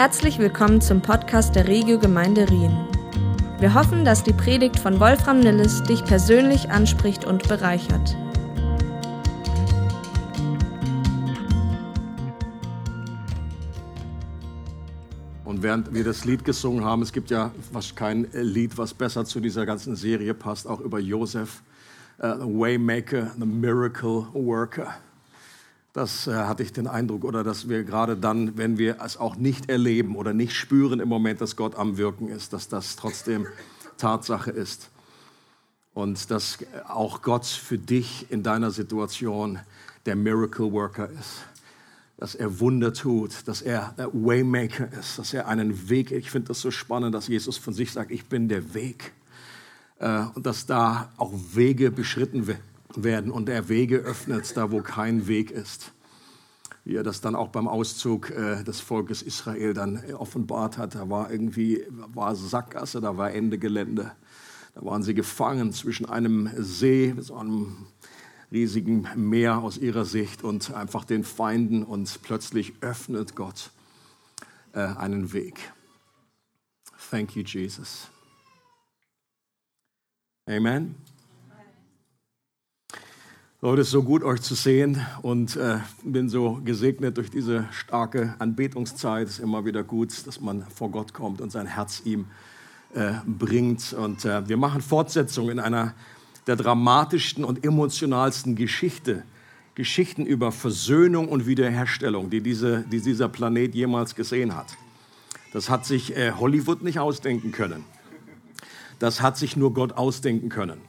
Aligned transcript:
Herzlich 0.00 0.38
willkommen 0.38 0.80
zum 0.80 1.02
Podcast 1.02 1.54
der 1.54 1.68
Regio 1.68 1.98
Gemeinde 1.98 2.48
Rien. 2.48 2.74
Wir 3.58 3.74
hoffen, 3.74 4.02
dass 4.02 4.24
die 4.24 4.32
Predigt 4.32 4.78
von 4.78 4.98
Wolfram 4.98 5.40
Nilles 5.40 5.82
dich 5.82 6.02
persönlich 6.02 6.70
anspricht 6.70 7.26
und 7.26 7.46
bereichert. 7.46 8.16
Und 15.44 15.62
während 15.62 15.92
wir 15.92 16.02
das 16.02 16.24
Lied 16.24 16.46
gesungen 16.46 16.82
haben, 16.82 17.02
es 17.02 17.12
gibt 17.12 17.30
ja 17.30 17.50
fast 17.70 17.94
kein 17.94 18.26
Lied, 18.32 18.78
was 18.78 18.94
besser 18.94 19.26
zu 19.26 19.38
dieser 19.38 19.66
ganzen 19.66 19.96
Serie 19.96 20.32
passt, 20.32 20.66
auch 20.66 20.80
über 20.80 20.98
Josef, 20.98 21.62
uh, 22.22 22.38
the 22.38 22.46
Waymaker, 22.46 23.32
the 23.38 23.44
Miracle 23.44 24.28
Worker. 24.32 24.94
Das 25.92 26.28
äh, 26.28 26.32
hatte 26.32 26.62
ich 26.62 26.72
den 26.72 26.86
Eindruck, 26.86 27.24
oder 27.24 27.42
dass 27.42 27.68
wir 27.68 27.82
gerade 27.82 28.16
dann, 28.16 28.56
wenn 28.56 28.78
wir 28.78 29.00
es 29.04 29.16
auch 29.16 29.36
nicht 29.36 29.68
erleben 29.68 30.14
oder 30.14 30.32
nicht 30.32 30.54
spüren 30.54 31.00
im 31.00 31.08
Moment, 31.08 31.40
dass 31.40 31.56
Gott 31.56 31.74
am 31.74 31.96
Wirken 31.96 32.28
ist, 32.28 32.52
dass 32.52 32.68
das 32.68 32.94
trotzdem 32.94 33.46
Tatsache 33.98 34.52
ist. 34.52 34.90
Und 35.92 36.30
dass 36.30 36.58
auch 36.86 37.22
Gott 37.22 37.44
für 37.44 37.76
dich 37.76 38.30
in 38.30 38.44
deiner 38.44 38.70
Situation 38.70 39.58
der 40.06 40.14
Miracle 40.14 40.70
Worker 40.72 41.10
ist. 41.10 41.44
Dass 42.16 42.36
er 42.36 42.60
Wunder 42.60 42.92
tut, 42.92 43.48
dass 43.48 43.60
er 43.60 43.92
der 43.98 44.12
Waymaker 44.12 44.92
ist, 44.92 45.18
dass 45.18 45.34
er 45.34 45.48
einen 45.48 45.88
Weg, 45.88 46.12
ich 46.12 46.30
finde 46.30 46.48
das 46.48 46.60
so 46.60 46.70
spannend, 46.70 47.14
dass 47.14 47.26
Jesus 47.26 47.56
von 47.56 47.74
sich 47.74 47.90
sagt, 47.90 48.12
ich 48.12 48.26
bin 48.26 48.48
der 48.48 48.74
Weg. 48.74 49.12
Äh, 49.98 50.22
und 50.34 50.46
dass 50.46 50.66
da 50.66 51.10
auch 51.16 51.32
Wege 51.52 51.90
beschritten 51.90 52.46
werden 52.46 52.69
werden 52.96 53.30
und 53.30 53.48
er 53.48 53.68
Wege 53.68 53.98
öffnet, 53.98 54.56
da 54.56 54.70
wo 54.70 54.80
kein 54.80 55.26
Weg 55.28 55.50
ist. 55.50 55.92
Wie 56.84 56.96
er 56.96 57.02
das 57.02 57.20
dann 57.20 57.34
auch 57.34 57.48
beim 57.48 57.68
Auszug 57.68 58.30
äh, 58.30 58.64
des 58.64 58.80
Volkes 58.80 59.22
Israel 59.22 59.74
dann 59.74 60.02
offenbart 60.14 60.78
hat. 60.78 60.94
Da 60.94 61.08
war 61.10 61.30
irgendwie 61.30 61.84
war 61.90 62.34
Sackgasse, 62.34 63.00
da 63.00 63.16
war 63.16 63.32
Ende 63.32 63.58
Gelände. 63.58 64.12
Da 64.74 64.84
waren 64.84 65.02
sie 65.02 65.14
gefangen 65.14 65.72
zwischen 65.72 66.06
einem 66.06 66.48
See, 66.56 67.14
so 67.18 67.36
einem 67.36 67.86
riesigen 68.52 69.06
Meer 69.14 69.58
aus 69.58 69.78
ihrer 69.78 70.04
Sicht 70.04 70.42
und 70.42 70.72
einfach 70.72 71.04
den 71.04 71.24
Feinden 71.24 71.82
und 71.82 72.20
plötzlich 72.22 72.74
öffnet 72.80 73.36
Gott 73.36 73.70
äh, 74.72 74.80
einen 74.80 75.32
Weg. 75.32 75.72
Thank 77.10 77.36
you, 77.36 77.42
Jesus. 77.42 78.08
Amen. 80.46 81.09
Leute, 83.62 83.82
es 83.82 83.88
ist 83.88 83.92
so 83.92 84.02
gut, 84.02 84.22
euch 84.22 84.40
zu 84.40 84.54
sehen 84.54 85.04
und 85.20 85.54
äh, 85.56 85.80
bin 86.02 86.30
so 86.30 86.62
gesegnet 86.64 87.18
durch 87.18 87.30
diese 87.30 87.68
starke 87.72 88.34
Anbetungszeit. 88.38 89.28
Es 89.28 89.34
ist 89.34 89.40
immer 89.40 89.66
wieder 89.66 89.84
gut, 89.84 90.26
dass 90.26 90.40
man 90.40 90.64
vor 90.74 90.90
Gott 90.90 91.12
kommt 91.12 91.42
und 91.42 91.52
sein 91.52 91.66
Herz 91.66 92.00
ihm 92.06 92.24
äh, 92.94 93.12
bringt. 93.26 93.92
Und 93.92 94.24
äh, 94.24 94.48
wir 94.48 94.56
machen 94.56 94.80
Fortsetzung 94.80 95.50
in 95.50 95.58
einer 95.58 95.92
der 96.46 96.56
dramatischsten 96.56 97.44
und 97.44 97.62
emotionalsten 97.62 98.56
Geschichte, 98.56 99.24
Geschichten 99.74 100.24
über 100.24 100.52
Versöhnung 100.52 101.28
und 101.28 101.46
Wiederherstellung, 101.46 102.30
die, 102.30 102.40
diese, 102.40 102.86
die 102.90 103.02
dieser 103.02 103.28
Planet 103.28 103.74
jemals 103.74 104.14
gesehen 104.14 104.56
hat. 104.56 104.78
Das 105.52 105.68
hat 105.68 105.84
sich 105.84 106.16
äh, 106.16 106.32
Hollywood 106.32 106.80
nicht 106.80 106.98
ausdenken 106.98 107.52
können. 107.52 107.84
Das 109.00 109.20
hat 109.20 109.36
sich 109.36 109.54
nur 109.54 109.74
Gott 109.74 109.98
ausdenken 109.98 110.48
können. 110.48 110.80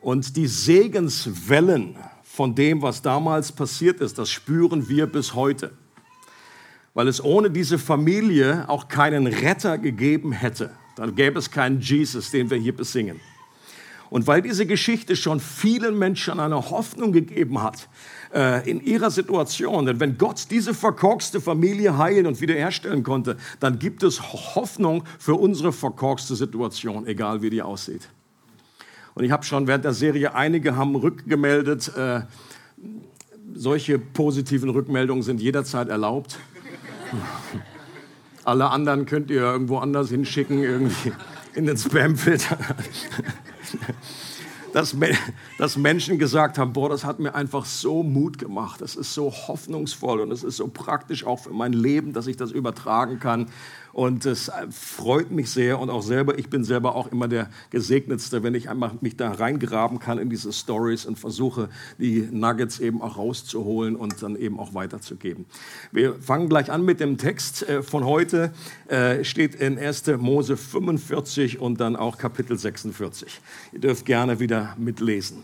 Und 0.00 0.36
die 0.36 0.46
Segenswellen 0.46 1.96
von 2.22 2.54
dem, 2.54 2.80
was 2.80 3.02
damals 3.02 3.52
passiert 3.52 4.00
ist, 4.00 4.18
das 4.18 4.30
spüren 4.30 4.88
wir 4.88 5.06
bis 5.06 5.34
heute. 5.34 5.72
Weil 6.94 7.06
es 7.06 7.22
ohne 7.22 7.50
diese 7.50 7.78
Familie 7.78 8.68
auch 8.68 8.88
keinen 8.88 9.26
Retter 9.26 9.78
gegeben 9.78 10.32
hätte. 10.32 10.70
Dann 10.96 11.14
gäbe 11.14 11.38
es 11.38 11.50
keinen 11.50 11.80
Jesus, 11.80 12.30
den 12.30 12.50
wir 12.50 12.56
hier 12.56 12.74
besingen. 12.74 13.20
Und 14.10 14.26
weil 14.26 14.42
diese 14.42 14.66
Geschichte 14.66 15.14
schon 15.14 15.38
vielen 15.38 15.96
Menschen 15.96 16.40
eine 16.40 16.70
Hoffnung 16.70 17.12
gegeben 17.12 17.62
hat 17.62 17.88
äh, 18.34 18.68
in 18.68 18.80
ihrer 18.80 19.10
Situation, 19.10 19.86
denn 19.86 20.00
wenn 20.00 20.18
Gott 20.18 20.46
diese 20.50 20.74
verkorkste 20.74 21.40
Familie 21.40 21.96
heilen 21.96 22.26
und 22.26 22.40
wiederherstellen 22.40 23.04
konnte, 23.04 23.36
dann 23.60 23.78
gibt 23.78 24.02
es 24.02 24.20
Hoffnung 24.20 25.04
für 25.18 25.34
unsere 25.34 25.72
verkorkste 25.72 26.34
Situation, 26.34 27.06
egal 27.06 27.40
wie 27.40 27.50
die 27.50 27.62
aussieht. 27.62 28.08
Und 29.14 29.24
ich 29.24 29.30
habe 29.30 29.44
schon 29.44 29.66
während 29.66 29.84
der 29.84 29.94
Serie, 29.94 30.34
einige 30.34 30.76
haben 30.76 30.94
rückgemeldet, 30.96 31.94
äh, 31.96 32.22
solche 33.54 33.98
positiven 33.98 34.70
Rückmeldungen 34.70 35.22
sind 35.22 35.40
jederzeit 35.40 35.88
erlaubt. 35.88 36.38
Alle 38.44 38.70
anderen 38.70 39.06
könnt 39.06 39.30
ihr 39.30 39.42
irgendwo 39.42 39.78
anders 39.78 40.08
hinschicken, 40.08 40.62
irgendwie 40.62 41.12
in 41.54 41.66
den 41.66 41.76
Spamfilter. 41.76 42.56
dass, 44.72 44.96
dass 45.58 45.76
Menschen 45.76 46.18
gesagt 46.18 46.58
haben, 46.58 46.72
boah, 46.72 46.88
das 46.88 47.04
hat 47.04 47.18
mir 47.18 47.34
einfach 47.34 47.64
so 47.64 48.02
Mut 48.02 48.38
gemacht, 48.38 48.80
das 48.80 48.96
ist 48.96 49.14
so 49.14 49.30
hoffnungsvoll 49.30 50.20
und 50.20 50.30
es 50.30 50.42
ist 50.42 50.56
so 50.56 50.68
praktisch 50.68 51.24
auch 51.24 51.40
für 51.40 51.50
mein 51.50 51.72
Leben, 51.72 52.12
dass 52.12 52.26
ich 52.26 52.36
das 52.36 52.50
übertragen 52.52 53.18
kann. 53.18 53.46
Und 53.92 54.26
es 54.26 54.50
freut 54.70 55.30
mich 55.30 55.50
sehr 55.50 55.78
und 55.78 55.90
auch 55.90 56.02
selber, 56.02 56.38
ich 56.38 56.48
bin 56.48 56.64
selber 56.64 56.94
auch 56.94 57.10
immer 57.10 57.28
der 57.28 57.50
Gesegnetste, 57.70 58.42
wenn 58.42 58.54
ich 58.54 58.68
einmal 58.68 58.92
mich 59.00 59.16
da 59.16 59.32
reingraben 59.32 59.98
kann 59.98 60.18
in 60.18 60.30
diese 60.30 60.52
Stories 60.52 61.06
und 61.06 61.18
versuche, 61.18 61.68
die 61.98 62.28
Nuggets 62.30 62.78
eben 62.78 63.02
auch 63.02 63.16
rauszuholen 63.16 63.96
und 63.96 64.22
dann 64.22 64.36
eben 64.36 64.58
auch 64.58 64.74
weiterzugeben. 64.74 65.46
Wir 65.92 66.14
fangen 66.20 66.48
gleich 66.48 66.70
an 66.70 66.84
mit 66.84 67.00
dem 67.00 67.18
Text 67.18 67.68
äh, 67.68 67.82
von 67.82 68.04
heute. 68.04 68.52
Äh, 68.88 69.24
steht 69.24 69.54
in 69.54 69.78
1. 69.78 70.06
Mose 70.18 70.56
45 70.56 71.60
und 71.60 71.80
dann 71.80 71.96
auch 71.96 72.18
Kapitel 72.18 72.58
46. 72.58 73.40
Ihr 73.72 73.80
dürft 73.80 74.06
gerne 74.06 74.40
wieder 74.40 74.74
mitlesen. 74.78 75.42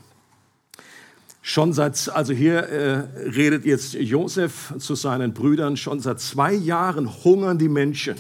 Schon 1.42 1.72
seit, 1.72 2.08
also 2.08 2.32
hier 2.32 2.58
äh, 2.58 3.28
redet 3.28 3.64
jetzt 3.64 3.94
Josef 3.94 4.74
zu 4.78 4.96
seinen 4.96 5.32
Brüdern, 5.32 5.76
schon 5.76 6.00
seit 6.00 6.18
zwei 6.18 6.52
Jahren 6.52 7.22
hungern 7.22 7.56
die 7.56 7.68
Menschen. 7.68 8.16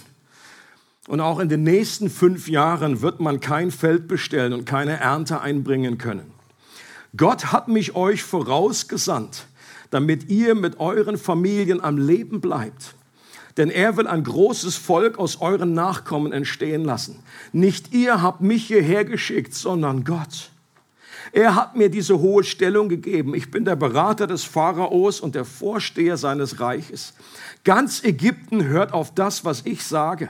Und 1.06 1.20
auch 1.20 1.38
in 1.38 1.48
den 1.48 1.62
nächsten 1.62 2.10
fünf 2.10 2.48
Jahren 2.48 3.00
wird 3.00 3.20
man 3.20 3.40
kein 3.40 3.70
Feld 3.70 4.08
bestellen 4.08 4.52
und 4.52 4.64
keine 4.64 4.98
Ernte 4.98 5.40
einbringen 5.40 5.98
können. 5.98 6.32
Gott 7.16 7.52
hat 7.52 7.68
mich 7.68 7.94
euch 7.94 8.22
vorausgesandt, 8.22 9.46
damit 9.90 10.28
ihr 10.28 10.54
mit 10.54 10.80
euren 10.80 11.16
Familien 11.16 11.82
am 11.82 11.96
Leben 11.96 12.40
bleibt. 12.40 12.94
Denn 13.56 13.70
er 13.70 13.96
will 13.96 14.06
ein 14.06 14.24
großes 14.24 14.76
Volk 14.76 15.18
aus 15.18 15.40
euren 15.40 15.72
Nachkommen 15.72 16.32
entstehen 16.32 16.84
lassen. 16.84 17.20
Nicht 17.52 17.94
ihr 17.94 18.20
habt 18.20 18.42
mich 18.42 18.66
hierher 18.66 19.04
geschickt, 19.04 19.54
sondern 19.54 20.04
Gott. 20.04 20.50
Er 21.32 21.54
hat 21.54 21.74
mir 21.74 21.88
diese 21.88 22.18
hohe 22.18 22.44
Stellung 22.44 22.88
gegeben. 22.88 23.34
Ich 23.34 23.50
bin 23.50 23.64
der 23.64 23.76
Berater 23.76 24.26
des 24.26 24.44
Pharaos 24.44 25.20
und 25.20 25.34
der 25.34 25.44
Vorsteher 25.44 26.16
seines 26.16 26.60
Reiches. 26.60 27.14
Ganz 27.64 28.04
Ägypten 28.04 28.64
hört 28.64 28.92
auf 28.92 29.14
das, 29.14 29.44
was 29.44 29.62
ich 29.64 29.84
sage. 29.84 30.28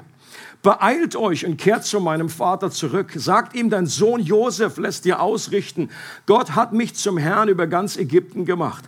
Beeilt 0.62 1.14
euch 1.16 1.46
und 1.46 1.58
kehrt 1.58 1.84
zu 1.84 2.00
meinem 2.00 2.28
Vater 2.28 2.70
zurück. 2.70 3.12
Sagt 3.14 3.54
ihm, 3.54 3.70
dein 3.70 3.86
Sohn 3.86 4.20
Josef 4.20 4.78
lässt 4.78 5.04
dir 5.04 5.20
ausrichten. 5.20 5.90
Gott 6.26 6.56
hat 6.56 6.72
mich 6.72 6.94
zum 6.94 7.18
Herrn 7.18 7.48
über 7.48 7.66
ganz 7.66 7.96
Ägypten 7.96 8.44
gemacht. 8.44 8.84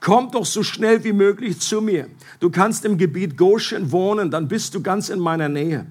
Komm 0.00 0.30
doch 0.30 0.46
so 0.46 0.62
schnell 0.62 1.02
wie 1.04 1.12
möglich 1.12 1.60
zu 1.60 1.80
mir. 1.80 2.06
Du 2.40 2.50
kannst 2.50 2.84
im 2.84 2.98
Gebiet 2.98 3.36
Goshen 3.36 3.90
wohnen, 3.90 4.30
dann 4.30 4.48
bist 4.48 4.74
du 4.74 4.82
ganz 4.82 5.08
in 5.08 5.18
meiner 5.18 5.48
Nähe. 5.48 5.86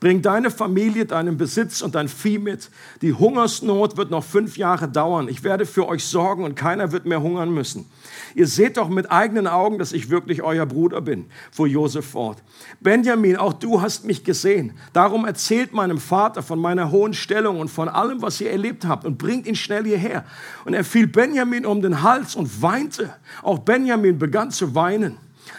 Bring 0.00 0.22
deine 0.22 0.52
Familie, 0.52 1.06
deinen 1.06 1.36
Besitz 1.36 1.82
und 1.82 1.96
dein 1.96 2.08
Vieh 2.08 2.38
mit. 2.38 2.70
Die 3.02 3.14
Hungersnot 3.14 3.96
wird 3.96 4.12
noch 4.12 4.22
fünf 4.22 4.56
Jahre 4.56 4.88
dauern. 4.88 5.28
Ich 5.28 5.42
werde 5.42 5.66
für 5.66 5.88
euch 5.88 6.04
sorgen 6.04 6.44
und 6.44 6.54
keiner 6.54 6.92
wird 6.92 7.04
mehr 7.04 7.20
hungern 7.20 7.52
müssen. 7.52 7.90
Ihr 8.36 8.46
seht 8.46 8.76
doch 8.76 8.88
mit 8.88 9.10
eigenen 9.10 9.48
Augen, 9.48 9.78
dass 9.78 9.92
ich 9.92 10.08
wirklich 10.08 10.42
euer 10.42 10.66
Bruder 10.66 11.00
bin, 11.00 11.26
fuhr 11.50 11.66
Josef 11.66 12.06
fort. 12.06 12.44
Benjamin, 12.78 13.36
auch 13.36 13.52
du 13.52 13.82
hast 13.82 14.04
mich 14.04 14.22
gesehen. 14.22 14.72
Darum 14.92 15.24
erzählt 15.24 15.72
meinem 15.72 15.98
Vater 15.98 16.44
von 16.44 16.60
meiner 16.60 16.92
hohen 16.92 17.12
Stellung 17.12 17.58
und 17.58 17.68
von 17.68 17.88
allem, 17.88 18.22
was 18.22 18.40
ihr 18.40 18.52
erlebt 18.52 18.86
habt 18.86 19.04
und 19.04 19.18
bringt 19.18 19.48
ihn 19.48 19.56
schnell 19.56 19.84
hierher. 19.84 20.24
Und 20.64 20.74
er 20.74 20.84
fiel 20.84 21.08
Benjamin 21.08 21.66
um 21.66 21.82
den 21.82 22.02
Hals 22.02 22.36
und 22.36 22.62
weinte. 22.62 23.12
Auch 23.42 23.58
Benjamin 23.58 24.16
begann 24.16 24.52
zu 24.52 24.76
weinen. 24.76 25.16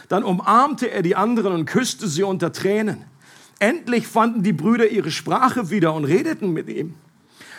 Dann 0.08 0.24
umarmte 0.24 0.90
er 0.90 1.02
die 1.02 1.18
anderen 1.18 1.52
und 1.52 1.66
küsste 1.66 2.08
sie 2.08 2.24
unter 2.24 2.54
Tränen. 2.54 3.09
Endlich 3.60 4.08
fanden 4.08 4.42
die 4.42 4.54
Brüder 4.54 4.90
ihre 4.90 5.12
Sprache 5.12 5.70
wieder 5.70 5.94
und 5.94 6.06
redeten 6.06 6.52
mit 6.54 6.70
ihm. 6.70 6.96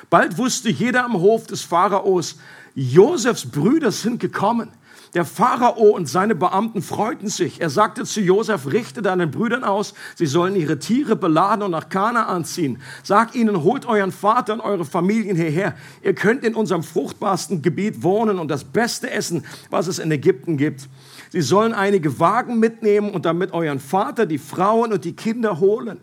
Bald 0.08 0.38
wusste 0.38 0.70
jeder 0.70 1.04
am 1.04 1.14
Hof 1.14 1.46
des 1.46 1.62
Pharaos, 1.62 2.36
Josefs 2.74 3.46
Brüder 3.46 3.92
sind 3.92 4.18
gekommen. 4.20 4.70
Der 5.12 5.24
Pharao 5.24 5.90
und 5.90 6.08
seine 6.08 6.36
Beamten 6.36 6.82
freuten 6.82 7.28
sich. 7.28 7.60
Er 7.60 7.68
sagte 7.68 8.04
zu 8.04 8.20
Josef, 8.20 8.72
richte 8.72 9.02
deinen 9.02 9.32
Brüdern 9.32 9.64
aus, 9.64 9.92
sie 10.14 10.26
sollen 10.26 10.54
ihre 10.54 10.78
Tiere 10.78 11.16
beladen 11.16 11.64
und 11.64 11.72
nach 11.72 11.88
Kanaan 11.88 12.44
ziehen. 12.44 12.80
Sag 13.02 13.34
ihnen, 13.34 13.64
holt 13.64 13.86
euren 13.86 14.12
Vater 14.12 14.54
und 14.54 14.60
eure 14.60 14.84
Familien 14.84 15.36
hierher. 15.36 15.74
Ihr 16.02 16.14
könnt 16.14 16.44
in 16.44 16.54
unserem 16.54 16.84
fruchtbarsten 16.84 17.60
Gebiet 17.60 18.04
wohnen 18.04 18.38
und 18.38 18.48
das 18.48 18.62
Beste 18.62 19.10
essen, 19.10 19.44
was 19.68 19.88
es 19.88 19.98
in 19.98 20.12
Ägypten 20.12 20.56
gibt. 20.56 20.88
Sie 21.30 21.40
sollen 21.40 21.72
einige 21.72 22.18
Wagen 22.18 22.58
mitnehmen 22.58 23.10
und 23.10 23.24
damit 23.24 23.52
euren 23.52 23.80
Vater, 23.80 24.26
die 24.26 24.38
Frauen 24.38 24.92
und 24.92 25.04
die 25.04 25.14
Kinder 25.14 25.60
holen. 25.60 26.00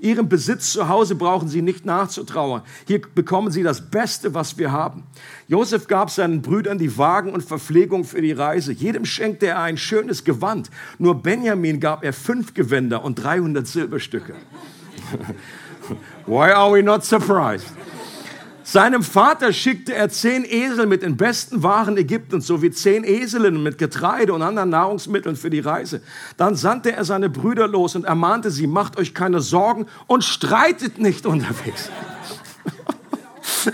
Ihrem 0.00 0.28
Besitz 0.28 0.72
zu 0.72 0.88
Hause 0.88 1.16
brauchen 1.16 1.48
sie 1.48 1.62
nicht 1.62 1.84
nachzutrauern. 1.84 2.62
Hier 2.86 3.00
bekommen 3.00 3.50
sie 3.50 3.64
das 3.64 3.90
Beste, 3.90 4.34
was 4.34 4.56
wir 4.56 4.70
haben. 4.70 5.02
Josef 5.48 5.88
gab 5.88 6.10
seinen 6.10 6.42
Brüdern 6.42 6.78
die 6.78 6.96
Wagen 6.96 7.32
und 7.32 7.42
Verpflegung 7.42 8.04
für 8.04 8.22
die 8.22 8.32
Reise. 8.32 8.72
Jedem 8.72 9.04
schenkte 9.04 9.46
er 9.46 9.60
ein 9.60 9.76
schönes 9.76 10.22
Gewand. 10.24 10.70
Nur 10.98 11.20
Benjamin 11.20 11.80
gab 11.80 12.04
er 12.04 12.12
fünf 12.12 12.54
Gewänder 12.54 13.04
und 13.04 13.16
300 13.16 13.66
Silberstücke. 13.66 14.34
Why 16.26 16.52
are 16.52 16.72
we 16.72 16.82
not 16.82 17.04
surprised? 17.04 17.72
Seinem 18.70 19.02
Vater 19.02 19.54
schickte 19.54 19.94
er 19.94 20.10
zehn 20.10 20.44
Esel 20.44 20.84
mit 20.84 21.00
den 21.00 21.16
besten 21.16 21.62
Waren 21.62 21.96
Ägyptens 21.96 22.46
sowie 22.46 22.70
zehn 22.70 23.02
Eselinnen 23.02 23.62
mit 23.62 23.78
Getreide 23.78 24.34
und 24.34 24.42
anderen 24.42 24.68
Nahrungsmitteln 24.68 25.36
für 25.36 25.48
die 25.48 25.60
Reise. 25.60 26.02
Dann 26.36 26.54
sandte 26.54 26.92
er 26.92 27.06
seine 27.06 27.30
Brüder 27.30 27.66
los 27.66 27.96
und 27.96 28.04
ermahnte 28.04 28.50
sie, 28.50 28.66
macht 28.66 28.98
euch 28.98 29.14
keine 29.14 29.40
Sorgen 29.40 29.86
und 30.06 30.22
streitet 30.22 30.98
nicht 30.98 31.24
unterwegs. 31.24 31.88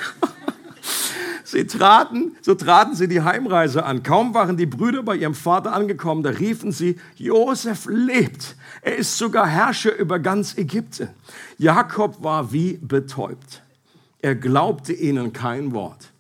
Sie 1.42 1.66
traten, 1.66 2.36
so 2.40 2.54
traten 2.54 2.96
sie 2.96 3.06
die 3.06 3.22
Heimreise 3.22 3.84
an. 3.84 4.02
Kaum 4.02 4.34
waren 4.34 4.56
die 4.56 4.66
Brüder 4.66 5.04
bei 5.04 5.14
ihrem 5.14 5.34
Vater 5.34 5.72
angekommen, 5.72 6.24
da 6.24 6.30
riefen 6.30 6.72
sie, 6.72 6.98
Josef 7.16 7.86
lebt. 7.88 8.56
Er 8.82 8.96
ist 8.96 9.18
sogar 9.18 9.46
Herrscher 9.46 9.96
über 9.96 10.18
ganz 10.18 10.56
Ägypten. 10.56 11.10
Jakob 11.58 12.24
war 12.24 12.52
wie 12.52 12.78
betäubt. 12.80 13.63
Er 14.24 14.34
glaubte 14.34 14.94
ihnen 14.94 15.34
kein 15.34 15.74
Wort. 15.74 16.10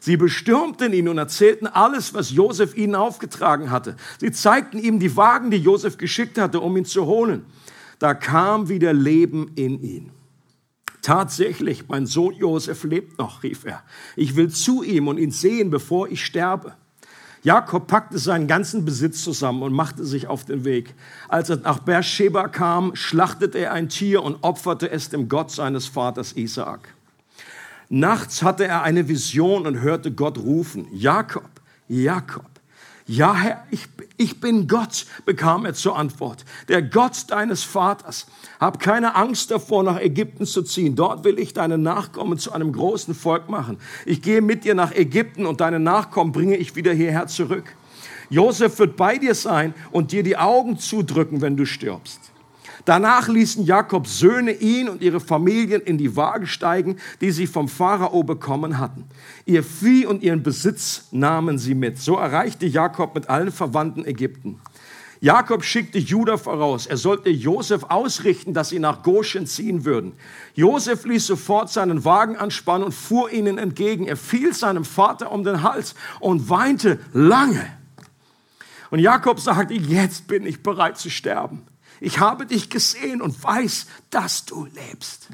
Sie 0.00 0.16
bestürmten 0.16 0.92
ihn 0.92 1.08
und 1.08 1.16
erzählten 1.16 1.68
alles, 1.68 2.12
was 2.12 2.32
Josef 2.32 2.76
ihnen 2.76 2.96
aufgetragen 2.96 3.70
hatte. 3.70 3.94
Sie 4.18 4.32
zeigten 4.32 4.80
ihm 4.80 4.98
die 4.98 5.16
Wagen, 5.16 5.52
die 5.52 5.58
Josef 5.58 5.96
geschickt 5.96 6.38
hatte, 6.38 6.58
um 6.58 6.76
ihn 6.76 6.84
zu 6.84 7.06
holen. 7.06 7.46
Da 8.00 8.14
kam 8.14 8.68
wieder 8.68 8.92
Leben 8.92 9.52
in 9.54 9.80
ihn. 9.80 10.10
Tatsächlich, 11.02 11.86
mein 11.86 12.06
Sohn 12.06 12.34
Josef 12.34 12.82
lebt 12.82 13.16
noch, 13.16 13.44
rief 13.44 13.64
er. 13.64 13.84
Ich 14.16 14.34
will 14.34 14.50
zu 14.50 14.82
ihm 14.82 15.06
und 15.06 15.18
ihn 15.18 15.30
sehen, 15.30 15.70
bevor 15.70 16.08
ich 16.08 16.24
sterbe. 16.24 16.74
Jakob 17.44 17.86
packte 17.86 18.18
seinen 18.18 18.48
ganzen 18.48 18.84
Besitz 18.84 19.22
zusammen 19.22 19.62
und 19.62 19.72
machte 19.72 20.04
sich 20.04 20.26
auf 20.26 20.44
den 20.44 20.64
Weg. 20.64 20.96
Als 21.28 21.48
er 21.48 21.58
nach 21.58 21.78
Beersheba 21.78 22.48
kam, 22.48 22.96
schlachtete 22.96 23.58
er 23.58 23.72
ein 23.72 23.88
Tier 23.88 24.24
und 24.24 24.42
opferte 24.42 24.90
es 24.90 25.10
dem 25.10 25.28
Gott 25.28 25.52
seines 25.52 25.86
Vaters 25.86 26.32
Isaak. 26.32 26.95
Nachts 27.88 28.42
hatte 28.42 28.66
er 28.66 28.82
eine 28.82 29.08
Vision 29.08 29.66
und 29.66 29.80
hörte 29.80 30.10
Gott 30.12 30.38
rufen, 30.38 30.88
Jakob, 30.92 31.48
Jakob. 31.88 32.44
Ja, 33.08 33.36
Herr, 33.36 33.64
ich, 33.70 33.86
ich 34.16 34.40
bin 34.40 34.66
Gott, 34.66 35.06
bekam 35.24 35.64
er 35.64 35.74
zur 35.74 35.96
Antwort, 35.96 36.44
der 36.68 36.82
Gott 36.82 37.26
deines 37.28 37.62
Vaters. 37.62 38.26
Hab 38.58 38.80
keine 38.80 39.14
Angst 39.14 39.52
davor, 39.52 39.84
nach 39.84 40.00
Ägypten 40.00 40.44
zu 40.44 40.62
ziehen. 40.62 40.96
Dort 40.96 41.22
will 41.22 41.38
ich 41.38 41.52
deine 41.52 41.78
Nachkommen 41.78 42.36
zu 42.36 42.52
einem 42.52 42.72
großen 42.72 43.14
Volk 43.14 43.48
machen. 43.48 43.78
Ich 44.06 44.22
gehe 44.22 44.42
mit 44.42 44.64
dir 44.64 44.74
nach 44.74 44.92
Ägypten 44.92 45.46
und 45.46 45.60
deine 45.60 45.78
Nachkommen 45.78 46.32
bringe 46.32 46.56
ich 46.56 46.74
wieder 46.74 46.92
hierher 46.92 47.28
zurück. 47.28 47.76
Josef 48.28 48.76
wird 48.80 48.96
bei 48.96 49.18
dir 49.18 49.36
sein 49.36 49.72
und 49.92 50.10
dir 50.10 50.24
die 50.24 50.36
Augen 50.36 50.76
zudrücken, 50.76 51.40
wenn 51.40 51.56
du 51.56 51.64
stirbst. 51.64 52.32
Danach 52.86 53.26
ließen 53.26 53.64
Jakobs 53.64 54.20
Söhne 54.20 54.52
ihn 54.52 54.88
und 54.88 55.02
ihre 55.02 55.18
Familien 55.18 55.82
in 55.82 55.98
die 55.98 56.14
Waage 56.14 56.46
steigen, 56.46 56.96
die 57.20 57.32
sie 57.32 57.48
vom 57.48 57.68
Pharao 57.68 58.22
bekommen 58.22 58.78
hatten. 58.78 59.04
Ihr 59.44 59.64
Vieh 59.64 60.06
und 60.06 60.22
ihren 60.22 60.44
Besitz 60.44 61.08
nahmen 61.10 61.58
sie 61.58 61.74
mit. 61.74 61.98
So 61.98 62.14
erreichte 62.14 62.64
Jakob 62.64 63.16
mit 63.16 63.28
allen 63.28 63.50
Verwandten 63.50 64.04
Ägypten. 64.04 64.60
Jakob 65.20 65.64
schickte 65.64 65.98
Judah 65.98 66.38
voraus. 66.38 66.86
Er 66.86 66.96
sollte 66.96 67.28
Josef 67.28 67.82
ausrichten, 67.88 68.54
dass 68.54 68.68
sie 68.68 68.78
nach 68.78 69.02
Goshen 69.02 69.48
ziehen 69.48 69.84
würden. 69.84 70.12
Josef 70.54 71.04
ließ 71.04 71.26
sofort 71.26 71.72
seinen 71.72 72.04
Wagen 72.04 72.36
anspannen 72.36 72.84
und 72.84 72.92
fuhr 72.92 73.32
ihnen 73.32 73.58
entgegen. 73.58 74.06
Er 74.06 74.16
fiel 74.16 74.54
seinem 74.54 74.84
Vater 74.84 75.32
um 75.32 75.42
den 75.42 75.64
Hals 75.64 75.96
und 76.20 76.48
weinte 76.48 77.00
lange. 77.12 77.66
Und 78.90 79.00
Jakob 79.00 79.40
sagte, 79.40 79.74
jetzt 79.74 80.28
bin 80.28 80.46
ich 80.46 80.62
bereit 80.62 80.98
zu 80.98 81.10
sterben. 81.10 81.66
Ich 82.00 82.18
habe 82.18 82.46
dich 82.46 82.70
gesehen 82.70 83.22
und 83.22 83.42
weiß, 83.42 83.86
dass 84.10 84.44
du 84.44 84.66
lebst. 84.66 85.28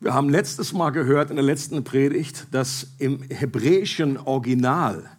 Wir 0.00 0.12
haben 0.12 0.28
letztes 0.28 0.72
Mal 0.72 0.90
gehört 0.90 1.30
in 1.30 1.36
der 1.36 1.44
letzten 1.44 1.82
Predigt, 1.82 2.48
dass 2.50 2.88
im 2.98 3.22
hebräischen 3.22 4.18
Original 4.18 5.10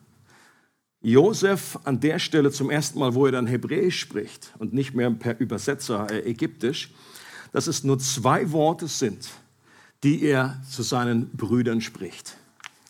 Josef 1.01 1.79
an 1.83 1.99
der 1.99 2.19
Stelle 2.19 2.51
zum 2.51 2.69
ersten 2.69 2.99
Mal, 2.99 3.13
wo 3.13 3.25
er 3.25 3.31
dann 3.31 3.47
Hebräisch 3.47 3.99
spricht 3.99 4.53
und 4.57 4.73
nicht 4.73 4.93
mehr 4.93 5.09
per 5.11 5.39
Übersetzer 5.39 6.09
äh, 6.11 6.29
Ägyptisch, 6.29 6.91
dass 7.51 7.67
es 7.67 7.83
nur 7.83 7.99
zwei 7.99 8.51
Worte 8.51 8.87
sind, 8.87 9.29
die 10.03 10.23
er 10.23 10.61
zu 10.69 10.83
seinen 10.83 11.29
Brüdern 11.29 11.81
spricht. 11.81 12.37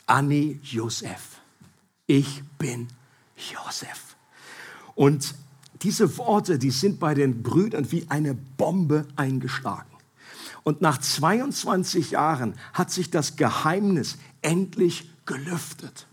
Ani 0.06 0.60
Josef. 0.64 1.42
Ich 2.08 2.44
bin 2.58 2.88
Josef. 3.36 4.16
Und 4.96 5.36
diese 5.82 6.18
Worte, 6.18 6.58
die 6.58 6.72
sind 6.72 7.00
bei 7.00 7.14
den 7.14 7.44
Brüdern 7.44 7.92
wie 7.92 8.06
eine 8.10 8.34
Bombe 8.34 9.06
eingeschlagen. 9.16 9.90
Und 10.64 10.82
nach 10.82 10.98
22 10.98 12.12
Jahren 12.12 12.56
hat 12.74 12.90
sich 12.92 13.12
das 13.12 13.36
Geheimnis 13.36 14.18
endlich 14.42 15.10
gelüftet. 15.26 16.08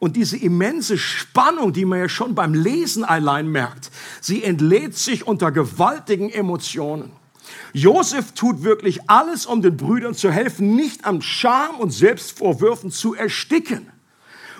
Und 0.00 0.16
diese 0.16 0.36
immense 0.36 0.98
Spannung, 0.98 1.72
die 1.72 1.84
man 1.84 2.00
ja 2.00 2.08
schon 2.08 2.34
beim 2.34 2.52
Lesen 2.52 3.04
allein 3.04 3.48
merkt, 3.48 3.90
sie 4.20 4.42
entlädt 4.42 4.96
sich 4.96 5.26
unter 5.26 5.52
gewaltigen 5.52 6.30
Emotionen. 6.30 7.12
Josef 7.72 8.32
tut 8.32 8.62
wirklich 8.64 9.08
alles, 9.08 9.46
um 9.46 9.62
den 9.62 9.76
Brüdern 9.76 10.14
zu 10.14 10.32
helfen, 10.32 10.74
nicht 10.74 11.04
am 11.04 11.22
Scham 11.22 11.76
und 11.76 11.90
Selbstvorwürfen 11.90 12.90
zu 12.90 13.14
ersticken 13.14 13.93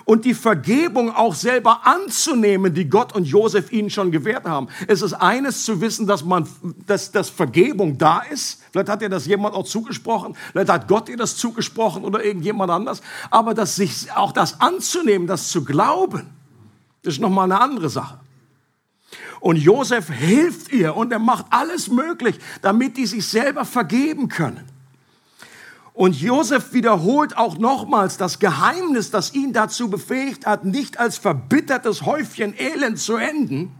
und 0.05 0.23
die 0.23 0.35
Vergebung 0.35 1.13
auch 1.13 1.33
selber 1.33 1.81
anzunehmen, 1.85 2.73
die 2.73 2.87
Gott 2.87 3.13
und 3.15 3.25
Josef 3.25 3.71
ihnen 3.71 3.89
schon 3.89 4.11
gewährt 4.11 4.45
haben. 4.45 4.67
Es 4.87 5.01
ist 5.01 5.13
eines 5.13 5.65
zu 5.65 5.81
wissen, 5.81 6.05
dass 6.05 6.23
man, 6.23 6.47
dass, 6.85 7.11
dass 7.11 7.29
Vergebung 7.29 7.97
da 7.97 8.19
ist. 8.19 8.61
Vielleicht 8.71 8.89
hat 8.89 9.01
dir 9.01 9.09
das 9.09 9.25
jemand 9.25 9.55
auch 9.55 9.65
zugesprochen. 9.65 10.37
Vielleicht 10.51 10.69
hat 10.69 10.87
Gott 10.87 11.07
dir 11.07 11.17
das 11.17 11.35
zugesprochen 11.35 12.03
oder 12.03 12.23
irgendjemand 12.23 12.71
anders. 12.71 13.01
Aber 13.31 13.53
dass 13.55 13.75
sich 13.75 14.11
auch 14.13 14.31
das 14.31 14.61
anzunehmen, 14.61 15.27
das 15.27 15.49
zu 15.49 15.65
glauben, 15.65 16.29
ist 17.01 17.19
nochmal 17.19 17.51
eine 17.51 17.59
andere 17.59 17.89
Sache. 17.89 18.19
Und 19.39 19.57
Josef 19.57 20.09
hilft 20.09 20.71
ihr 20.71 20.95
und 20.95 21.11
er 21.11 21.19
macht 21.19 21.45
alles 21.49 21.89
möglich, 21.89 22.39
damit 22.61 22.97
die 22.97 23.05
sich 23.05 23.27
selber 23.27 23.65
vergeben 23.65 24.27
können. 24.27 24.74
Und 25.95 26.19
Josef 26.19 26.73
wiederholt 26.73 27.37
auch 27.37 27.57
nochmals 27.57 28.17
das 28.17 28.39
Geheimnis, 28.39 29.11
das 29.11 29.33
ihn 29.33 29.53
dazu 29.53 29.89
befähigt 29.89 30.45
hat, 30.45 30.65
nicht 30.65 30.99
als 30.99 31.17
verbittertes 31.17 32.01
Häufchen 32.01 32.53
Elend 32.59 32.99
zu 32.99 33.15
enden, 33.15 33.73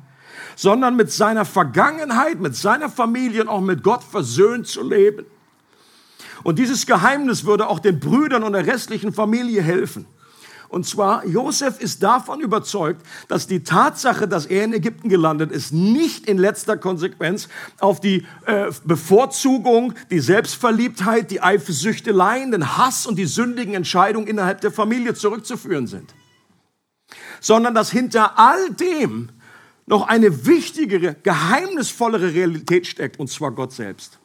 sondern 0.55 0.95
mit 0.95 1.12
seiner 1.12 1.43
Vergangenheit, 1.43 2.39
mit 2.39 2.55
seiner 2.55 2.88
Familie 2.89 3.41
und 3.41 3.50
auch 3.50 3.60
mit 3.60 3.84
Gott 3.84 4.01
versöhnt 4.01 4.65
zu 4.65 4.81
leben. 4.81 5.25
Und 6.43 6.57
dieses 6.57 6.86
Geheimnis 6.86 7.43
würde 7.43 7.67
auch 7.67 7.79
den 7.79 8.00
Brüdern 8.00 8.43
und 8.43 8.53
der 8.53 8.65
restlichen 8.65 9.12
Familie 9.12 9.62
helfen. 9.62 10.07
Und 10.75 10.86
zwar, 10.86 11.25
Josef 11.25 11.79
ist 11.79 12.03
davon 12.03 12.41
überzeugt, 12.41 13.01
dass 13.29 13.48
die 13.48 13.63
Tatsache, 13.63 14.27
dass 14.27 14.46
er 14.46 14.65
in 14.65 14.74
Ägypten 14.74 15.08
gelandet 15.08 15.53
ist, 15.53 15.72
nicht 15.72 16.27
in 16.27 16.38
letzter 16.38 16.75
Konsequenz 16.75 17.48
auf 17.79 18.01
die 18.01 18.25
äh, 18.46 18.70
Bevorzugung, 18.84 19.94
die 20.12 20.20
Selbstverliebtheit, 20.20 21.32
die 21.32 21.41
Eifersüchteleien, 21.41 22.51
den 22.51 22.77
Hass 22.77 23.05
und 23.08 23.15
die 23.15 23.25
sündigen 23.25 23.74
Entscheidungen 23.74 24.27
innerhalb 24.27 24.60
der 24.60 24.72
Familie 24.74 25.13
zurückzuführen 25.13 25.88
sind. 25.88 26.13
Sondern 27.39 27.74
dass 27.74 27.89
hinter 27.89 28.38
all 28.38 28.70
dem 28.72 29.29
noch 29.86 30.05
eine 30.10 30.46
wichtigere, 30.46 31.15
geheimnisvollere 31.24 32.34
Realität 32.34 32.86
steckt, 32.86 33.17
und 33.17 33.29
zwar 33.29 33.51
Gott 33.51 33.72
selbst. 33.72 34.20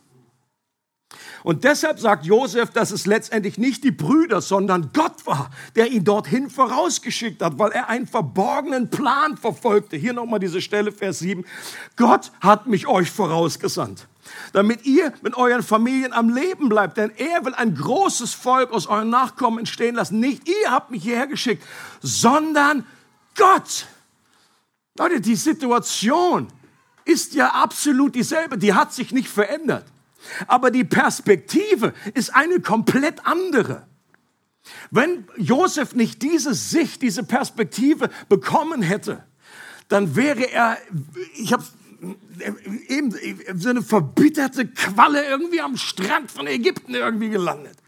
Und 1.43 1.65
deshalb 1.65 1.99
sagt 1.99 2.27
Josef, 2.27 2.71
dass 2.71 2.91
es 2.91 3.07
letztendlich 3.07 3.57
nicht 3.57 3.83
die 3.85 3.91
Brüder, 3.91 4.41
sondern 4.41 4.91
Gott 4.93 5.27
war, 5.27 5.51
der 5.75 5.91
ihn 5.91 6.05
dorthin 6.05 6.51
vorausgeschickt 6.51 7.43
hat, 7.43 7.59
weil 7.59 7.73
er 7.73 7.89
einen 7.89 8.07
verborgenen 8.07 8.91
Plan 8.91 9.37
verfolgte. 9.37 9.97
Hier 9.97 10.13
nochmal 10.13 10.41
diese 10.41 10.61
Stelle, 10.61 10.93
Vers 10.93 11.21
7. 11.21 11.45
Gott 11.97 12.33
hat 12.41 12.67
mich 12.67 12.87
euch 12.87 13.11
vorausgesandt, 13.11 14.07
damit 14.53 14.85
ihr 14.85 15.13
mit 15.23 15.35
euren 15.37 15.63
Familien 15.63 16.13
am 16.13 16.29
Leben 16.29 16.69
bleibt, 16.69 16.99
denn 16.99 17.11
er 17.17 17.45
will 17.45 17.55
ein 17.55 17.75
großes 17.75 18.35
Volk 18.35 18.73
aus 18.73 18.87
euren 18.87 19.11
Nachkommen 19.11 19.61
entstehen 19.61 19.95
lassen. 19.95 20.21
Nicht 20.21 20.47
ihr 20.49 20.71
habt 20.71 20.91
mich 20.91 21.03
hierher 21.03 21.27
geschickt, 21.27 21.65
sondern 22.03 22.85
Gott. 23.35 23.87
Leute, 24.99 25.21
die 25.21 25.37
Situation 25.37 26.49
ist 27.07 27.35
ja 27.35 27.49
absolut 27.49 28.15
dieselbe, 28.15 28.59
die 28.59 28.75
hat 28.75 28.93
sich 28.93 29.13
nicht 29.13 29.29
verändert. 29.29 29.87
Aber 30.47 30.71
die 30.71 30.85
Perspektive 30.85 31.93
ist 32.15 32.35
eine 32.35 32.61
komplett 32.61 33.27
andere. 33.27 33.87
Wenn 34.91 35.27
Josef 35.37 35.95
nicht 35.95 36.23
diese 36.23 36.55
Sicht, 36.55 37.03
diese 37.03 37.25
Perspektive 37.25 38.11
bekommen 38.29 38.83
hätte, 38.83 39.25
dann 39.89 40.15
wäre 40.17 40.51
er, 40.53 40.79
ich 41.37 41.53
habe 41.53 41.65
eben 42.89 43.15
so 43.57 43.69
eine 43.69 43.83
verbitterte 43.83 44.67
Qualle 44.67 45.25
irgendwie 45.27 45.61
am 45.61 45.77
Strand 45.77 46.31
von 46.31 46.47
Ägypten 46.47 46.95
irgendwie 46.95 47.31
gelandet 47.31 47.80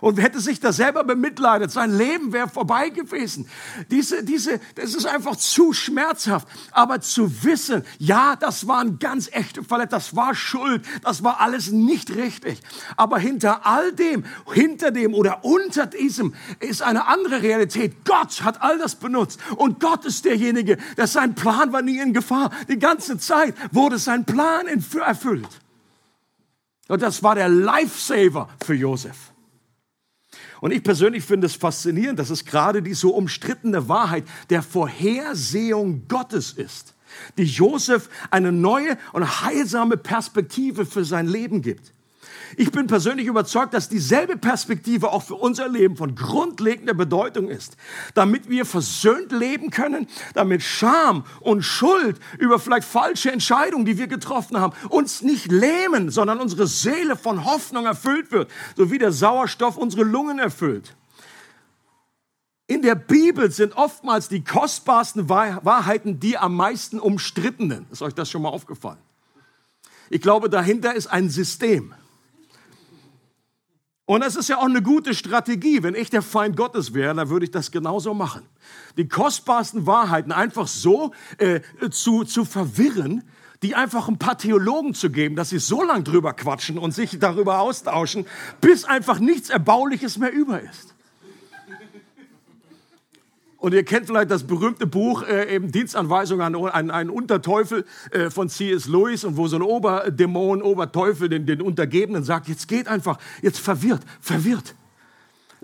und 0.00 0.20
hätte 0.20 0.40
sich 0.40 0.60
da 0.60 0.72
selber 0.72 1.04
bemitleidet. 1.04 1.70
Sein 1.70 1.96
Leben 1.96 2.32
wäre 2.32 2.48
vorbei 2.48 2.88
gewesen. 2.90 3.48
Diese, 3.90 4.24
diese, 4.24 4.60
das 4.74 4.94
ist 4.94 5.06
einfach 5.06 5.36
zu 5.36 5.72
schmerzhaft. 5.72 6.48
Aber 6.72 7.00
zu 7.00 7.44
wissen, 7.44 7.84
ja, 7.98 8.36
das 8.36 8.66
waren 8.66 8.98
ganz 8.98 9.28
echte 9.32 9.62
Fälle, 9.62 9.86
das 9.86 10.16
war 10.16 10.34
Schuld, 10.34 10.84
das 11.02 11.22
war 11.22 11.40
alles 11.40 11.70
nicht 11.70 12.14
richtig. 12.14 12.60
Aber 12.96 13.18
hinter 13.18 13.66
all 13.66 13.92
dem, 13.92 14.24
hinter 14.52 14.90
dem 14.90 15.14
oder 15.14 15.44
unter 15.44 15.86
diesem 15.86 16.34
ist 16.60 16.82
eine 16.82 17.06
andere 17.06 17.42
Realität. 17.42 18.04
Gott 18.04 18.42
hat 18.42 18.62
all 18.62 18.78
das 18.78 18.94
benutzt 18.94 19.40
und 19.56 19.80
Gott 19.80 20.04
ist 20.04 20.24
derjenige, 20.24 20.76
der 20.96 21.06
sein 21.06 21.34
Plan 21.34 21.72
war 21.72 21.82
nie 21.82 21.98
in 21.98 22.12
Gefahr. 22.12 22.50
Die 22.68 22.78
ganze 22.78 23.18
Zeit 23.18 23.54
wurde 23.72 23.98
sein 23.98 24.24
Plan 24.24 24.66
erfüllt. 24.66 25.48
Und 26.88 27.02
das 27.02 27.22
war 27.22 27.34
der 27.34 27.48
Lifesaver 27.48 28.48
für 28.64 28.74
Josef. 28.74 29.32
Und 30.66 30.72
ich 30.72 30.82
persönlich 30.82 31.22
finde 31.22 31.46
es 31.46 31.54
faszinierend, 31.54 32.18
dass 32.18 32.28
es 32.28 32.44
gerade 32.44 32.82
die 32.82 32.94
so 32.94 33.14
umstrittene 33.14 33.88
Wahrheit 33.88 34.24
der 34.50 34.64
Vorhersehung 34.64 36.08
Gottes 36.08 36.50
ist, 36.50 36.94
die 37.38 37.44
Josef 37.44 38.10
eine 38.32 38.50
neue 38.50 38.98
und 39.12 39.42
heilsame 39.42 39.96
Perspektive 39.96 40.84
für 40.84 41.04
sein 41.04 41.28
Leben 41.28 41.62
gibt. 41.62 41.92
Ich 42.56 42.70
bin 42.70 42.86
persönlich 42.86 43.26
überzeugt, 43.26 43.74
dass 43.74 43.88
dieselbe 43.88 44.36
Perspektive 44.36 45.12
auch 45.12 45.22
für 45.22 45.34
unser 45.34 45.68
Leben 45.68 45.96
von 45.96 46.14
grundlegender 46.14 46.94
Bedeutung 46.94 47.48
ist, 47.48 47.76
damit 48.14 48.48
wir 48.48 48.64
versöhnt 48.64 49.32
leben 49.32 49.70
können, 49.70 50.06
damit 50.34 50.62
Scham 50.62 51.24
und 51.40 51.62
Schuld 51.62 52.20
über 52.38 52.58
vielleicht 52.58 52.86
falsche 52.86 53.32
Entscheidungen, 53.32 53.84
die 53.84 53.98
wir 53.98 54.06
getroffen 54.06 54.60
haben, 54.60 54.74
uns 54.88 55.22
nicht 55.22 55.50
lähmen, 55.50 56.10
sondern 56.10 56.40
unsere 56.40 56.66
Seele 56.66 57.16
von 57.16 57.44
Hoffnung 57.44 57.86
erfüllt 57.86 58.30
wird, 58.30 58.50
so 58.76 58.90
wie 58.90 58.98
der 58.98 59.12
Sauerstoff 59.12 59.76
unsere 59.76 60.04
Lungen 60.04 60.38
erfüllt. 60.38 60.94
In 62.68 62.82
der 62.82 62.96
Bibel 62.96 63.50
sind 63.50 63.76
oftmals 63.76 64.28
die 64.28 64.42
kostbarsten 64.42 65.28
Wahrheiten 65.28 66.18
die 66.18 66.36
am 66.36 66.56
meisten 66.56 66.98
umstrittenen. 66.98 67.86
Ist 67.92 68.02
euch 68.02 68.14
das 68.14 68.28
schon 68.28 68.42
mal 68.42 68.48
aufgefallen? 68.48 68.98
Ich 70.10 70.20
glaube, 70.20 70.50
dahinter 70.50 70.94
ist 70.94 71.06
ein 71.06 71.30
System. 71.30 71.94
Und 74.06 74.20
das 74.20 74.36
ist 74.36 74.48
ja 74.48 74.58
auch 74.58 74.66
eine 74.66 74.82
gute 74.82 75.14
Strategie. 75.14 75.82
Wenn 75.82 75.96
ich 75.96 76.10
der 76.10 76.22
Feind 76.22 76.56
Gottes 76.56 76.94
wäre, 76.94 77.14
dann 77.14 77.28
würde 77.28 77.44
ich 77.44 77.50
das 77.50 77.72
genauso 77.72 78.14
machen. 78.14 78.42
Die 78.96 79.08
kostbarsten 79.08 79.86
Wahrheiten 79.86 80.30
einfach 80.30 80.68
so 80.68 81.12
äh, 81.38 81.60
zu, 81.90 82.24
zu 82.24 82.44
verwirren, 82.44 83.24
die 83.62 83.74
einfach 83.74 84.08
ein 84.08 84.18
paar 84.18 84.38
Theologen 84.38 84.94
zu 84.94 85.10
geben, 85.10 85.34
dass 85.34 85.50
sie 85.50 85.58
so 85.58 85.82
lange 85.82 86.04
drüber 86.04 86.34
quatschen 86.34 86.78
und 86.78 86.92
sich 86.92 87.18
darüber 87.18 87.58
austauschen, 87.58 88.26
bis 88.60 88.84
einfach 88.84 89.18
nichts 89.18 89.50
Erbauliches 89.50 90.18
mehr 90.18 90.32
über 90.32 90.60
ist. 90.60 90.95
Und 93.66 93.74
ihr 93.74 93.82
kennt 93.82 94.06
vielleicht 94.06 94.30
das 94.30 94.44
berühmte 94.44 94.86
Buch 94.86 95.24
äh, 95.24 95.52
eben 95.52 95.72
Dienstanweisung 95.72 96.40
an, 96.40 96.54
an 96.54 96.88
einen 96.92 97.10
Unterteufel 97.10 97.84
äh, 98.12 98.30
von 98.30 98.48
C.S. 98.48 98.86
Lewis 98.86 99.24
und 99.24 99.36
wo 99.36 99.48
so 99.48 99.56
ein 99.56 99.62
Oberdämon, 99.62 100.62
Oberteufel 100.62 101.28
den, 101.28 101.46
den 101.46 101.60
Untergebenen 101.60 102.22
sagt, 102.22 102.46
jetzt 102.46 102.68
geht 102.68 102.86
einfach, 102.86 103.18
jetzt 103.42 103.58
verwirrt, 103.58 104.02
verwirrt. 104.20 104.76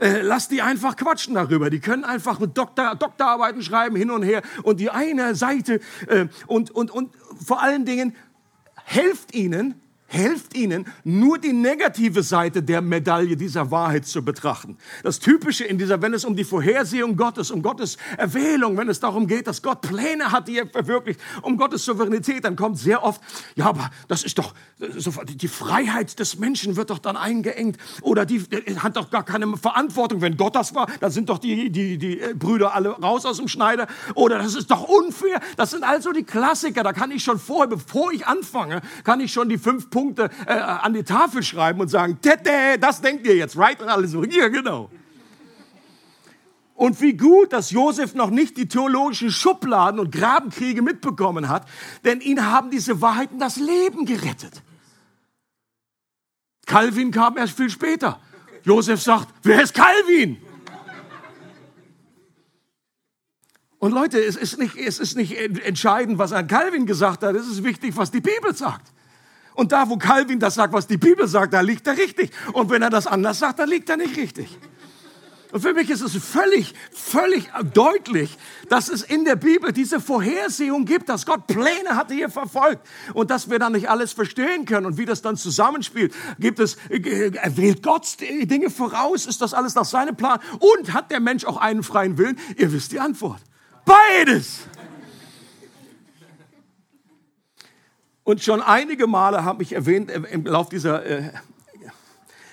Äh, 0.00 0.21
lass 0.23 0.49
die 0.49 0.62
einfach 0.62 0.97
quatschen 0.97 1.35
darüber. 1.35 1.71
Die 1.71 1.78
können 1.78 2.02
einfach 2.02 2.40
mit 2.40 2.59
Doktor, 2.59 2.97
Doktorarbeiten 2.97 3.62
schreiben 3.62 3.94
hin 3.94 4.11
und 4.11 4.25
her 4.25 4.42
und 4.64 4.80
die 4.80 4.90
eine 4.90 5.37
Seite 5.37 5.78
äh, 6.09 6.26
und, 6.49 6.73
und, 6.73 6.90
und 6.90 7.14
vor 7.47 7.62
allen 7.62 7.85
Dingen 7.85 8.16
helft 8.85 9.32
ihnen, 9.32 9.80
helft 10.12 10.54
ihnen, 10.54 10.87
nur 11.04 11.38
die 11.38 11.52
negative 11.52 12.23
Seite 12.23 12.62
der 12.62 12.83
Medaille 12.83 13.37
dieser 13.37 13.71
Wahrheit 13.71 14.07
zu 14.07 14.23
betrachten. 14.23 14.76
Das 15.02 15.19
Typische 15.19 15.64
in 15.64 15.78
dieser, 15.78 16.02
wenn 16.02 16.12
es 16.12 16.25
um 16.25 16.37
die 16.37 16.45
Vorhersehung 16.45 17.16
Gottes, 17.16 17.50
um 17.50 17.62
Gottes 17.62 17.97
Erwählung, 18.19 18.76
wenn 18.76 18.88
es 18.88 19.00
darum 19.00 19.26
geht, 19.26 19.47
dass 19.47 19.62
Gott 19.62 19.81
Pläne 19.81 20.31
hat, 20.31 20.49
die 20.49 20.59
er 20.59 20.66
verwirklicht, 20.66 21.19
um 21.40 21.57
Gottes 21.57 21.85
Souveränität, 21.87 22.45
dann 22.45 22.57
kommt 22.57 22.78
sehr 22.78 23.02
oft, 23.02 23.23
ja, 23.57 23.66
aber 23.66 23.90
das 24.09 24.23
ist 24.23 24.38
doch, 24.38 24.54
die 24.78 25.49
Freiheit 25.49 26.19
des 26.19 26.38
Menschen 26.38 26.76
wird 26.76 26.90
doch 26.90 26.99
dann 26.99 27.16
eingeengt 27.16 27.78
oder 28.02 28.26
die, 28.26 28.42
hat 28.76 28.97
doch 28.97 29.11
gar 29.11 29.25
keine 29.25 29.57
Verantwortung. 29.57 30.21
Wenn 30.21 30.37
Gott 30.37 30.54
das 30.54 30.75
war, 30.75 30.88
dann 31.00 31.11
sind 31.11 31.31
doch 31.31 31.38
die, 31.38 31.71
die, 31.71 31.97
die 31.97 32.21
Brüder 32.35 32.75
alle 32.75 32.90
raus 32.90 33.25
aus 33.25 33.38
dem 33.38 33.49
Schneider 33.49 33.87
oder 34.14 34.38
das 34.38 34.54
ist 34.54 34.71
doch 34.71 34.83
unfair. 34.83 35.40
Das 35.57 35.71
sind 35.71 35.85
also 35.85 36.12
die 36.12 36.25
Klassiker. 36.25 36.83
Da 36.83 36.92
kann 36.92 37.11
ich 37.11 37.25
schon 37.25 37.38
vorher, 37.38 37.69
bevor 37.69 38.12
ich 38.12 38.26
anfange, 38.26 38.83
kann 39.04 39.21
ich 39.21 39.33
schon 39.33 39.49
die 39.49 39.59
fünf 39.59 39.88
Punkte 39.88 40.01
Punkte 40.02 40.30
äh, 40.47 40.52
an 40.54 40.94
die 40.94 41.04
Tafel 41.04 41.44
schreiben 41.44 41.80
und 41.80 41.88
sagen, 41.88 42.18
Tete, 42.21 42.76
das 42.80 43.00
denkt 43.00 43.25
ihr 43.25 43.37
jetzt, 43.37 43.56
right? 43.56 43.80
Und 43.80 43.88
alle 43.88 44.09
so, 44.09 44.25
ja, 44.25 44.49
genau. 44.49 44.90
Und 46.75 47.00
wie 47.00 47.16
gut, 47.16 47.52
dass 47.52 47.71
Josef 47.71 48.14
noch 48.14 48.30
nicht 48.30 48.56
die 48.56 48.66
theologischen 48.66 49.30
Schubladen 49.30 50.00
und 50.00 50.11
Grabenkriege 50.11 50.82
mitbekommen 50.82 51.49
hat, 51.49 51.68
denn 52.04 52.21
ihn 52.21 52.44
haben 52.44 52.71
diese 52.71 53.00
Wahrheiten 53.00 53.38
das 53.38 53.56
Leben 53.56 54.04
gerettet. 54.04 54.62
Calvin 56.66 57.12
kam 57.12 57.37
erst 57.37 57.56
viel 57.56 57.71
später. 57.71 58.21
Josef 58.64 59.00
sagt, 59.00 59.28
wer 59.44 59.62
ist 59.62 59.75
Calvin? 59.75 60.38
Und 63.78 63.92
Leute, 63.92 64.18
es 64.18 64.35
ist 64.35 64.59
nicht, 64.59 64.76
es 64.76 64.99
ist 64.99 65.16
nicht 65.16 65.37
entscheidend, 65.37 66.18
was 66.18 66.32
ein 66.32 66.49
Calvin 66.49 66.87
gesagt 66.87 67.23
hat, 67.23 67.37
es 67.37 67.47
ist 67.47 67.62
wichtig, 67.62 67.97
was 67.97 68.11
die 68.11 68.21
Bibel 68.21 68.54
sagt. 68.54 68.92
Und 69.54 69.73
da, 69.73 69.88
wo 69.88 69.97
Calvin 69.97 70.38
das 70.38 70.54
sagt, 70.54 70.73
was 70.73 70.87
die 70.87 70.97
Bibel 70.97 71.26
sagt, 71.28 71.52
da 71.52 71.61
liegt 71.61 71.87
er 71.87 71.97
richtig. 71.97 72.30
Und 72.52 72.71
wenn 72.71 72.82
er 72.82 72.90
das 72.90 73.06
anders 73.06 73.38
sagt, 73.38 73.59
dann 73.59 73.68
liegt 73.68 73.88
er 73.90 73.97
nicht 73.97 74.16
richtig. 74.16 74.49
Und 75.52 75.61
für 75.61 75.75
mich 75.75 75.90
ist 75.90 76.00
es 76.00 76.16
völlig, 76.16 76.73
völlig 76.92 77.50
deutlich, 77.75 78.38
dass 78.71 78.88
es 78.88 79.02
in 79.02 79.26
der 79.26 79.37
Bibel 79.37 79.71
diese 79.71 80.00
Vorhersehung 80.00 80.87
gibt, 80.87 81.11
dass 81.11 81.26
Gott 81.26 81.47
Pläne 81.47 81.90
hatte 81.90 82.14
hier 82.14 82.30
verfolgt 82.30 82.88
und 83.12 83.30
dass 83.30 83.50
wir 83.50 83.59
dann 83.59 83.73
nicht 83.73 83.90
alles 83.90 84.14
verstehen 84.14 84.64
können 84.64 84.87
und 84.87 84.97
wie 84.97 85.04
das 85.04 85.21
dann 85.21 85.37
zusammenspielt. 85.37 86.14
Gibt 86.38 86.59
es, 86.59 86.78
äh, 86.88 87.32
wählt 87.54 87.82
Gott 87.82 88.16
Dinge 88.18 88.71
voraus? 88.71 89.26
Ist 89.26 89.42
das 89.42 89.52
alles 89.52 89.75
nach 89.75 89.85
seinem 89.85 90.16
Plan? 90.16 90.40
Und 90.59 90.94
hat 90.94 91.11
der 91.11 91.21
Mensch 91.21 91.44
auch 91.44 91.59
einen 91.59 91.82
freien 91.82 92.16
Willen? 92.16 92.38
Ihr 92.56 92.73
wisst 92.73 92.92
die 92.92 93.00
Antwort. 93.00 93.42
Beides! 93.85 94.61
Und 98.25 98.43
schon 98.43 98.62
einige 98.62 99.07
Male 99.07 99.45
habe 99.45 99.62
ich 99.62 99.73
erwähnt 99.73 100.11
äh, 100.11 100.21
im 100.31 100.45
Lauf 100.45 100.69
dieser 100.69 101.05
äh, 101.05 101.31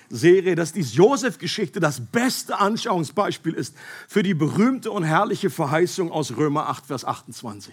Serie, 0.08 0.56
dass 0.56 0.72
die 0.72 0.80
Josef-Geschichte 0.80 1.78
das 1.78 2.00
beste 2.00 2.58
Anschauungsbeispiel 2.58 3.54
ist 3.54 3.76
für 4.08 4.24
die 4.24 4.34
berühmte 4.34 4.90
und 4.90 5.04
herrliche 5.04 5.50
Verheißung 5.50 6.10
aus 6.10 6.36
Römer 6.36 6.68
8, 6.68 6.86
Vers 6.86 7.04
28. 7.04 7.72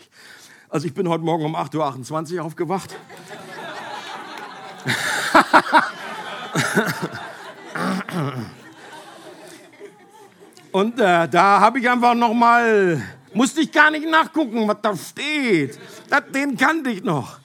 Also 0.69 0.85
ich 0.85 0.93
bin 0.93 1.09
heute 1.09 1.23
Morgen 1.23 1.45
um 1.45 1.55
8.28 1.55 2.35
Uhr 2.35 2.43
aufgewacht. 2.43 2.95
Und 10.71 10.99
äh, 10.99 11.27
da 11.27 11.59
habe 11.59 11.79
ich 11.79 11.89
einfach 11.89 12.13
noch 12.13 12.35
mal, 12.35 13.01
musste 13.33 13.61
ich 13.61 13.71
gar 13.71 13.89
nicht 13.89 14.07
nachgucken, 14.07 14.67
was 14.67 14.77
da 14.83 14.95
steht. 14.95 15.79
Das, 16.07 16.21
den 16.31 16.55
kannte 16.55 16.91
ich 16.91 17.03
noch. 17.03 17.39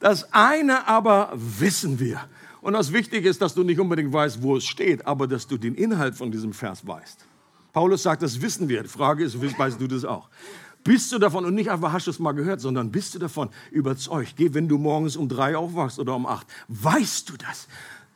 Das 0.00 0.32
eine 0.32 0.88
aber 0.88 1.32
wissen 1.34 2.00
wir. 2.00 2.20
Und 2.62 2.72
das 2.72 2.92
Wichtige 2.92 3.28
ist, 3.28 3.40
dass 3.40 3.54
du 3.54 3.62
nicht 3.62 3.78
unbedingt 3.78 4.12
weißt, 4.12 4.42
wo 4.42 4.56
es 4.56 4.64
steht, 4.64 5.06
aber 5.06 5.26
dass 5.26 5.46
du 5.46 5.56
den 5.56 5.74
Inhalt 5.74 6.14
von 6.14 6.32
diesem 6.32 6.52
Vers 6.52 6.86
weißt. 6.86 7.24
Paulus 7.72 8.02
sagt, 8.02 8.22
das 8.22 8.40
wissen 8.40 8.68
wir. 8.68 8.82
Die 8.82 8.88
Frage 8.88 9.24
ist, 9.24 9.40
weißt 9.40 9.80
du 9.80 9.86
das 9.86 10.04
auch? 10.04 10.28
Bist 10.82 11.12
du 11.12 11.18
davon, 11.18 11.44
und 11.44 11.54
nicht 11.54 11.70
einfach 11.70 11.92
hast 11.92 12.06
du 12.06 12.10
es 12.10 12.18
mal 12.18 12.32
gehört, 12.32 12.60
sondern 12.60 12.90
bist 12.90 13.14
du 13.14 13.18
davon 13.18 13.50
überzeugt? 13.70 14.34
Geh, 14.36 14.52
wenn 14.54 14.66
du 14.66 14.78
morgens 14.78 15.16
um 15.16 15.28
drei 15.28 15.56
aufwachst 15.56 15.98
oder 15.98 16.14
um 16.16 16.26
acht, 16.26 16.46
weißt 16.68 17.28
du 17.28 17.36
das? 17.36 17.68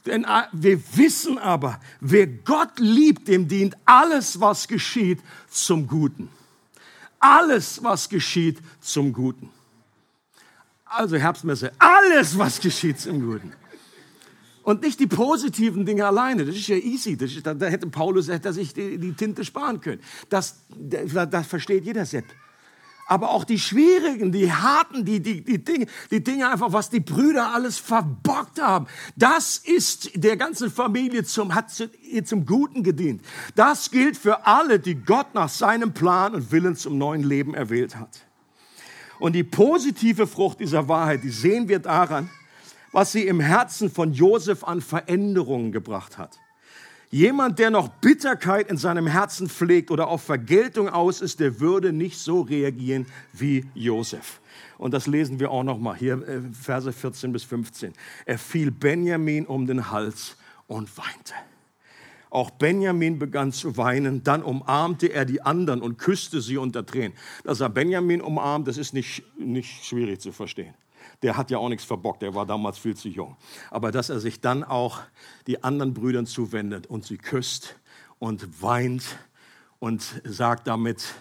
Denn 0.06 0.24
äh, 0.24 0.42
wir 0.52 0.80
wissen 0.96 1.38
aber, 1.38 1.80
wer 2.00 2.26
Gott 2.26 2.78
liebt, 2.78 3.28
dem 3.28 3.48
dient 3.48 3.76
alles, 3.84 4.40
was 4.40 4.66
geschieht, 4.66 5.20
zum 5.48 5.86
Guten. 5.86 6.28
Alles, 7.18 7.82
was 7.82 8.08
geschieht, 8.08 8.58
zum 8.80 9.12
Guten. 9.12 9.50
Also 10.96 11.16
Herbstmesse, 11.16 11.72
alles, 11.78 12.38
was 12.38 12.60
geschieht, 12.60 13.04
im 13.06 13.20
Guten. 13.20 13.52
Und 14.62 14.82
nicht 14.82 15.00
die 15.00 15.08
positiven 15.08 15.84
Dinge 15.84 16.06
alleine. 16.06 16.44
Das 16.44 16.54
ist 16.54 16.68
ja 16.68 16.76
easy. 16.76 17.14
Ist, 17.20 17.44
da, 17.44 17.52
da, 17.52 17.66
hätte 17.66 17.88
Paulus 17.88 18.28
hätte 18.28 18.52
sich 18.52 18.72
die, 18.72 18.96
die, 18.98 19.12
Tinte 19.12 19.44
sparen 19.44 19.80
können. 19.80 20.00
Das, 20.28 20.64
das, 20.70 21.28
das 21.28 21.46
versteht 21.48 21.84
jeder 21.84 22.06
Sepp. 22.06 22.24
aber 23.06 23.30
auch 23.30 23.44
die 23.44 23.58
schwierigen, 23.58 24.30
die 24.30 24.52
harten, 24.52 25.04
die, 25.04 25.20
die, 25.20 25.42
die, 25.42 25.62
Dinge, 25.62 25.86
die 26.12 26.22
Dinge 26.22 26.48
einfach, 26.48 26.72
was 26.72 26.90
die 26.90 27.00
Brüder 27.00 27.52
alles 27.52 27.76
verbockt 27.76 28.62
haben. 28.62 28.86
Das 29.16 29.58
ist 29.58 30.10
der 30.14 30.36
ganzen 30.36 30.70
Familie 30.70 31.24
zum, 31.24 31.56
hat 31.56 31.66
ihr 32.02 32.24
zum 32.24 32.46
Guten 32.46 32.84
gedient. 32.84 33.20
Das 33.56 33.90
gilt 33.90 34.16
für 34.16 34.46
alle, 34.46 34.78
die 34.78 34.94
Gott 34.94 35.34
nach 35.34 35.48
seinem 35.48 35.92
Plan 35.92 36.36
und 36.36 36.52
Willen 36.52 36.76
zum 36.76 36.98
neuen 36.98 37.24
Leben 37.24 37.52
erwählt 37.52 37.96
hat. 37.96 38.24
Und 39.24 39.32
die 39.32 39.42
positive 39.42 40.26
Frucht 40.26 40.60
dieser 40.60 40.86
Wahrheit, 40.86 41.24
die 41.24 41.30
sehen 41.30 41.66
wir 41.66 41.78
daran, 41.78 42.28
was 42.92 43.12
sie 43.12 43.26
im 43.26 43.40
Herzen 43.40 43.90
von 43.90 44.12
Josef 44.12 44.62
an 44.64 44.82
Veränderungen 44.82 45.72
gebracht 45.72 46.18
hat. 46.18 46.38
Jemand, 47.10 47.58
der 47.58 47.70
noch 47.70 47.88
Bitterkeit 47.88 48.68
in 48.68 48.76
seinem 48.76 49.06
Herzen 49.06 49.48
pflegt 49.48 49.90
oder 49.90 50.08
auf 50.08 50.22
Vergeltung 50.22 50.90
aus 50.90 51.22
ist, 51.22 51.40
der 51.40 51.58
würde 51.58 51.90
nicht 51.90 52.18
so 52.18 52.42
reagieren 52.42 53.06
wie 53.32 53.64
Josef. 53.72 54.42
Und 54.76 54.92
das 54.92 55.06
lesen 55.06 55.40
wir 55.40 55.50
auch 55.50 55.64
noch 55.64 55.78
mal 55.78 55.96
hier, 55.96 56.20
äh, 56.28 56.42
Verse 56.52 56.92
14 56.92 57.32
bis 57.32 57.44
15. 57.44 57.94
Er 58.26 58.38
fiel 58.38 58.70
Benjamin 58.70 59.46
um 59.46 59.66
den 59.66 59.90
Hals 59.90 60.36
und 60.66 60.94
weinte. 60.98 61.32
Auch 62.34 62.50
Benjamin 62.50 63.20
begann 63.20 63.52
zu 63.52 63.76
weinen, 63.76 64.24
dann 64.24 64.42
umarmte 64.42 65.12
er 65.12 65.24
die 65.24 65.40
anderen 65.40 65.80
und 65.80 65.98
küsste 65.98 66.40
sie 66.40 66.56
unter 66.56 66.84
Tränen. 66.84 67.16
Dass 67.44 67.60
er 67.60 67.68
Benjamin 67.68 68.20
umarmt, 68.20 68.66
das 68.66 68.76
ist 68.76 68.92
nicht, 68.92 69.22
nicht 69.38 69.84
schwierig 69.84 70.20
zu 70.20 70.32
verstehen 70.32 70.74
der 71.22 71.36
hat 71.36 71.50
ja 71.50 71.58
auch 71.58 71.68
nichts 71.68 71.84
verbockt, 71.84 72.22
der 72.22 72.34
war 72.34 72.44
damals 72.44 72.78
viel 72.78 72.96
zu 72.96 73.08
jung. 73.08 73.36
Aber 73.70 73.92
dass 73.92 74.10
er 74.10 74.20
sich 74.20 74.40
dann 74.40 74.64
auch 74.64 75.00
die 75.46 75.62
anderen 75.62 75.94
Brüdern 75.94 76.26
zuwendet 76.26 76.86
und 76.86 77.04
sie 77.04 77.18
küsst 77.18 77.76
und 78.18 78.62
weint 78.62 79.04
und 79.78 80.20
sagt 80.24 80.66
damit, 80.66 81.14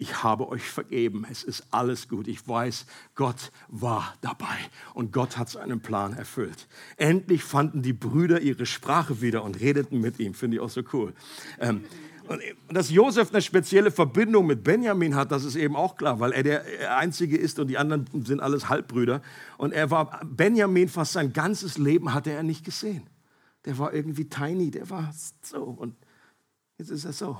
ich 0.00 0.22
habe 0.22 0.48
euch 0.48 0.62
vergeben, 0.62 1.26
es 1.30 1.44
ist 1.44 1.66
alles 1.70 2.08
gut. 2.08 2.26
Ich 2.26 2.48
weiß, 2.48 2.86
Gott 3.14 3.52
war 3.68 4.14
dabei 4.22 4.56
und 4.94 5.12
Gott 5.12 5.36
hat 5.36 5.50
seinen 5.50 5.80
Plan 5.80 6.14
erfüllt. 6.14 6.68
Endlich 6.96 7.44
fanden 7.44 7.82
die 7.82 7.92
Brüder 7.92 8.40
ihre 8.40 8.64
Sprache 8.64 9.20
wieder 9.20 9.44
und 9.44 9.60
redeten 9.60 10.00
mit 10.00 10.18
ihm. 10.18 10.32
Finde 10.32 10.56
ich 10.56 10.62
auch 10.62 10.70
so 10.70 10.82
cool. 10.94 11.12
Ähm, 11.58 11.84
und 12.28 12.40
dass 12.70 12.88
Josef 12.90 13.30
eine 13.30 13.42
spezielle 13.42 13.90
Verbindung 13.90 14.46
mit 14.46 14.64
Benjamin 14.64 15.14
hat, 15.14 15.32
das 15.32 15.44
ist 15.44 15.56
eben 15.56 15.76
auch 15.76 15.96
klar, 15.96 16.18
weil 16.18 16.32
er 16.32 16.44
der 16.44 16.96
Einzige 16.96 17.36
ist 17.36 17.58
und 17.58 17.68
die 17.68 17.76
anderen 17.76 18.06
sind 18.24 18.40
alles 18.40 18.70
Halbbrüder. 18.70 19.20
Und 19.58 19.72
er 19.72 19.90
war, 19.90 20.24
Benjamin 20.24 20.88
fast 20.88 21.12
sein 21.12 21.34
ganzes 21.34 21.76
Leben 21.76 22.14
hatte 22.14 22.30
er 22.30 22.42
nicht 22.42 22.64
gesehen. 22.64 23.02
Der 23.66 23.76
war 23.76 23.92
irgendwie 23.92 24.30
tiny, 24.30 24.70
der 24.70 24.88
war 24.88 25.12
so 25.42 25.62
und 25.62 25.94
jetzt 26.78 26.90
ist 26.90 27.04
er 27.04 27.12
so. 27.12 27.36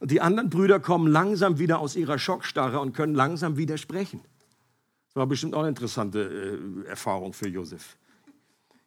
Und 0.00 0.10
die 0.10 0.20
anderen 0.20 0.50
Brüder 0.50 0.80
kommen 0.80 1.06
langsam 1.06 1.58
wieder 1.58 1.78
aus 1.78 1.96
ihrer 1.96 2.18
Schockstarre 2.18 2.80
und 2.80 2.94
können 2.94 3.14
langsam 3.14 3.56
widersprechen. 3.56 4.20
Das 5.08 5.16
war 5.16 5.26
bestimmt 5.26 5.54
auch 5.54 5.60
eine 5.60 5.68
interessante 5.68 6.82
äh, 6.84 6.88
Erfahrung 6.88 7.32
für 7.32 7.48
Josef. 7.48 7.96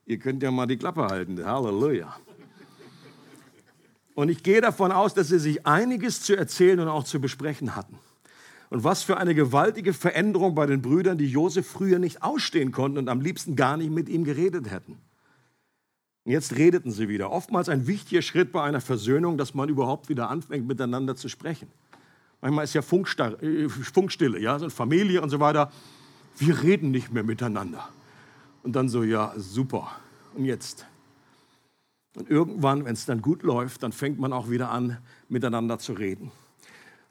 Ihr 0.05 0.19
könnt 0.19 0.43
ja 0.43 0.51
mal 0.51 0.67
die 0.67 0.77
Klappe 0.77 1.05
halten. 1.05 1.43
Halleluja. 1.43 2.15
Und 4.15 4.29
ich 4.29 4.41
gehe 4.41 4.61
davon 4.61 4.91
aus, 4.91 5.13
dass 5.13 5.27
sie 5.27 5.39
sich 5.39 5.65
einiges 5.67 6.21
zu 6.21 6.35
erzählen 6.35 6.79
und 6.79 6.87
auch 6.87 7.03
zu 7.03 7.21
besprechen 7.21 7.75
hatten. 7.75 7.99
Und 8.69 8.83
was 8.83 9.03
für 9.03 9.17
eine 9.17 9.35
gewaltige 9.35 9.93
Veränderung 9.93 10.55
bei 10.55 10.65
den 10.65 10.81
Brüdern, 10.81 11.17
die 11.17 11.27
Josef 11.27 11.67
früher 11.67 11.99
nicht 11.99 12.23
ausstehen 12.23 12.71
konnten 12.71 12.97
und 12.97 13.09
am 13.09 13.21
liebsten 13.21 13.55
gar 13.55 13.77
nicht 13.77 13.91
mit 13.91 14.09
ihm 14.09 14.23
geredet 14.23 14.69
hätten. 14.69 14.97
Und 16.27 16.33
jetzt 16.33 16.57
redeten 16.57 16.91
sie 16.91 17.07
wieder. 17.07 17.31
Oftmals 17.31 17.69
ein 17.69 17.87
wichtiger 17.87 18.21
Schritt 18.21 18.51
bei 18.51 18.61
einer 18.61 18.81
Versöhnung, 18.81 19.37
dass 19.37 19.53
man 19.53 19.69
überhaupt 19.69 20.09
wieder 20.09 20.29
anfängt, 20.29 20.67
miteinander 20.67 21.15
zu 21.15 21.29
sprechen. 21.29 21.69
Manchmal 22.41 22.65
ist 22.65 22.73
ja 22.73 22.81
äh, 22.81 23.69
Funkstille, 23.69 24.37
ja, 24.37 24.59
so 24.59 24.69
Familie 24.69 25.21
und 25.21 25.29
so 25.29 25.39
weiter. 25.39 25.71
Wir 26.37 26.61
reden 26.63 26.91
nicht 26.91 27.13
mehr 27.13 27.23
miteinander. 27.23 27.87
Und 28.61 28.75
dann 28.75 28.89
so, 28.89 29.03
ja, 29.03 29.31
super. 29.37 29.89
Und 30.35 30.43
jetzt? 30.43 30.85
Und 32.17 32.29
irgendwann, 32.29 32.83
wenn 32.83 32.91
es 32.91 33.05
dann 33.05 33.21
gut 33.21 33.41
läuft, 33.41 33.83
dann 33.83 33.93
fängt 33.93 34.19
man 34.19 34.33
auch 34.33 34.49
wieder 34.49 34.69
an, 34.69 34.97
miteinander 35.29 35.79
zu 35.79 35.93
reden. 35.93 36.33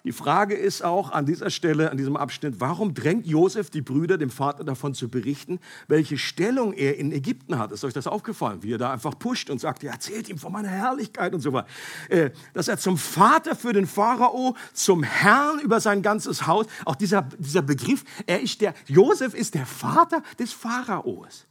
Die 0.06 0.12
Frage 0.12 0.54
ist 0.54 0.84
auch 0.84 1.10
an 1.10 1.26
dieser 1.26 1.50
Stelle, 1.50 1.90
an 1.90 1.96
diesem 1.96 2.16
Abschnitt, 2.16 2.60
warum 2.60 2.94
drängt 2.94 3.26
Josef 3.26 3.70
die 3.70 3.82
Brüder, 3.82 4.18
dem 4.18 4.30
Vater 4.30 4.62
davon 4.62 4.94
zu 4.94 5.08
berichten, 5.08 5.58
welche 5.88 6.16
Stellung 6.16 6.74
er 6.74 6.96
in 6.96 7.10
Ägypten 7.10 7.58
hat? 7.58 7.72
Ist 7.72 7.82
euch 7.82 7.92
das 7.92 8.06
aufgefallen, 8.06 8.62
wie 8.62 8.72
er 8.72 8.78
da 8.78 8.92
einfach 8.92 9.18
pusht 9.18 9.50
und 9.50 9.60
sagt, 9.60 9.82
er 9.82 9.90
erzählt 9.90 10.28
ihm 10.28 10.38
von 10.38 10.52
meiner 10.52 10.68
Herrlichkeit 10.68 11.34
und 11.34 11.40
so 11.40 11.52
weiter. 11.52 11.66
Äh, 12.08 12.30
dass 12.52 12.68
er 12.68 12.78
zum 12.78 12.98
Vater 12.98 13.56
für 13.56 13.72
den 13.72 13.88
Pharao, 13.88 14.54
zum 14.72 15.02
Herrn 15.02 15.58
über 15.58 15.80
sein 15.80 16.02
ganzes 16.02 16.46
Haus, 16.46 16.66
auch 16.84 16.94
dieser, 16.94 17.22
dieser 17.38 17.62
Begriff, 17.62 18.04
er 18.26 18.40
ist 18.40 18.60
der, 18.60 18.74
Josef 18.86 19.34
ist 19.34 19.54
der 19.54 19.66
Vater 19.66 20.22
des 20.38 20.52
Pharaos. 20.52 21.48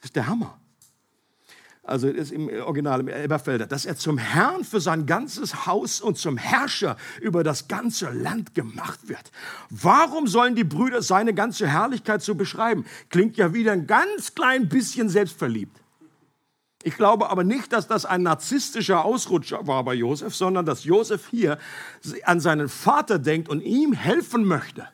Das 0.00 0.06
ist 0.06 0.16
der 0.16 0.26
Hammer 0.26 0.58
also 1.84 2.08
ist 2.08 2.32
im 2.32 2.48
Original 2.48 3.00
im 3.00 3.08
Elberfelder, 3.08 3.66
dass 3.66 3.84
er 3.84 3.96
zum 3.96 4.16
Herrn 4.16 4.64
für 4.64 4.80
sein 4.80 5.04
ganzes 5.04 5.66
Haus 5.66 6.00
und 6.00 6.16
zum 6.16 6.38
Herrscher 6.38 6.96
über 7.20 7.44
das 7.44 7.68
ganze 7.68 8.10
Land 8.10 8.54
gemacht 8.54 9.08
wird. 9.08 9.30
Warum 9.68 10.26
sollen 10.26 10.54
die 10.54 10.64
Brüder 10.64 11.02
seine 11.02 11.34
ganze 11.34 11.68
Herrlichkeit 11.68 12.22
so 12.22 12.34
beschreiben? 12.34 12.86
Klingt 13.10 13.36
ja 13.36 13.52
wieder 13.52 13.72
ein 13.72 13.86
ganz 13.86 14.34
klein 14.34 14.68
bisschen 14.68 15.10
selbstverliebt. 15.10 15.78
Ich 16.82 16.96
glaube 16.96 17.30
aber 17.30 17.44
nicht, 17.44 17.72
dass 17.72 17.86
das 17.86 18.04
ein 18.04 18.22
narzisstischer 18.22 19.04
Ausrutscher 19.04 19.66
war 19.66 19.84
bei 19.84 19.94
Josef, 19.94 20.34
sondern 20.34 20.66
dass 20.66 20.84
Josef 20.84 21.28
hier 21.30 21.58
an 22.24 22.40
seinen 22.40 22.68
Vater 22.68 23.18
denkt 23.18 23.48
und 23.48 23.62
ihm 23.62 23.92
helfen 23.92 24.44
möchte. 24.44 24.88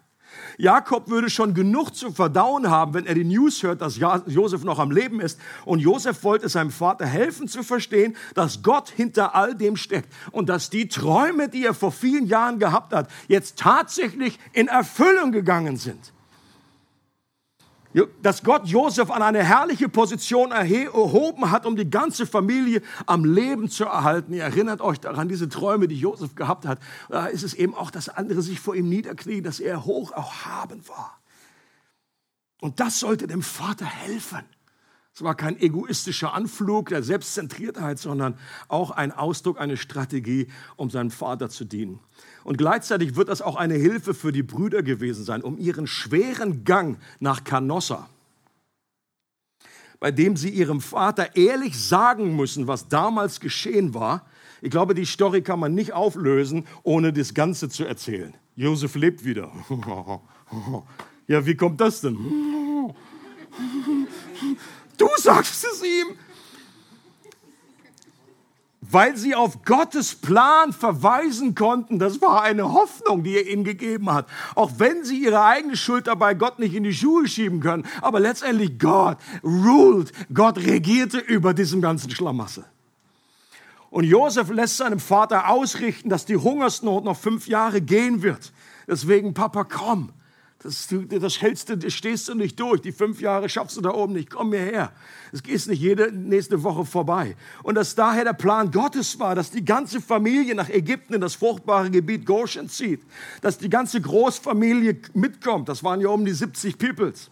Jakob 0.60 1.08
würde 1.08 1.30
schon 1.30 1.54
genug 1.54 1.94
zu 1.94 2.12
verdauen 2.12 2.70
haben, 2.70 2.92
wenn 2.92 3.06
er 3.06 3.14
die 3.14 3.24
News 3.24 3.62
hört, 3.62 3.80
dass 3.80 3.96
Josef 3.96 4.62
noch 4.62 4.78
am 4.78 4.90
Leben 4.90 5.20
ist. 5.20 5.40
Und 5.64 5.78
Josef 5.78 6.22
wollte 6.22 6.50
seinem 6.50 6.70
Vater 6.70 7.06
helfen 7.06 7.48
zu 7.48 7.62
verstehen, 7.62 8.14
dass 8.34 8.62
Gott 8.62 8.90
hinter 8.90 9.34
all 9.34 9.54
dem 9.54 9.76
steckt 9.76 10.12
und 10.32 10.50
dass 10.50 10.68
die 10.68 10.88
Träume, 10.88 11.48
die 11.48 11.64
er 11.64 11.72
vor 11.72 11.92
vielen 11.92 12.26
Jahren 12.26 12.58
gehabt 12.58 12.92
hat, 12.92 13.10
jetzt 13.26 13.58
tatsächlich 13.58 14.38
in 14.52 14.68
Erfüllung 14.68 15.32
gegangen 15.32 15.76
sind 15.76 16.12
dass 18.22 18.42
Gott 18.42 18.66
Josef 18.66 19.10
an 19.10 19.22
eine 19.22 19.42
herrliche 19.42 19.88
Position 19.88 20.52
erhoben 20.52 21.50
hat, 21.50 21.66
um 21.66 21.76
die 21.76 21.88
ganze 21.88 22.26
Familie 22.26 22.82
am 23.06 23.24
Leben 23.24 23.68
zu 23.68 23.84
erhalten. 23.84 24.32
Ihr 24.32 24.44
erinnert 24.44 24.80
euch 24.80 25.00
daran, 25.00 25.28
diese 25.28 25.48
Träume, 25.48 25.88
die 25.88 25.98
Josef 25.98 26.34
gehabt 26.34 26.66
hat. 26.66 26.78
Da 27.08 27.26
ist 27.26 27.42
es 27.42 27.54
eben 27.54 27.74
auch, 27.74 27.90
dass 27.90 28.08
andere 28.08 28.42
sich 28.42 28.60
vor 28.60 28.76
ihm 28.76 28.88
niederknien, 28.88 29.42
dass 29.42 29.58
er 29.58 29.84
hoch 29.84 30.12
erhaben 30.12 30.86
war. 30.88 31.20
Und 32.60 32.78
das 32.78 33.00
sollte 33.00 33.26
dem 33.26 33.42
Vater 33.42 33.86
helfen. 33.86 34.44
Es 35.20 35.24
war 35.24 35.34
kein 35.34 35.60
egoistischer 35.60 36.32
Anflug 36.32 36.88
der 36.88 37.02
Selbstzentriertheit, 37.02 37.98
sondern 37.98 38.38
auch 38.68 38.90
ein 38.90 39.12
Ausdruck, 39.12 39.60
eine 39.60 39.76
Strategie, 39.76 40.46
um 40.76 40.88
seinem 40.88 41.10
Vater 41.10 41.50
zu 41.50 41.66
dienen. 41.66 42.00
Und 42.42 42.56
gleichzeitig 42.56 43.16
wird 43.16 43.28
das 43.28 43.42
auch 43.42 43.56
eine 43.56 43.74
Hilfe 43.74 44.14
für 44.14 44.32
die 44.32 44.42
Brüder 44.42 44.82
gewesen 44.82 45.22
sein, 45.22 45.42
um 45.42 45.58
ihren 45.58 45.86
schweren 45.86 46.64
Gang 46.64 46.96
nach 47.18 47.44
Canossa, 47.44 48.08
bei 49.98 50.10
dem 50.10 50.38
sie 50.38 50.48
ihrem 50.48 50.80
Vater 50.80 51.36
ehrlich 51.36 51.78
sagen 51.78 52.34
müssen, 52.34 52.66
was 52.66 52.88
damals 52.88 53.40
geschehen 53.40 53.92
war. 53.92 54.24
Ich 54.62 54.70
glaube, 54.70 54.94
die 54.94 55.04
Story 55.04 55.42
kann 55.42 55.60
man 55.60 55.74
nicht 55.74 55.92
auflösen, 55.92 56.66
ohne 56.82 57.12
das 57.12 57.34
Ganze 57.34 57.68
zu 57.68 57.84
erzählen. 57.84 58.32
Josef 58.56 58.94
lebt 58.94 59.22
wieder. 59.22 59.52
Ja, 61.28 61.46
wie 61.46 61.54
kommt 61.54 61.80
das 61.80 62.00
denn? 62.00 62.18
Du 65.00 65.08
sagst 65.16 65.64
es 65.64 65.82
ihm 65.82 66.16
weil 68.92 69.16
sie 69.16 69.34
auf 69.34 69.62
Gottes 69.64 70.14
Plan 70.14 70.72
verweisen 70.72 71.54
konnten. 71.54 71.98
Das 71.98 72.20
war 72.20 72.42
eine 72.42 72.72
Hoffnung, 72.72 73.22
die 73.22 73.36
er 73.36 73.46
ihnen 73.46 73.64
gegeben 73.64 74.12
hat. 74.12 74.26
Auch 74.54 74.72
wenn 74.78 75.04
sie 75.04 75.22
ihre 75.22 75.44
eigene 75.44 75.76
Schuld 75.76 76.06
dabei 76.06 76.34
Gott 76.34 76.58
nicht 76.58 76.74
in 76.74 76.84
die 76.84 76.94
Schuhe 76.94 77.28
schieben 77.28 77.60
können. 77.60 77.86
Aber 78.00 78.20
letztendlich 78.20 78.78
Gott 78.78 79.18
ruled. 79.44 80.12
Gott 80.34 80.58
regierte 80.58 81.18
über 81.18 81.54
diesem 81.54 81.80
ganzen 81.80 82.10
Schlamassel. 82.10 82.64
Und 83.90 84.04
Josef 84.04 84.50
lässt 84.50 84.76
seinem 84.76 85.00
Vater 85.00 85.48
ausrichten, 85.48 86.08
dass 86.08 86.24
die 86.24 86.36
Hungersnot 86.36 87.04
noch 87.04 87.16
fünf 87.16 87.48
Jahre 87.48 87.80
gehen 87.80 88.22
wird. 88.22 88.52
Deswegen, 88.86 89.34
Papa, 89.34 89.64
komm. 89.64 90.12
Das, 90.62 90.88
das 91.08 91.40
hältst 91.40 91.70
du, 91.70 91.78
das 91.78 91.94
stehst 91.94 92.28
du 92.28 92.34
nicht 92.34 92.60
durch. 92.60 92.82
Die 92.82 92.92
fünf 92.92 93.22
Jahre 93.22 93.48
schaffst 93.48 93.78
du 93.78 93.80
da 93.80 93.94
oben 93.94 94.12
nicht. 94.12 94.28
Komm 94.28 94.50
mir 94.50 94.60
her. 94.60 94.92
Es 95.32 95.40
ist 95.40 95.68
nicht 95.68 95.80
jede 95.80 96.12
nächste 96.12 96.62
Woche 96.62 96.84
vorbei. 96.84 97.34
Und 97.62 97.76
dass 97.76 97.94
daher 97.94 98.24
der 98.24 98.34
Plan 98.34 98.70
Gottes 98.70 99.18
war, 99.18 99.34
dass 99.34 99.50
die 99.50 99.64
ganze 99.64 100.02
Familie 100.02 100.54
nach 100.54 100.68
Ägypten 100.68 101.14
in 101.14 101.22
das 101.22 101.34
fruchtbare 101.34 101.90
Gebiet 101.90 102.26
Goshen 102.26 102.68
zieht. 102.68 103.00
Dass 103.40 103.56
die 103.56 103.70
ganze 103.70 104.02
Großfamilie 104.02 105.00
mitkommt. 105.14 105.70
Das 105.70 105.82
waren 105.82 106.02
ja 106.02 106.08
um 106.10 106.26
die 106.26 106.32
70 106.32 106.76
Peoples. 106.76 107.30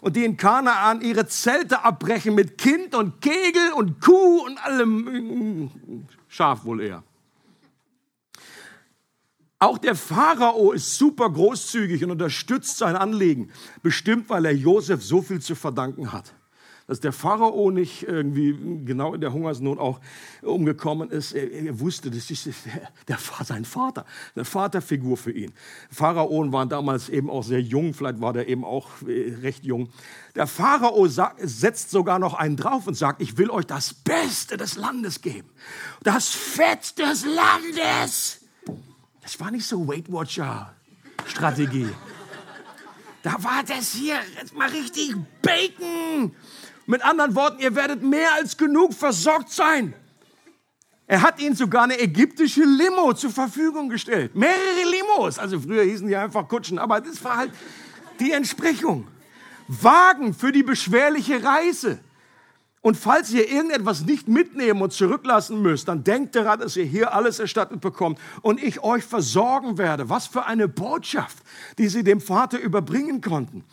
Und 0.00 0.16
die 0.16 0.24
in 0.24 0.38
Kanaan 0.38 1.02
ihre 1.02 1.26
Zelte 1.26 1.84
abbrechen 1.84 2.34
mit 2.34 2.56
Kind 2.56 2.94
und 2.94 3.20
Kegel 3.20 3.72
und 3.76 4.00
Kuh 4.00 4.46
und 4.46 4.56
allem. 4.64 6.06
Schaf 6.28 6.64
wohl 6.64 6.80
eher. 6.80 7.02
Auch 9.60 9.78
der 9.78 9.96
Pharao 9.96 10.72
ist 10.72 10.96
super 10.96 11.30
großzügig 11.30 12.04
und 12.04 12.12
unterstützt 12.12 12.78
sein 12.78 12.94
Anliegen, 12.96 13.50
bestimmt 13.82 14.28
weil 14.28 14.44
er 14.44 14.54
Josef 14.54 15.02
so 15.02 15.20
viel 15.20 15.40
zu 15.40 15.54
verdanken 15.54 16.12
hat 16.12 16.34
dass 16.88 17.00
der 17.00 17.12
Pharao 17.12 17.70
nicht 17.70 18.04
irgendwie 18.04 18.84
genau 18.84 19.12
in 19.12 19.20
der 19.20 19.32
Hungersnot 19.32 19.78
auch 19.78 20.00
umgekommen 20.40 21.10
ist. 21.10 21.32
Er, 21.32 21.52
er 21.52 21.78
wusste, 21.78 22.10
das 22.10 22.30
ist 22.30 22.46
der, 22.46 22.90
der, 23.06 23.18
sein 23.44 23.66
Vater, 23.66 24.06
eine 24.34 24.46
Vaterfigur 24.46 25.18
für 25.18 25.30
ihn. 25.30 25.52
Pharaonen 25.90 26.50
waren 26.50 26.70
damals 26.70 27.10
eben 27.10 27.28
auch 27.28 27.44
sehr 27.44 27.60
jung, 27.60 27.92
vielleicht 27.92 28.22
war 28.22 28.32
der 28.32 28.48
eben 28.48 28.64
auch 28.64 28.88
äh, 29.06 29.34
recht 29.42 29.66
jung. 29.66 29.90
Der 30.34 30.46
Pharao 30.46 31.06
sagt, 31.08 31.40
setzt 31.42 31.90
sogar 31.90 32.18
noch 32.18 32.32
einen 32.32 32.56
drauf 32.56 32.86
und 32.86 32.94
sagt, 32.94 33.20
ich 33.20 33.36
will 33.36 33.50
euch 33.50 33.66
das 33.66 33.92
Beste 33.92 34.56
des 34.56 34.76
Landes 34.76 35.20
geben. 35.20 35.50
Das 36.02 36.30
Fett 36.30 36.98
des 36.98 37.26
Landes. 37.26 38.37
Das 39.28 39.38
war 39.40 39.50
nicht 39.50 39.66
so 39.66 39.86
Weight 39.86 40.10
Watcher 40.10 40.74
Strategie. 41.26 41.90
Da 43.22 43.34
war 43.44 43.62
das 43.62 43.92
hier 43.92 44.16
jetzt 44.34 44.56
mal 44.56 44.70
richtig 44.70 45.16
Bacon. 45.42 46.34
Mit 46.86 47.04
anderen 47.04 47.34
Worten, 47.34 47.60
ihr 47.60 47.74
werdet 47.74 48.02
mehr 48.02 48.32
als 48.32 48.56
genug 48.56 48.94
versorgt 48.94 49.52
sein. 49.52 49.92
Er 51.06 51.20
hat 51.20 51.42
ihnen 51.42 51.54
sogar 51.54 51.82
eine 51.82 52.00
ägyptische 52.00 52.64
Limo 52.64 53.12
zur 53.12 53.28
Verfügung 53.28 53.90
gestellt. 53.90 54.34
Mehrere 54.34 54.90
Limos. 54.90 55.38
Also 55.38 55.60
früher 55.60 55.82
hießen 55.82 56.08
die 56.08 56.16
einfach 56.16 56.48
Kutschen, 56.48 56.78
aber 56.78 57.02
das 57.02 57.22
war 57.22 57.36
halt 57.36 57.52
die 58.18 58.32
Entsprechung. 58.32 59.08
Wagen 59.66 60.32
für 60.32 60.52
die 60.52 60.62
beschwerliche 60.62 61.44
Reise. 61.44 61.98
Und 62.80 62.96
falls 62.96 63.32
ihr 63.32 63.50
irgendetwas 63.50 64.04
nicht 64.04 64.28
mitnehmen 64.28 64.82
und 64.82 64.92
zurücklassen 64.92 65.60
müsst, 65.62 65.88
dann 65.88 66.04
denkt 66.04 66.36
daran, 66.36 66.60
dass 66.60 66.76
ihr 66.76 66.84
hier 66.84 67.12
alles 67.12 67.40
erstattet 67.40 67.80
bekommt 67.80 68.20
und 68.42 68.62
ich 68.62 68.82
euch 68.84 69.02
versorgen 69.02 69.78
werde. 69.78 70.08
Was 70.08 70.28
für 70.28 70.46
eine 70.46 70.68
Botschaft, 70.68 71.38
die 71.78 71.88
sie 71.88 72.04
dem 72.04 72.20
Vater 72.20 72.58
überbringen 72.60 73.20
konnten. 73.20 73.64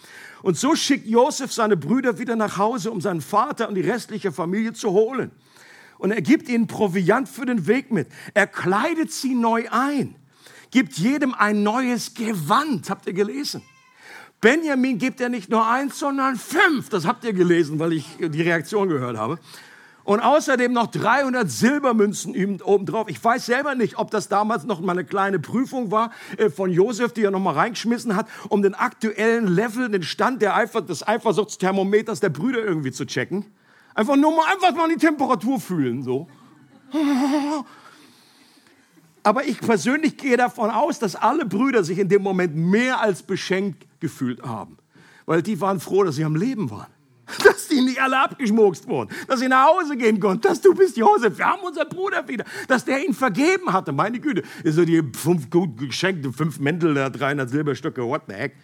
Und 0.41 0.58
so 0.58 0.76
schickt 0.76 1.06
Josef 1.06 1.54
seine 1.54 1.78
Brüder 1.78 2.18
wieder 2.18 2.36
nach 2.36 2.58
Hause, 2.58 2.89
um 2.89 3.00
seinen 3.00 3.22
Vater 3.22 3.70
und 3.70 3.76
die 3.76 3.82
restliche 3.82 4.32
Familie 4.32 4.74
zu 4.74 4.91
holen. 4.91 5.32
Und 6.00 6.12
er 6.12 6.22
gibt 6.22 6.50
ihnen 6.50 6.68
Proviant 6.68 7.30
für 7.30 7.46
den 7.46 7.68
Weg 7.68 7.91
mit. 7.91 8.08
Er 8.34 8.48
kleidet 8.48 9.12
sie 9.12 9.36
neu 9.36 9.65
ein, 9.70 10.15
gibt 10.72 10.94
jedem 10.94 11.34
ein 11.34 11.62
neues 11.63 12.15
Gewand. 12.15 12.89
Habt 12.89 13.06
ihr 13.06 13.13
gelesen? 13.13 13.62
Benjamin 14.41 14.98
gibt 14.98 15.21
er 15.21 15.30
nicht 15.30 15.50
nur 15.50 15.67
eins, 15.67 16.00
sondern 16.00 16.36
fünf. 16.36 16.89
Das 16.89 17.06
habt 17.06 17.24
ihr 17.24 17.34
gelesen, 17.34 17.80
weil 17.80 17.93
ich 17.93 18.06
die 18.19 18.41
Reaktion 18.41 18.89
gehört 18.89 19.17
habe 19.17 19.39
und 20.06 20.19
außerdem 20.21 20.71
noch 20.71 20.88
300 20.88 21.50
Silbermünzen 21.50 22.62
obendrauf. 22.62 23.10
Ich 23.10 23.21
weiß 23.21 23.48
selber 23.48 23.76
nicht, 23.76 23.98
ob 23.98 24.12
das 24.12 24.30
damals 24.30 24.63
noch 24.63 24.80
mal 24.80 24.93
eine 24.93 25.04
kleine 25.04 25.39
Prüfung 25.39 25.91
war 25.91 26.12
äh, 26.38 26.50
von 26.50 26.71
Josef, 26.71 27.12
die 27.12 27.24
er 27.24 27.32
noch 27.32 27.39
mal 27.39 27.54
reingeschmissen 27.54 28.15
hat, 28.15 28.28
um 28.48 28.62
den 28.62 28.76
aktuellen 28.76 29.48
Level, 29.48 29.89
den 29.89 30.04
Stand 30.04 30.41
der 30.41 30.56
Eifer, 30.56 30.82
des 30.82 31.06
Eifersuchtsthermometers 31.06 32.19
der 32.19 32.30
Brüder 32.30 32.63
irgendwie 32.63 32.91
zu 32.91 33.06
checken. 33.06 33.45
Einfach 33.95 34.15
nur 34.15 34.36
mal, 34.36 34.45
einfach 34.54 34.74
mal 34.76 34.88
die 34.89 34.98
Temperatur 34.98 35.60
fühlen, 35.60 36.04
so. 36.04 36.28
Aber 39.26 39.44
ich 39.44 39.60
persönlich 39.60 40.18
gehe 40.18 40.38
davon 40.38 40.70
aus, 40.70 41.00
dass 41.00 41.16
alle 41.16 41.46
Brüder 41.46 41.84
sich 41.84 41.98
in 41.98 42.08
dem 42.08 42.22
Moment 42.22 42.56
mehr 42.56 43.02
als 43.02 43.24
beschenkt 43.24 43.88
gefühlt 44.00 44.44
haben. 44.44 44.78
Weil 45.26 45.42
die 45.42 45.60
waren 45.60 45.80
froh, 45.80 46.04
dass 46.04 46.16
sie 46.16 46.24
am 46.24 46.36
Leben 46.36 46.70
waren. 46.70 46.86
dass 47.44 47.68
die 47.68 47.82
nicht 47.82 48.00
alle 48.00 48.20
abgeschmokst 48.20 48.88
wurden, 48.88 49.10
dass 49.28 49.40
sie 49.40 49.48
nach 49.48 49.66
Hause 49.66 49.98
gehen 49.98 50.20
konnten, 50.20 50.42
dass 50.42 50.62
du 50.62 50.76
bist 50.76 50.96
Josef, 50.96 51.40
wir 51.40 51.46
haben 51.48 51.64
unseren 51.64 51.90
Bruder 51.90 52.28
wieder, 52.28 52.46
dass 52.68 52.86
der 52.86 53.04
ihn 53.04 53.16
vergeben 53.16 53.74
hatte, 53.74 53.92
meine 53.94 54.20
Güte, 54.20 54.44
ist 54.64 54.76
so 54.76 54.86
die 54.86 55.02
fünf 55.14 55.50
gut 55.50 55.76
geschenkte, 55.76 56.32
fünf 56.32 56.60
Mäntel, 56.60 56.94
300 56.94 57.50
Silberstücke, 57.50 58.04
what 58.06 58.22
the 58.28 58.36
heck. 58.36 58.56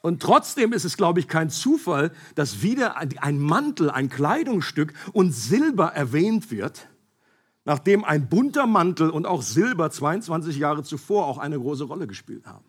Und 0.00 0.22
trotzdem 0.22 0.72
ist 0.72 0.84
es, 0.84 0.96
glaube 0.96 1.20
ich, 1.20 1.28
kein 1.28 1.50
Zufall, 1.50 2.10
dass 2.36 2.62
wieder 2.62 2.96
ein 2.96 3.38
Mantel, 3.38 3.90
ein 3.90 4.08
Kleidungsstück 4.08 4.94
und 5.12 5.32
Silber 5.32 5.88
erwähnt 5.88 6.50
wird, 6.50 6.88
nachdem 7.66 8.04
ein 8.04 8.28
bunter 8.28 8.66
Mantel 8.66 9.10
und 9.10 9.26
auch 9.26 9.42
Silber 9.42 9.90
22 9.90 10.56
Jahre 10.56 10.82
zuvor 10.82 11.26
auch 11.26 11.36
eine 11.36 11.58
große 11.58 11.84
Rolle 11.84 12.06
gespielt 12.06 12.46
haben. 12.46 12.64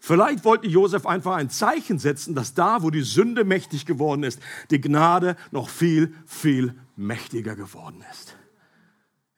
Vielleicht 0.00 0.44
wollte 0.44 0.66
Josef 0.66 1.04
einfach 1.04 1.36
ein 1.36 1.50
Zeichen 1.50 1.98
setzen, 1.98 2.34
dass 2.34 2.54
da, 2.54 2.82
wo 2.82 2.90
die 2.90 3.02
Sünde 3.02 3.44
mächtig 3.44 3.84
geworden 3.84 4.22
ist, 4.22 4.40
die 4.70 4.80
Gnade 4.80 5.36
noch 5.50 5.68
viel, 5.68 6.14
viel 6.24 6.74
mächtiger 6.96 7.56
geworden 7.56 8.02
ist. 8.10 8.36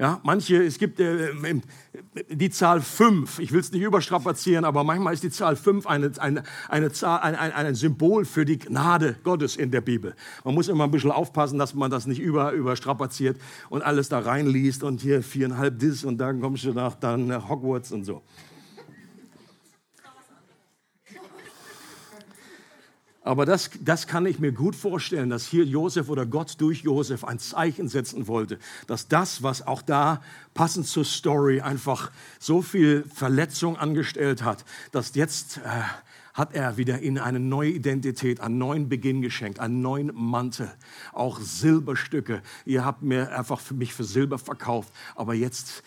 Ja, 0.00 0.20
manche, 0.22 0.62
es 0.62 0.78
gibt 0.78 1.00
äh, 1.00 1.32
die 2.30 2.50
Zahl 2.50 2.80
fünf. 2.80 3.40
ich 3.40 3.50
will 3.50 3.58
es 3.58 3.72
nicht 3.72 3.82
überstrapazieren, 3.82 4.64
aber 4.64 4.84
manchmal 4.84 5.12
ist 5.12 5.24
die 5.24 5.30
Zahl 5.30 5.56
fünf 5.56 5.88
eine, 5.88 6.12
eine, 6.18 6.44
eine 6.68 6.92
Zahl, 6.92 7.18
ein, 7.18 7.34
ein, 7.34 7.50
ein 7.50 7.74
Symbol 7.74 8.24
für 8.24 8.44
die 8.44 8.60
Gnade 8.60 9.16
Gottes 9.24 9.56
in 9.56 9.72
der 9.72 9.80
Bibel. 9.80 10.14
Man 10.44 10.54
muss 10.54 10.68
immer 10.68 10.84
ein 10.84 10.92
bisschen 10.92 11.10
aufpassen, 11.10 11.58
dass 11.58 11.74
man 11.74 11.90
das 11.90 12.06
nicht 12.06 12.20
über, 12.20 12.52
überstrapaziert 12.52 13.40
und 13.70 13.82
alles 13.82 14.08
da 14.08 14.20
reinliest 14.20 14.84
und 14.84 15.00
hier 15.00 15.20
viereinhalb 15.20 15.80
das 15.80 16.04
und 16.04 16.18
dann 16.18 16.40
kommst 16.40 16.62
du 16.62 16.72
nach 16.72 16.94
dann 16.94 17.48
Hogwarts 17.48 17.90
und 17.90 18.04
so. 18.04 18.22
Aber 23.28 23.44
das, 23.44 23.68
das 23.82 24.06
kann 24.06 24.24
ich 24.24 24.38
mir 24.38 24.52
gut 24.52 24.74
vorstellen, 24.74 25.28
dass 25.28 25.44
hier 25.44 25.66
Josef 25.66 26.08
oder 26.08 26.24
Gott 26.24 26.54
durch 26.62 26.80
Josef 26.80 27.24
ein 27.24 27.38
Zeichen 27.38 27.86
setzen 27.86 28.26
wollte, 28.26 28.58
dass 28.86 29.06
das, 29.06 29.42
was 29.42 29.66
auch 29.66 29.82
da 29.82 30.22
passend 30.54 30.86
zur 30.86 31.04
Story 31.04 31.60
einfach 31.60 32.10
so 32.38 32.62
viel 32.62 33.04
Verletzung 33.14 33.76
angestellt 33.76 34.44
hat, 34.44 34.64
dass 34.92 35.14
jetzt 35.14 35.58
äh, 35.58 35.60
hat 36.32 36.54
er 36.54 36.78
wieder 36.78 37.02
ihnen 37.02 37.18
eine 37.18 37.38
neue 37.38 37.68
Identität, 37.68 38.40
einen 38.40 38.56
neuen 38.56 38.88
Beginn 38.88 39.20
geschenkt, 39.20 39.60
einen 39.60 39.82
neuen 39.82 40.10
Mantel, 40.14 40.70
auch 41.12 41.38
Silberstücke. 41.38 42.40
Ihr 42.64 42.86
habt 42.86 43.02
mir 43.02 43.36
einfach 43.38 43.60
für 43.60 43.74
mich 43.74 43.92
für 43.92 44.04
Silber 44.04 44.38
verkauft, 44.38 44.90
aber 45.14 45.34
jetzt 45.34 45.82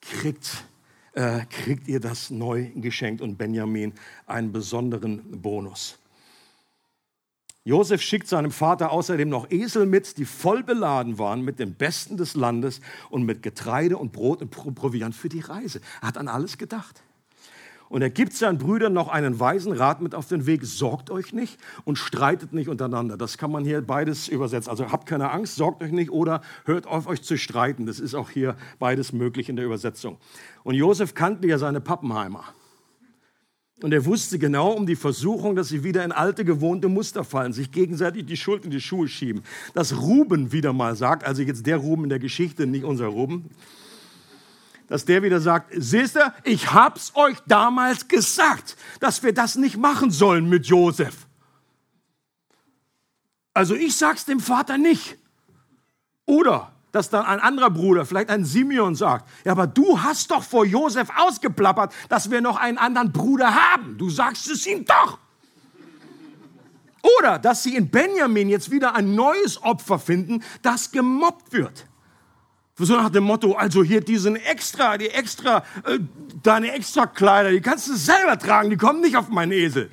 kriegt 0.00 0.64
äh, 1.12 1.44
kriegt 1.50 1.86
ihr 1.86 2.00
das 2.00 2.30
neu 2.30 2.72
geschenkt 2.74 3.22
und 3.22 3.38
Benjamin 3.38 3.92
einen 4.26 4.50
besonderen 4.50 5.40
Bonus. 5.40 5.99
Josef 7.64 8.00
schickt 8.00 8.26
seinem 8.26 8.52
Vater 8.52 8.90
außerdem 8.90 9.28
noch 9.28 9.50
Esel 9.50 9.84
mit, 9.84 10.16
die 10.16 10.24
voll 10.24 10.62
beladen 10.62 11.18
waren 11.18 11.42
mit 11.42 11.58
dem 11.58 11.74
Besten 11.74 12.16
des 12.16 12.34
Landes 12.34 12.80
und 13.10 13.24
mit 13.24 13.42
Getreide 13.42 13.98
und 13.98 14.12
Brot 14.12 14.40
und 14.40 14.50
Proviant 14.50 15.14
für 15.14 15.28
die 15.28 15.40
Reise. 15.40 15.80
Er 16.00 16.08
hat 16.08 16.16
an 16.16 16.28
alles 16.28 16.56
gedacht. 16.56 17.02
Und 17.90 18.02
er 18.02 18.10
gibt 18.10 18.32
seinen 18.32 18.56
Brüdern 18.56 18.92
noch 18.92 19.08
einen 19.08 19.40
weisen 19.40 19.72
Rat 19.72 20.00
mit 20.00 20.14
auf 20.14 20.28
den 20.28 20.46
Weg. 20.46 20.64
Sorgt 20.64 21.10
euch 21.10 21.32
nicht 21.32 21.58
und 21.84 21.98
streitet 21.98 22.52
nicht 22.52 22.68
untereinander. 22.68 23.16
Das 23.16 23.36
kann 23.36 23.50
man 23.50 23.64
hier 23.64 23.82
beides 23.82 24.28
übersetzen. 24.28 24.70
Also 24.70 24.92
habt 24.92 25.06
keine 25.06 25.32
Angst, 25.32 25.56
sorgt 25.56 25.82
euch 25.82 25.90
nicht 25.90 26.12
oder 26.12 26.40
hört 26.66 26.86
auf 26.86 27.08
euch 27.08 27.20
zu 27.22 27.36
streiten. 27.36 27.86
Das 27.86 27.98
ist 27.98 28.14
auch 28.14 28.30
hier 28.30 28.56
beides 28.78 29.12
möglich 29.12 29.48
in 29.48 29.56
der 29.56 29.64
Übersetzung. 29.64 30.18
Und 30.62 30.76
Josef 30.76 31.14
kannte 31.14 31.48
ja 31.48 31.58
seine 31.58 31.80
Pappenheimer. 31.80 32.44
Und 33.82 33.92
er 33.92 34.04
wusste 34.04 34.38
genau 34.38 34.72
um 34.72 34.86
die 34.86 34.96
Versuchung, 34.96 35.56
dass 35.56 35.68
sie 35.68 35.82
wieder 35.82 36.04
in 36.04 36.12
alte 36.12 36.44
gewohnte 36.44 36.88
Muster 36.88 37.24
fallen, 37.24 37.52
sich 37.52 37.72
gegenseitig 37.72 38.26
die 38.26 38.36
Schuld 38.36 38.64
in 38.64 38.70
die 38.70 38.80
Schuhe 38.80 39.08
schieben. 39.08 39.42
Dass 39.72 39.96
Ruben 39.98 40.52
wieder 40.52 40.72
mal 40.72 40.96
sagt, 40.96 41.24
also 41.24 41.42
jetzt 41.42 41.66
der 41.66 41.78
Ruben 41.78 42.04
in 42.04 42.10
der 42.10 42.18
Geschichte, 42.18 42.66
nicht 42.66 42.84
unser 42.84 43.06
Ruben, 43.06 43.50
dass 44.86 45.04
der 45.04 45.22
wieder 45.22 45.40
sagt, 45.40 45.72
siehst 45.76 46.16
du, 46.16 46.34
ich 46.44 46.72
hab's 46.72 47.12
euch 47.14 47.38
damals 47.46 48.08
gesagt, 48.08 48.76
dass 48.98 49.22
wir 49.22 49.32
das 49.32 49.56
nicht 49.56 49.76
machen 49.76 50.10
sollen 50.10 50.48
mit 50.48 50.66
Josef. 50.66 51.26
Also 53.54 53.74
ich 53.74 53.96
sag's 53.96 54.24
dem 54.24 54.40
Vater 54.40 54.78
nicht. 54.78 55.16
Oder 56.26 56.72
dass 56.92 57.10
dann 57.10 57.24
ein 57.24 57.40
anderer 57.40 57.70
Bruder, 57.70 58.04
vielleicht 58.04 58.30
ein 58.30 58.44
Simeon 58.44 58.94
sagt, 58.94 59.28
ja, 59.44 59.52
aber 59.52 59.66
du 59.66 60.02
hast 60.02 60.30
doch 60.30 60.42
vor 60.42 60.64
Josef 60.64 61.08
ausgeplappert, 61.16 61.92
dass 62.08 62.30
wir 62.30 62.40
noch 62.40 62.56
einen 62.56 62.78
anderen 62.78 63.12
Bruder 63.12 63.54
haben. 63.54 63.96
Du 63.98 64.10
sagst 64.10 64.48
es 64.50 64.66
ihm 64.66 64.84
doch. 64.84 65.18
Oder 67.18 67.38
dass 67.38 67.62
sie 67.62 67.76
in 67.76 67.90
Benjamin 67.90 68.48
jetzt 68.48 68.70
wieder 68.70 68.94
ein 68.94 69.14
neues 69.14 69.62
Opfer 69.62 69.98
finden, 69.98 70.42
das 70.62 70.90
gemobbt 70.90 71.52
wird. 71.52 71.86
So 72.76 72.96
nach 72.96 73.10
dem 73.10 73.24
Motto, 73.24 73.52
also 73.52 73.84
hier 73.84 74.00
diesen 74.00 74.36
extra, 74.36 74.96
die 74.96 75.10
extra, 75.10 75.58
äh, 75.84 75.98
deine 76.42 76.72
extra 76.72 77.06
Kleider, 77.06 77.50
die 77.50 77.60
kannst 77.60 77.88
du 77.88 77.94
selber 77.94 78.38
tragen, 78.38 78.70
die 78.70 78.78
kommen 78.78 79.02
nicht 79.02 79.16
auf 79.16 79.28
meinen 79.28 79.52
Esel. 79.52 79.90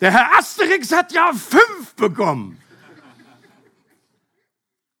Der 0.00 0.12
Herr 0.12 0.38
Asterix 0.38 0.92
hat 0.92 1.12
ja 1.12 1.32
fünf 1.32 1.94
bekommen. 1.96 2.59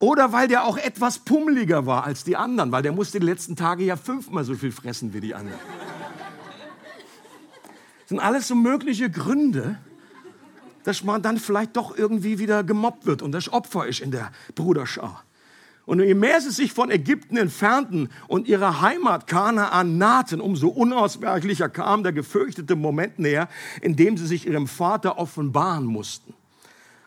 Oder 0.00 0.32
weil 0.32 0.48
der 0.48 0.64
auch 0.64 0.78
etwas 0.78 1.18
pummeliger 1.18 1.84
war 1.84 2.04
als 2.04 2.24
die 2.24 2.34
anderen, 2.34 2.72
weil 2.72 2.82
der 2.82 2.92
musste 2.92 3.20
die 3.20 3.26
letzten 3.26 3.54
Tage 3.54 3.84
ja 3.84 3.96
fünfmal 3.96 4.44
so 4.44 4.54
viel 4.54 4.72
fressen 4.72 5.12
wie 5.12 5.20
die 5.20 5.34
anderen. 5.34 5.60
Das 8.00 8.08
sind 8.08 8.18
alles 8.18 8.48
so 8.48 8.54
mögliche 8.54 9.10
Gründe, 9.10 9.78
dass 10.84 11.04
man 11.04 11.20
dann 11.20 11.36
vielleicht 11.36 11.76
doch 11.76 11.96
irgendwie 11.96 12.38
wieder 12.38 12.64
gemobbt 12.64 13.04
wird 13.04 13.20
und 13.20 13.32
das 13.32 13.52
Opfer 13.52 13.86
ist 13.86 14.00
in 14.00 14.10
der 14.10 14.32
Bruderschar. 14.54 15.22
Und 15.84 16.00
je 16.00 16.14
mehr 16.14 16.40
sie 16.40 16.50
sich 16.50 16.72
von 16.72 16.90
Ägypten 16.90 17.36
entfernten 17.36 18.08
und 18.26 18.48
ihrer 18.48 18.80
Heimat 18.80 19.26
Kanaan 19.26 19.98
nahten, 19.98 20.40
umso 20.40 20.68
unausweichlicher 20.68 21.68
kam 21.68 22.02
der 22.04 22.12
gefürchtete 22.12 22.74
Moment 22.74 23.18
näher, 23.18 23.48
in 23.82 23.96
dem 23.96 24.16
sie 24.16 24.26
sich 24.26 24.46
ihrem 24.46 24.66
Vater 24.66 25.18
offenbaren 25.18 25.84
mussten. 25.84 26.32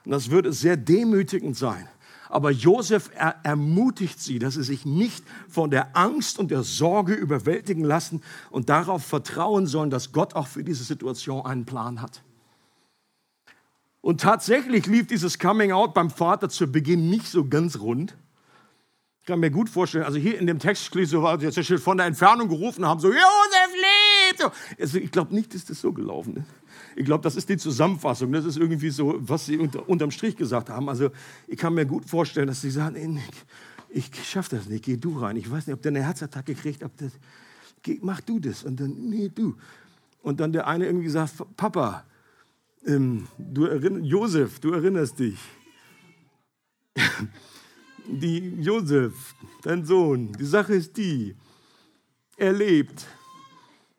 Und 0.06 0.12
das 0.12 0.30
würde 0.30 0.54
sehr 0.54 0.78
demütigend 0.78 1.58
sein. 1.58 1.88
Aber 2.34 2.50
Josef 2.50 3.12
er 3.14 3.36
ermutigt 3.44 4.20
sie, 4.20 4.40
dass 4.40 4.56
sie 4.56 4.64
sich 4.64 4.88
nicht 4.88 5.24
von 5.48 5.70
der 5.70 5.96
Angst 5.96 6.40
und 6.40 6.50
der 6.50 6.64
Sorge 6.64 7.14
überwältigen 7.14 7.84
lassen 7.84 8.24
und 8.50 8.70
darauf 8.70 9.06
vertrauen 9.06 9.68
sollen, 9.68 9.92
dass 9.92 10.14
Gott 10.14 10.34
auch 10.34 10.48
für 10.48 10.64
diese 10.64 10.84
Situation 10.84 11.46
einen 11.46 11.66
Plan 11.66 12.02
hat. 12.02 12.24
Und 14.02 14.20
tatsächlich 14.20 14.88
lief 14.88 15.06
dieses 15.06 15.38
Coming 15.38 15.74
Out 15.74 15.94
beim 15.94 16.10
Vater 16.10 16.50
zu 16.50 16.66
Beginn 16.72 17.08
nicht 17.08 17.28
so 17.28 17.48
ganz 17.48 17.80
rund. 17.80 18.16
Ich 19.22 19.28
kann 19.28 19.40
mir 19.40 19.52
gut 19.52 19.70
vorstellen, 19.70 20.04
also 20.04 20.18
hier 20.18 20.40
in 20.40 20.48
dem 20.48 20.58
Text 20.58 20.92
so 21.06 21.22
war 21.22 21.40
jetzt 21.40 21.64
von 21.84 21.98
der 21.98 22.08
Entfernung 22.08 22.50
gerufen 22.50 22.84
haben, 22.84 23.00
so, 23.00 23.10
Josef 23.10 23.22
lebt! 24.38 24.52
Also 24.80 24.98
ich 24.98 25.12
glaube 25.12 25.34
nicht, 25.34 25.54
dass 25.54 25.66
das 25.66 25.82
so 25.82 25.92
gelaufen 25.92 26.38
ist. 26.38 26.48
Ich 26.96 27.06
glaube, 27.06 27.24
das 27.24 27.36
ist 27.36 27.50
die 27.50 27.58
Zusammenfassung. 27.58 28.32
Das 28.32 28.46
ist 28.46 28.58
irgendwie 28.58 28.90
so, 28.90 29.16
was 29.20 29.46
sie 29.46 29.58
unter, 29.58 29.88
unterm 29.88 30.12
Strich 30.12 30.36
gesagt 30.36 30.70
haben. 30.70 30.90
Also 30.90 31.10
ich 31.48 31.58
kann 31.58 31.74
mir 31.74 31.86
gut 31.86 32.06
vorstellen, 32.06 32.48
dass 32.48 32.62
sie 32.62 32.72
sagen, 32.72 32.96
ey, 32.96 33.20
ich, 33.90 34.12
ich 34.12 34.30
schaffe 34.30 34.56
das 34.56 34.68
nicht, 34.68 34.86
geh 34.86 34.98
du 34.98 35.20
rein. 35.20 35.38
Ich 35.38 35.50
weiß 35.50 35.68
nicht, 35.68 35.74
ob 35.74 35.82
der 35.82 35.92
eine 35.92 36.04
Herzattacke 36.04 36.56
kriegt, 36.56 36.84
ob 36.84 36.96
das, 36.98 37.12
geh, 37.82 38.00
mach 38.02 38.22
du 38.22 38.40
das. 38.40 38.64
Und 38.64 38.80
dann, 38.80 38.92
nee, 39.10 39.30
du. 39.34 39.56
Und 40.22 40.40
dann 40.40 40.52
der 40.52 40.68
eine 40.68 40.86
irgendwie 40.86 41.06
gesagt, 41.06 41.34
Papa, 41.58 42.06
ähm, 42.86 43.28
du 43.38 43.66
erinnerst, 43.66 44.06
Josef, 44.06 44.60
du 44.60 44.72
erinnerst 44.72 45.20
dich 45.20 45.40
die 48.08 48.56
Josef, 48.62 49.36
dein 49.62 49.86
Sohn, 49.86 50.32
die 50.34 50.46
Sache 50.46 50.76
ist 50.76 50.98
die, 50.98 51.36
er 52.38 52.54
lebt 52.54 53.06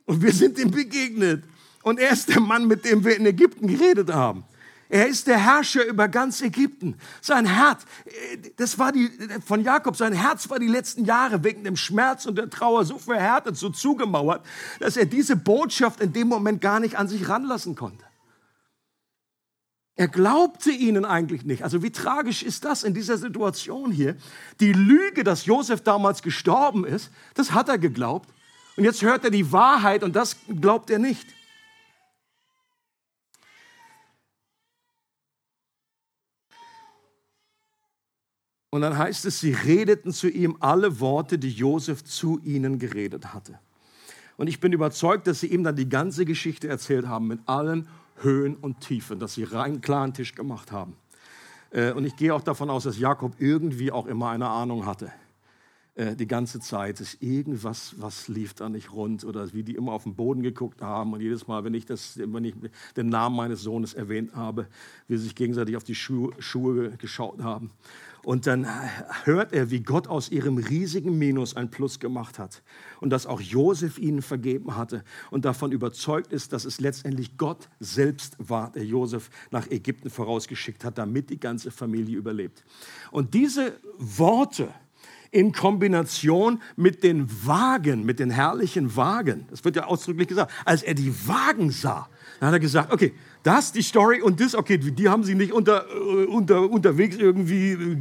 und 0.06 0.22
wir 0.22 0.32
sind 0.32 0.58
ihm 0.58 0.70
begegnet 0.70 1.44
und 1.82 1.98
er 1.98 2.10
ist 2.10 2.28
der 2.28 2.40
Mann, 2.40 2.66
mit 2.66 2.84
dem 2.84 3.04
wir 3.04 3.16
in 3.16 3.26
Ägypten 3.26 3.66
geredet 3.66 4.12
haben. 4.12 4.44
Er 4.88 5.08
ist 5.08 5.26
der 5.26 5.38
Herrscher 5.38 5.84
über 5.86 6.08
ganz 6.08 6.40
Ägypten. 6.42 6.96
Sein 7.20 7.46
Herz, 7.46 7.84
das 8.56 8.78
war 8.78 8.92
die, 8.92 9.10
von 9.44 9.62
Jakob, 9.62 9.96
sein 9.96 10.12
Herz 10.12 10.48
war 10.50 10.58
die 10.58 10.68
letzten 10.68 11.04
Jahre 11.04 11.42
wegen 11.42 11.64
dem 11.64 11.76
Schmerz 11.76 12.26
und 12.26 12.36
der 12.36 12.50
Trauer 12.50 12.84
so 12.84 12.98
verhärtet, 12.98 13.56
so 13.56 13.70
zugemauert, 13.70 14.44
dass 14.80 14.96
er 14.96 15.06
diese 15.06 15.36
Botschaft 15.36 16.00
in 16.00 16.12
dem 16.12 16.28
Moment 16.28 16.60
gar 16.60 16.80
nicht 16.80 16.96
an 16.96 17.08
sich 17.08 17.28
ranlassen 17.28 17.74
konnte. 17.74 18.04
Er 19.96 20.08
glaubte 20.08 20.70
ihnen 20.70 21.04
eigentlich 21.04 21.44
nicht. 21.44 21.62
Also 21.62 21.82
wie 21.82 21.92
tragisch 21.92 22.42
ist 22.42 22.64
das 22.64 22.82
in 22.82 22.94
dieser 22.94 23.16
Situation 23.16 23.92
hier? 23.92 24.16
Die 24.60 24.72
Lüge, 24.72 25.22
dass 25.22 25.46
Josef 25.46 25.82
damals 25.82 26.22
gestorben 26.22 26.84
ist, 26.84 27.10
das 27.34 27.52
hat 27.52 27.68
er 27.68 27.78
geglaubt. 27.78 28.28
Und 28.76 28.84
jetzt 28.84 29.02
hört 29.02 29.24
er 29.24 29.30
die 29.30 29.52
Wahrheit 29.52 30.02
und 30.02 30.16
das 30.16 30.36
glaubt 30.60 30.90
er 30.90 30.98
nicht. 30.98 31.26
Und 38.70 38.80
dann 38.80 38.98
heißt 38.98 39.24
es, 39.26 39.38
sie 39.38 39.52
redeten 39.52 40.12
zu 40.12 40.28
ihm 40.28 40.56
alle 40.58 40.98
Worte, 40.98 41.38
die 41.38 41.52
Josef 41.52 42.02
zu 42.02 42.40
ihnen 42.40 42.80
geredet 42.80 43.32
hatte. 43.32 43.60
Und 44.36 44.48
ich 44.48 44.58
bin 44.58 44.72
überzeugt, 44.72 45.28
dass 45.28 45.38
sie 45.38 45.46
ihm 45.46 45.62
dann 45.62 45.76
die 45.76 45.88
ganze 45.88 46.24
Geschichte 46.24 46.66
erzählt 46.66 47.06
haben 47.06 47.28
mit 47.28 47.38
allen 47.46 47.86
Höhen 48.16 48.56
und 48.56 48.80
Tiefen, 48.80 49.20
dass 49.20 49.34
sie 49.34 49.44
rein 49.44 49.80
klaren 49.80 50.12
Tisch 50.12 50.34
gemacht 50.34 50.72
haben. 50.72 50.96
Äh, 51.70 51.92
und 51.92 52.04
ich 52.04 52.16
gehe 52.16 52.34
auch 52.34 52.42
davon 52.42 52.68
aus, 52.68 52.82
dass 52.82 52.98
Jakob 52.98 53.34
irgendwie 53.38 53.92
auch 53.92 54.06
immer 54.06 54.30
eine 54.30 54.48
Ahnung 54.48 54.86
hatte. 54.86 55.12
Äh, 55.94 56.16
die 56.16 56.26
ganze 56.26 56.60
Zeit 56.60 57.00
ist 57.00 57.22
irgendwas, 57.22 57.94
was 57.98 58.28
lief 58.28 58.54
da 58.54 58.68
nicht 58.68 58.92
rund 58.92 59.24
oder 59.24 59.52
wie 59.52 59.62
die 59.62 59.74
immer 59.74 59.92
auf 59.92 60.04
den 60.04 60.14
Boden 60.14 60.42
geguckt 60.42 60.82
haben 60.82 61.12
und 61.12 61.20
jedes 61.20 61.46
Mal, 61.46 61.64
wenn 61.64 61.74
ich, 61.74 61.86
das, 61.86 62.18
wenn 62.18 62.44
ich 62.44 62.54
den 62.96 63.08
Namen 63.08 63.36
meines 63.36 63.62
Sohnes 63.62 63.94
erwähnt 63.94 64.34
habe, 64.34 64.66
wie 65.06 65.16
sie 65.16 65.24
sich 65.24 65.34
gegenseitig 65.34 65.76
auf 65.76 65.84
die 65.84 65.94
Schuhe, 65.94 66.32
Schuhe 66.38 66.90
geschaut 66.96 67.42
haben. 67.42 67.70
Und 68.24 68.46
dann 68.46 68.66
hört 69.24 69.52
er, 69.52 69.70
wie 69.70 69.80
Gott 69.80 70.08
aus 70.08 70.30
ihrem 70.30 70.56
riesigen 70.56 71.18
Minus 71.18 71.56
ein 71.56 71.70
Plus 71.70 72.00
gemacht 72.00 72.38
hat 72.38 72.62
und 73.00 73.10
dass 73.10 73.26
auch 73.26 73.40
Josef 73.40 73.98
ihnen 73.98 74.22
vergeben 74.22 74.76
hatte 74.76 75.04
und 75.30 75.44
davon 75.44 75.72
überzeugt 75.72 76.32
ist, 76.32 76.54
dass 76.54 76.64
es 76.64 76.80
letztendlich 76.80 77.36
Gott 77.36 77.68
selbst 77.80 78.36
war, 78.38 78.72
der 78.72 78.86
Josef 78.86 79.28
nach 79.50 79.70
Ägypten 79.70 80.08
vorausgeschickt 80.08 80.84
hat, 80.84 80.96
damit 80.96 81.28
die 81.28 81.38
ganze 81.38 81.70
Familie 81.70 82.16
überlebt. 82.16 82.64
Und 83.10 83.34
diese 83.34 83.78
Worte, 83.98 84.72
in 85.34 85.50
Kombination 85.52 86.62
mit 86.76 87.02
den 87.02 87.28
Wagen, 87.44 88.04
mit 88.04 88.20
den 88.20 88.30
herrlichen 88.30 88.94
Wagen. 88.94 89.46
Das 89.50 89.64
wird 89.64 89.74
ja 89.74 89.86
ausdrücklich 89.86 90.28
gesagt. 90.28 90.52
Als 90.64 90.84
er 90.84 90.94
die 90.94 91.12
Wagen 91.26 91.72
sah, 91.72 92.08
dann 92.38 92.48
hat 92.48 92.54
er 92.54 92.60
gesagt, 92.60 92.92
okay, 92.92 93.12
das 93.42 93.72
die 93.72 93.82
Story 93.82 94.22
und 94.22 94.40
das, 94.40 94.54
okay, 94.54 94.78
die 94.78 95.08
haben 95.08 95.24
sie 95.24 95.34
nicht 95.34 95.52
unter, 95.52 95.86
äh, 95.90 96.26
unter, 96.26 96.70
unterwegs 96.70 97.16
irgendwie 97.16 97.72
äh, 97.72 97.96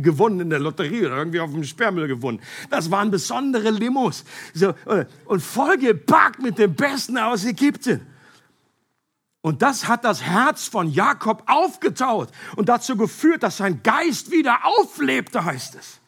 gewonnen 0.00 0.40
in 0.40 0.50
der 0.50 0.58
Lotterie 0.58 1.04
oder 1.04 1.18
irgendwie 1.18 1.40
auf 1.40 1.52
dem 1.52 1.64
Sperrmüll 1.64 2.08
gewonnen. 2.08 2.40
Das 2.70 2.90
waren 2.90 3.10
besondere 3.10 3.70
Limos. 3.70 4.24
So, 4.54 4.70
äh, 4.86 5.04
und 5.26 5.42
vollgepackt 5.42 6.42
mit 6.42 6.56
dem 6.56 6.74
Besten 6.74 7.18
aus 7.18 7.44
Ägypten. 7.44 8.00
Und 9.42 9.60
das 9.60 9.86
hat 9.86 10.06
das 10.06 10.22
Herz 10.22 10.66
von 10.66 10.88
Jakob 10.88 11.42
aufgetaut 11.46 12.30
und 12.56 12.70
dazu 12.70 12.96
geführt, 12.96 13.42
dass 13.42 13.58
sein 13.58 13.82
Geist 13.82 14.30
wieder 14.30 14.60
auflebte, 14.64 15.44
heißt 15.44 15.74
es. 15.74 16.00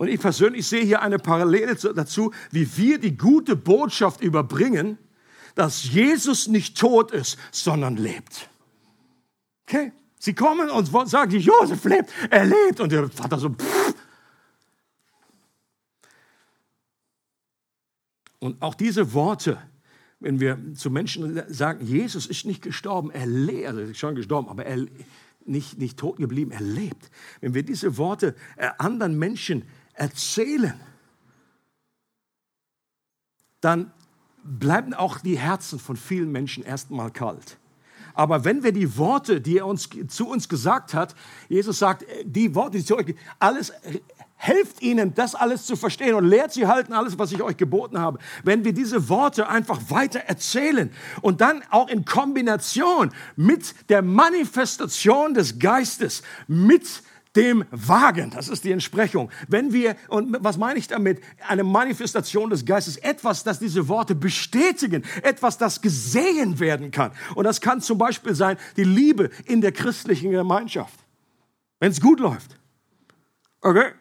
Und 0.00 0.08
ich 0.08 0.18
persönlich 0.18 0.66
sehe 0.66 0.82
hier 0.82 1.02
eine 1.02 1.18
Parallele 1.18 1.74
dazu, 1.74 2.32
wie 2.50 2.66
wir 2.78 2.98
die 2.98 3.18
gute 3.18 3.54
Botschaft 3.54 4.22
überbringen, 4.22 4.96
dass 5.54 5.84
Jesus 5.84 6.48
nicht 6.48 6.78
tot 6.78 7.10
ist, 7.10 7.36
sondern 7.52 7.98
lebt. 7.98 8.48
Okay? 9.68 9.92
Sie 10.18 10.34
kommen 10.34 10.70
und 10.70 10.86
sagen, 11.06 11.38
Josef 11.38 11.84
lebt, 11.84 12.10
er 12.30 12.46
lebt. 12.46 12.80
Und 12.80 12.92
der 12.92 13.10
Vater 13.10 13.38
so, 13.38 13.50
pff. 13.50 13.94
Und 18.38 18.62
auch 18.62 18.74
diese 18.74 19.12
Worte, 19.12 19.60
wenn 20.18 20.40
wir 20.40 20.58
zu 20.76 20.90
Menschen 20.90 21.42
sagen, 21.52 21.84
Jesus 21.84 22.24
ist 22.24 22.46
nicht 22.46 22.62
gestorben, 22.62 23.10
er 23.10 23.26
lebt, 23.26 23.66
also 23.66 23.92
schon 23.92 24.14
gestorben, 24.14 24.48
aber 24.48 24.64
er 24.64 24.86
nicht, 25.44 25.78
nicht 25.78 25.98
tot 25.98 26.16
geblieben, 26.16 26.52
er 26.52 26.62
lebt. 26.62 27.10
Wenn 27.42 27.52
wir 27.52 27.64
diese 27.64 27.98
Worte 27.98 28.34
äh, 28.56 28.70
anderen 28.78 29.18
Menschen 29.18 29.64
erzählen, 29.94 30.80
dann 33.60 33.92
bleiben 34.42 34.94
auch 34.94 35.18
die 35.18 35.38
Herzen 35.38 35.78
von 35.78 35.96
vielen 35.96 36.32
Menschen 36.32 36.64
erstmal 36.64 37.10
kalt. 37.10 37.58
Aber 38.14 38.44
wenn 38.44 38.62
wir 38.62 38.72
die 38.72 38.96
Worte, 38.96 39.40
die 39.40 39.58
er 39.58 39.66
uns, 39.66 39.88
zu 40.08 40.28
uns 40.28 40.48
gesagt 40.48 40.94
hat, 40.94 41.14
Jesus 41.48 41.78
sagt, 41.78 42.04
die 42.24 42.54
Worte, 42.54 42.78
die 42.78 42.84
zu 42.84 42.96
euch, 42.96 43.14
alles, 43.38 43.72
helft 44.40 44.80
ihnen, 44.80 45.14
das 45.14 45.34
alles 45.34 45.66
zu 45.66 45.76
verstehen 45.76 46.14
und 46.14 46.24
lehrt 46.24 46.52
sie 46.52 46.66
halten 46.66 46.94
alles, 46.94 47.18
was 47.18 47.30
ich 47.30 47.42
euch 47.42 47.58
geboten 47.58 47.98
habe. 47.98 48.18
Wenn 48.42 48.64
wir 48.64 48.72
diese 48.72 49.10
Worte 49.10 49.48
einfach 49.48 49.78
weiter 49.90 50.20
erzählen 50.20 50.90
und 51.20 51.42
dann 51.42 51.62
auch 51.68 51.88
in 51.88 52.06
Kombination 52.06 53.12
mit 53.36 53.74
der 53.90 54.00
Manifestation 54.00 55.34
des 55.34 55.58
Geistes, 55.58 56.22
mit 56.48 57.02
dem 57.36 57.64
Wagen. 57.70 58.30
Das 58.30 58.48
ist 58.48 58.64
die 58.64 58.72
Entsprechung. 58.72 59.30
Wenn 59.48 59.72
wir, 59.72 59.96
und 60.08 60.36
was 60.40 60.58
meine 60.58 60.78
ich 60.78 60.88
damit? 60.88 61.20
Eine 61.46 61.62
Manifestation 61.62 62.50
des 62.50 62.64
Geistes. 62.64 62.96
Etwas, 62.96 63.44
das 63.44 63.58
diese 63.58 63.88
Worte 63.88 64.14
bestätigen. 64.14 65.04
Etwas, 65.22 65.56
das 65.58 65.80
gesehen 65.80 66.58
werden 66.58 66.90
kann. 66.90 67.12
Und 67.34 67.44
das 67.44 67.60
kann 67.60 67.80
zum 67.80 67.98
Beispiel 67.98 68.34
sein, 68.34 68.56
die 68.76 68.84
Liebe 68.84 69.30
in 69.44 69.60
der 69.60 69.72
christlichen 69.72 70.32
Gemeinschaft. 70.32 70.98
Wenn 71.78 71.92
es 71.92 72.00
gut 72.00 72.20
läuft. 72.20 72.58
Okay? 73.60 73.92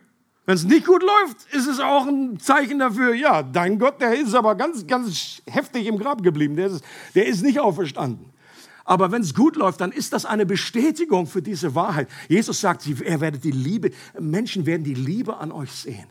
Wenn 0.45 0.55
es 0.55 0.63
nicht 0.63 0.87
gut 0.87 1.03
läuft, 1.03 1.53
ist 1.53 1.67
es 1.67 1.79
auch 1.79 2.07
ein 2.07 2.39
Zeichen 2.39 2.79
dafür, 2.79 3.13
ja, 3.13 3.43
dein 3.43 3.77
Gott, 3.77 4.01
der 4.01 4.15
ist 4.15 4.33
aber 4.33 4.55
ganz, 4.55 4.87
ganz 4.87 5.43
heftig 5.45 5.85
im 5.85 5.99
Grab 5.99 6.23
geblieben. 6.23 6.55
Der 6.55 6.67
ist, 6.67 6.83
der 7.13 7.27
ist 7.27 7.43
nicht 7.43 7.59
auferstanden. 7.59 8.33
Aber 8.89 9.11
wenn 9.11 9.21
es 9.21 9.35
gut 9.35 9.55
läuft, 9.55 9.81
dann 9.81 9.91
ist 9.91 10.13
das 10.13 10.25
eine 10.25 10.47
Bestätigung 10.47 11.27
für 11.27 11.43
diese 11.43 11.75
Wahrheit. 11.75 12.09
Jesus 12.27 12.59
sagt, 12.59 12.87
er 12.87 13.21
werdet 13.21 13.43
die 13.43 13.51
Liebe, 13.51 13.91
Menschen 14.19 14.65
werden 14.65 14.83
die 14.83 14.95
Liebe 14.95 15.37
an 15.37 15.51
euch 15.51 15.71
sehen. 15.71 16.07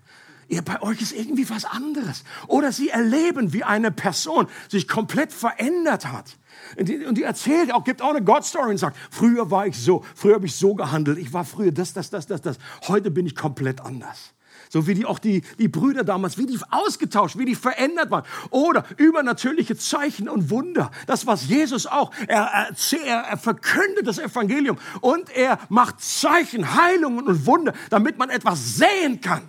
Ihr, 0.46 0.62
bei 0.62 0.80
euch 0.80 1.02
ist 1.02 1.10
irgendwie 1.10 1.50
was 1.50 1.64
anderes. 1.64 2.22
Oder 2.46 2.70
sie 2.70 2.90
erleben, 2.90 3.52
wie 3.52 3.64
eine 3.64 3.90
Person 3.90 4.46
sich 4.68 4.86
komplett 4.86 5.32
verändert 5.32 6.06
hat. 6.12 6.38
Und 6.76 6.88
die, 6.88 7.04
und 7.04 7.18
die 7.18 7.24
erzählt 7.24 7.74
auch, 7.74 7.82
gibt 7.82 8.00
auch 8.00 8.10
eine 8.10 8.22
God-Story 8.22 8.70
und 8.70 8.78
sagt, 8.78 8.96
früher 9.10 9.50
war 9.50 9.66
ich 9.66 9.76
so, 9.76 10.04
früher 10.14 10.36
habe 10.36 10.46
ich 10.46 10.54
so 10.54 10.76
gehandelt, 10.76 11.18
ich 11.18 11.32
war 11.32 11.44
früher 11.44 11.72
das, 11.72 11.94
das, 11.94 12.10
das, 12.10 12.28
das, 12.28 12.42
das. 12.42 12.58
Heute 12.86 13.10
bin 13.10 13.26
ich 13.26 13.34
komplett 13.34 13.80
anders. 13.80 14.34
So 14.70 14.86
wie 14.86 14.94
die, 14.94 15.06
auch 15.06 15.18
die, 15.18 15.42
die 15.58 15.68
Brüder 15.68 16.04
damals, 16.04 16.38
wie 16.38 16.46
die 16.46 16.58
ausgetauscht, 16.70 17.38
wie 17.38 17.44
die 17.44 17.54
verändert 17.54 18.10
waren. 18.10 18.24
Oder 18.50 18.84
übernatürliche 18.96 19.76
Zeichen 19.76 20.28
und 20.28 20.50
Wunder. 20.50 20.90
Das, 21.06 21.26
was 21.26 21.48
Jesus 21.48 21.86
auch, 21.86 22.12
er, 22.26 22.70
er, 23.04 23.14
er 23.14 23.36
verkündet 23.38 24.06
das 24.06 24.18
Evangelium 24.18 24.78
und 25.00 25.30
er 25.30 25.58
macht 25.68 26.00
Zeichen, 26.00 26.74
Heilungen 26.74 27.26
und 27.26 27.46
Wunder, 27.46 27.72
damit 27.90 28.18
man 28.18 28.30
etwas 28.30 28.76
sehen 28.76 29.20
kann. 29.20 29.42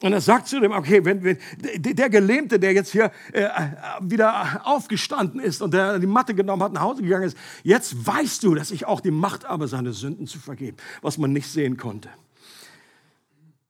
Und 0.00 0.12
er 0.12 0.20
sagt 0.20 0.46
zu 0.46 0.60
dem, 0.60 0.70
okay, 0.70 1.04
wenn, 1.04 1.24
wenn 1.24 1.38
der 1.78 2.08
Gelähmte, 2.08 2.60
der 2.60 2.72
jetzt 2.72 2.92
hier 2.92 3.10
äh, 3.32 3.48
wieder 4.00 4.60
aufgestanden 4.64 5.40
ist 5.40 5.60
und 5.60 5.74
der 5.74 5.98
die 5.98 6.06
Matte 6.06 6.34
genommen 6.34 6.62
hat, 6.62 6.72
nach 6.72 6.82
Hause 6.82 7.02
gegangen 7.02 7.24
ist, 7.24 7.36
jetzt 7.64 8.06
weißt 8.06 8.44
du, 8.44 8.54
dass 8.54 8.70
ich 8.70 8.86
auch 8.86 9.00
die 9.00 9.10
Macht 9.10 9.48
habe, 9.48 9.66
seine 9.66 9.92
Sünden 9.92 10.28
zu 10.28 10.38
vergeben, 10.38 10.76
was 11.02 11.18
man 11.18 11.32
nicht 11.32 11.48
sehen 11.48 11.76
konnte. 11.76 12.10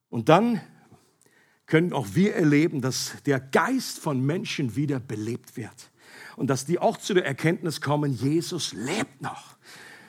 Und 0.09 0.29
dann 0.29 0.61
können 1.65 1.93
auch 1.93 2.07
wir 2.13 2.35
erleben, 2.35 2.81
dass 2.81 3.13
der 3.25 3.39
Geist 3.39 3.99
von 3.99 4.25
Menschen 4.25 4.75
wieder 4.75 4.99
belebt 4.99 5.55
wird 5.55 5.91
und 6.35 6.47
dass 6.47 6.65
die 6.65 6.79
auch 6.79 6.97
zu 6.97 7.13
der 7.13 7.25
Erkenntnis 7.25 7.79
kommen, 7.79 8.11
Jesus 8.11 8.73
lebt 8.73 9.21
noch. 9.21 9.57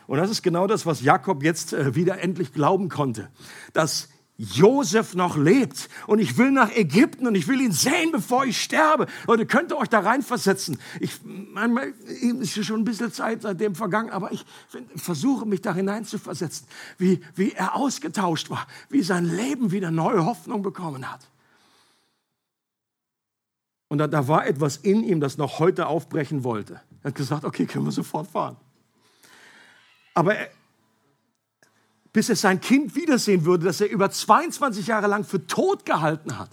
Und 0.06 0.18
das 0.18 0.30
ist 0.30 0.42
genau 0.42 0.66
das, 0.66 0.86
was 0.86 1.02
Jakob 1.02 1.42
jetzt 1.42 1.72
äh, 1.72 1.94
wieder 1.94 2.20
endlich 2.20 2.52
glauben 2.52 2.88
konnte, 2.88 3.30
dass 3.72 4.08
Josef 4.40 5.14
noch 5.14 5.36
lebt 5.36 5.90
und 6.06 6.18
ich 6.18 6.38
will 6.38 6.50
nach 6.50 6.74
Ägypten 6.74 7.26
und 7.26 7.34
ich 7.34 7.46
will 7.46 7.60
ihn 7.60 7.72
sehen, 7.72 8.10
bevor 8.10 8.46
ich 8.46 8.58
sterbe. 8.58 9.06
Leute, 9.26 9.44
könnt 9.44 9.70
ihr 9.70 9.76
euch 9.76 9.90
da 9.90 10.00
reinversetzen? 10.00 10.78
Ich, 10.98 11.20
manchmal 11.24 11.92
ist 12.08 12.64
schon 12.64 12.80
ein 12.80 12.84
bisschen 12.84 13.12
Zeit 13.12 13.42
seitdem 13.42 13.74
vergangen, 13.74 14.08
aber 14.08 14.32
ich 14.32 14.46
versuche 14.96 15.44
mich 15.44 15.60
da 15.60 15.74
hineinzuversetzen, 15.74 16.66
wie, 16.96 17.20
wie 17.34 17.52
er 17.52 17.76
ausgetauscht 17.76 18.48
war, 18.48 18.66
wie 18.88 19.02
sein 19.02 19.26
Leben 19.26 19.72
wieder 19.72 19.90
neue 19.90 20.24
Hoffnung 20.24 20.62
bekommen 20.62 21.10
hat. 21.10 21.20
Und 23.88 23.98
da, 23.98 24.06
da 24.06 24.26
war 24.26 24.46
etwas 24.46 24.78
in 24.78 25.04
ihm, 25.04 25.20
das 25.20 25.36
noch 25.36 25.58
heute 25.58 25.86
aufbrechen 25.86 26.44
wollte. 26.44 26.80
Er 27.02 27.08
hat 27.08 27.14
gesagt, 27.14 27.44
okay, 27.44 27.66
können 27.66 27.84
wir 27.84 27.92
sofort 27.92 28.30
fahren. 28.30 28.56
Aber 30.14 30.34
er, 30.34 30.48
bis 32.12 32.28
er 32.28 32.36
sein 32.36 32.60
Kind 32.60 32.94
wiedersehen 32.94 33.44
würde, 33.44 33.66
das 33.66 33.80
er 33.80 33.90
über 33.90 34.10
22 34.10 34.86
Jahre 34.86 35.06
lang 35.06 35.24
für 35.24 35.46
tot 35.46 35.84
gehalten 35.84 36.38
hat. 36.38 36.50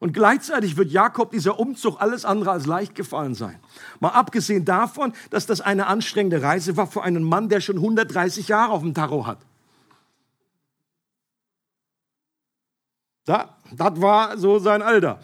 Und 0.00 0.12
gleichzeitig 0.12 0.76
wird 0.76 0.90
Jakob 0.90 1.30
dieser 1.30 1.58
Umzug 1.58 2.00
alles 2.00 2.24
andere 2.24 2.50
als 2.50 2.66
leicht 2.66 2.94
gefallen 2.94 3.34
sein. 3.34 3.58
Mal 4.00 4.10
abgesehen 4.10 4.64
davon, 4.64 5.14
dass 5.30 5.46
das 5.46 5.60
eine 5.60 5.86
anstrengende 5.86 6.42
Reise 6.42 6.76
war 6.76 6.86
für 6.86 7.02
einen 7.02 7.22
Mann, 7.22 7.48
der 7.48 7.60
schon 7.60 7.76
130 7.76 8.48
Jahre 8.48 8.72
auf 8.72 8.82
dem 8.82 8.92
Tarot 8.92 9.26
hat. 9.26 9.38
Da, 13.24 13.56
das 13.72 14.00
war 14.02 14.36
so 14.36 14.58
sein 14.58 14.82
Alter. 14.82 15.20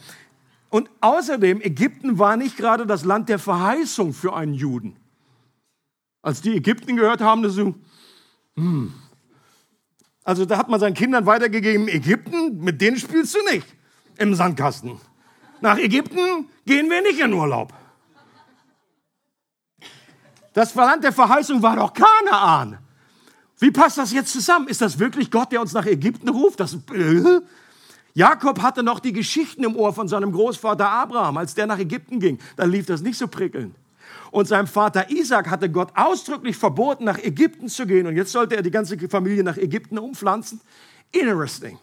Und 0.70 0.88
außerdem, 1.00 1.60
Ägypten 1.60 2.18
war 2.18 2.36
nicht 2.36 2.56
gerade 2.56 2.86
das 2.86 3.04
Land 3.04 3.28
der 3.28 3.38
Verheißung 3.38 4.14
für 4.14 4.34
einen 4.34 4.54
Juden. 4.54 4.96
Als 6.22 6.40
die 6.40 6.56
Ägypten 6.56 6.96
gehört 6.96 7.20
haben, 7.20 7.42
das 7.42 7.54
so, 7.54 7.74
hm, 8.56 8.94
also 10.30 10.44
da 10.44 10.58
hat 10.58 10.68
man 10.68 10.78
seinen 10.78 10.94
Kindern 10.94 11.26
weitergegeben, 11.26 11.88
Ägypten, 11.88 12.60
mit 12.60 12.80
denen 12.80 12.96
spielst 12.96 13.34
du 13.34 13.40
nicht 13.52 13.66
im 14.16 14.32
Sandkasten. 14.36 15.00
Nach 15.60 15.76
Ägypten 15.76 16.46
gehen 16.64 16.88
wir 16.88 17.02
nicht 17.02 17.18
in 17.18 17.32
Urlaub. 17.32 17.74
Das 20.52 20.72
Land 20.76 21.02
der 21.02 21.12
Verheißung 21.12 21.60
war 21.62 21.74
doch 21.74 21.92
Kanaan. 21.92 22.78
Wie 23.58 23.72
passt 23.72 23.98
das 23.98 24.12
jetzt 24.12 24.32
zusammen? 24.32 24.68
Ist 24.68 24.80
das 24.80 25.00
wirklich 25.00 25.32
Gott, 25.32 25.50
der 25.50 25.60
uns 25.60 25.72
nach 25.72 25.86
Ägypten 25.86 26.28
ruft? 26.28 26.60
Das, 26.60 26.74
äh? 26.74 27.40
Jakob 28.14 28.62
hatte 28.62 28.84
noch 28.84 29.00
die 29.00 29.12
Geschichten 29.12 29.64
im 29.64 29.74
Ohr 29.74 29.92
von 29.92 30.06
seinem 30.06 30.30
Großvater 30.30 30.88
Abraham, 30.88 31.38
als 31.38 31.56
der 31.56 31.66
nach 31.66 31.80
Ägypten 31.80 32.20
ging. 32.20 32.38
Da 32.54 32.66
lief 32.66 32.86
das 32.86 33.02
nicht 33.02 33.18
so 33.18 33.26
prickelnd. 33.26 33.74
Und 34.30 34.46
seinem 34.46 34.66
Vater 34.66 35.10
Isaac 35.10 35.50
hatte 35.50 35.70
Gott 35.70 35.90
ausdrücklich 35.94 36.56
verboten, 36.56 37.04
nach 37.04 37.18
Ägypten 37.18 37.68
zu 37.68 37.86
gehen. 37.86 38.06
Und 38.06 38.16
jetzt 38.16 38.32
sollte 38.32 38.56
er 38.56 38.62
die 38.62 38.70
ganze 38.70 38.96
Familie 39.08 39.42
nach 39.42 39.56
Ägypten 39.56 39.98
umpflanzen. 39.98 40.60
Interesting. 41.12 41.78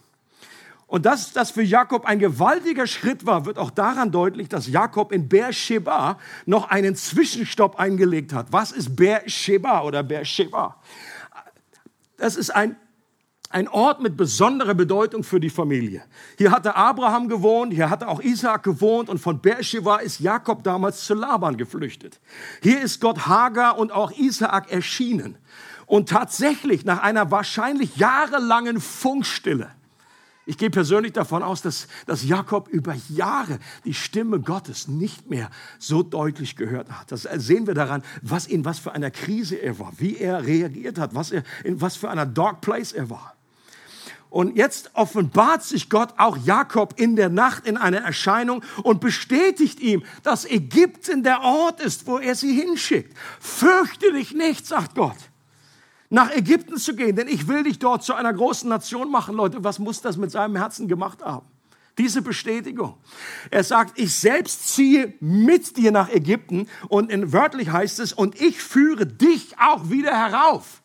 Und 0.86 1.04
dass 1.04 1.34
das 1.34 1.50
für 1.50 1.62
Jakob 1.62 2.06
ein 2.06 2.18
gewaltiger 2.18 2.86
Schritt 2.86 3.26
war, 3.26 3.44
wird 3.44 3.58
auch 3.58 3.70
daran 3.70 4.10
deutlich, 4.10 4.48
dass 4.48 4.68
Jakob 4.68 5.12
in 5.12 5.28
Beersheba 5.28 6.18
noch 6.46 6.70
einen 6.70 6.96
Zwischenstopp 6.96 7.78
eingelegt 7.78 8.32
hat. 8.32 8.46
Was 8.52 8.72
ist 8.72 8.96
Beersheba 8.96 9.82
oder 9.82 10.02
Beersheba? 10.02 10.76
Das 12.16 12.36
ist 12.36 12.48
ein 12.48 12.76
ein 13.50 13.68
Ort 13.68 14.00
mit 14.00 14.16
besonderer 14.16 14.74
Bedeutung 14.74 15.24
für 15.24 15.40
die 15.40 15.50
Familie. 15.50 16.02
Hier 16.36 16.50
hatte 16.50 16.76
Abraham 16.76 17.28
gewohnt, 17.28 17.72
hier 17.72 17.90
hatte 17.90 18.08
auch 18.08 18.20
Isaac 18.20 18.62
gewohnt 18.62 19.08
und 19.08 19.18
von 19.18 19.40
Beersheba 19.40 19.96
ist 19.96 20.20
Jakob 20.20 20.62
damals 20.64 21.04
zu 21.04 21.14
Laban 21.14 21.56
geflüchtet. 21.56 22.20
Hier 22.62 22.80
ist 22.80 23.00
Gott 23.00 23.26
Hagar 23.26 23.78
und 23.78 23.92
auch 23.92 24.12
Isaac 24.12 24.70
erschienen. 24.70 25.36
Und 25.86 26.08
tatsächlich 26.08 26.84
nach 26.84 27.02
einer 27.02 27.30
wahrscheinlich 27.30 27.96
jahrelangen 27.96 28.80
Funkstille 28.80 29.70
ich 30.48 30.56
gehe 30.56 30.70
persönlich 30.70 31.12
davon 31.12 31.42
aus, 31.42 31.60
dass, 31.60 31.88
dass 32.06 32.24
Jakob 32.24 32.68
über 32.68 32.94
Jahre 33.10 33.58
die 33.84 33.92
Stimme 33.92 34.40
Gottes 34.40 34.88
nicht 34.88 35.28
mehr 35.28 35.50
so 35.78 36.02
deutlich 36.02 36.56
gehört 36.56 36.90
hat. 36.90 37.12
Das 37.12 37.28
sehen 37.34 37.66
wir 37.66 37.74
daran, 37.74 38.02
was 38.22 38.46
in 38.46 38.64
was 38.64 38.78
für 38.78 38.92
einer 38.92 39.10
Krise 39.10 39.56
er 39.56 39.78
war, 39.78 39.92
wie 39.98 40.16
er 40.16 40.46
reagiert 40.46 40.98
hat, 40.98 41.14
was 41.14 41.32
er, 41.32 41.42
in 41.64 41.82
was 41.82 41.96
für 41.96 42.08
einer 42.08 42.24
dark 42.24 42.62
place 42.62 42.92
er 42.92 43.10
war. 43.10 43.34
Und 44.30 44.56
jetzt 44.56 44.90
offenbart 44.94 45.64
sich 45.64 45.88
Gott 45.88 46.14
auch 46.18 46.36
Jakob 46.36 46.94
in 47.00 47.16
der 47.16 47.30
Nacht 47.30 47.66
in 47.66 47.76
einer 47.76 47.98
Erscheinung 47.98 48.62
und 48.82 49.00
bestätigt 49.00 49.80
ihm, 49.80 50.04
dass 50.22 50.44
Ägypten 50.44 51.22
der 51.22 51.40
Ort 51.40 51.80
ist, 51.80 52.06
wo 52.06 52.18
er 52.18 52.34
sie 52.34 52.52
hinschickt. 52.52 53.16
Fürchte 53.40 54.12
dich 54.12 54.34
nicht, 54.34 54.66
sagt 54.66 54.94
Gott, 54.94 55.16
nach 56.10 56.30
Ägypten 56.30 56.76
zu 56.76 56.94
gehen, 56.94 57.16
denn 57.16 57.28
ich 57.28 57.48
will 57.48 57.62
dich 57.62 57.78
dort 57.78 58.04
zu 58.04 58.14
einer 58.14 58.32
großen 58.32 58.68
Nation 58.68 59.10
machen. 59.10 59.34
Leute, 59.34 59.64
was 59.64 59.78
muss 59.78 60.02
das 60.02 60.16
mit 60.16 60.30
seinem 60.30 60.56
Herzen 60.56 60.88
gemacht 60.88 61.22
haben? 61.22 61.46
Diese 61.96 62.22
Bestätigung. 62.22 62.94
Er 63.50 63.64
sagt, 63.64 63.98
ich 63.98 64.14
selbst 64.14 64.68
ziehe 64.68 65.14
mit 65.20 65.76
dir 65.76 65.90
nach 65.90 66.10
Ägypten 66.10 66.68
und 66.88 67.10
in 67.10 67.32
wörtlich 67.32 67.70
heißt 67.70 67.98
es, 67.98 68.12
und 68.12 68.40
ich 68.40 68.62
führe 68.62 69.06
dich 69.06 69.56
auch 69.58 69.90
wieder 69.90 70.12
herauf. 70.12 70.82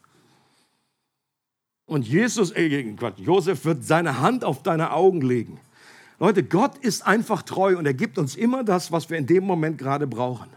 Und 1.86 2.08
Jesus, 2.08 2.52
äh, 2.52 2.84
Gott, 2.94 3.20
Josef 3.20 3.66
wird 3.66 3.84
seine 3.84 4.20
Hand 4.20 4.44
auf 4.44 4.64
deine 4.64 4.92
Augen 4.92 5.22
legen. 5.22 5.60
Leute, 6.20 6.44
Gott 6.44 6.78
ist 6.78 7.06
einfach 7.06 7.42
treu 7.42 7.78
und 7.78 7.86
er 7.86 7.94
gibt 7.94 8.18
uns 8.18 8.36
immer 8.36 8.64
das, 8.64 8.92
was 8.92 9.10
wir 9.10 9.18
in 9.18 9.26
dem 9.26 9.44
Moment 9.44 9.78
gerade 9.78 10.08
brauchen. 10.08 10.50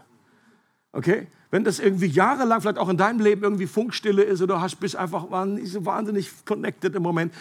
Okay? 0.93 1.27
Wenn 1.49 1.63
das 1.63 1.79
irgendwie 1.79 2.07
jahrelang, 2.07 2.61
vielleicht 2.61 2.77
auch 2.77 2.89
in 2.89 2.97
deinem 2.97 3.19
Leben 3.19 3.43
irgendwie 3.43 3.67
Funkstille 3.67 4.23
ist 4.23 4.41
oder 4.41 4.61
hast, 4.61 4.77
bist 4.77 4.95
einfach 4.95 5.29
wahnsinnig 5.31 6.29
connected 6.45 6.95
im 6.95 7.03
Moment, 7.03 7.33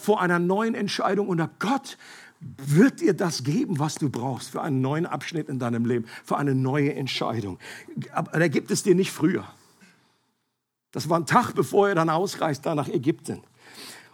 vor 0.00 0.20
einer 0.20 0.38
neuen 0.38 0.74
Entscheidung 0.74 1.28
und 1.28 1.42
Gott 1.58 1.98
wird 2.40 3.00
dir 3.00 3.14
das 3.14 3.42
geben, 3.42 3.78
was 3.78 3.96
du 3.96 4.10
brauchst 4.10 4.50
für 4.50 4.62
einen 4.62 4.80
neuen 4.80 5.06
Abschnitt 5.06 5.48
in 5.48 5.58
deinem 5.58 5.84
Leben, 5.84 6.06
für 6.24 6.36
eine 6.36 6.54
neue 6.54 6.94
Entscheidung. 6.94 7.58
Aber 8.12 8.32
er 8.32 8.48
gibt 8.48 8.70
es 8.70 8.82
dir 8.82 8.94
nicht 8.94 9.10
früher. 9.10 9.44
Das 10.94 11.08
war 11.08 11.18
ein 11.18 11.26
Tag, 11.26 11.54
bevor 11.54 11.88
er 11.88 11.96
dann 11.96 12.08
ausreist, 12.08 12.64
da 12.64 12.76
nach 12.76 12.86
Ägypten. 12.86 13.42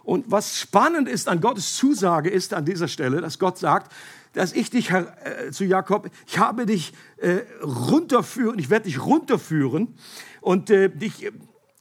Und 0.03 0.31
was 0.31 0.57
spannend 0.57 1.07
ist 1.07 1.27
an 1.27 1.39
Gottes 1.39 1.77
Zusage 1.77 2.31
ist 2.31 2.55
an 2.55 2.65
dieser 2.65 2.87
Stelle, 2.87 3.21
dass 3.21 3.37
Gott 3.37 3.59
sagt, 3.59 3.91
dass 4.33 4.51
ich 4.51 4.71
dich 4.71 4.89
äh, 4.89 5.51
zu 5.51 5.63
Jakob, 5.63 6.09
ich 6.25 6.39
habe 6.39 6.65
dich 6.65 6.93
äh, 7.17 7.41
runterführen, 7.61 8.57
ich 8.57 8.71
werde 8.71 8.85
dich 8.85 8.99
runterführen 9.05 9.93
und 10.41 10.71
äh, 10.71 10.89
dich 10.89 11.31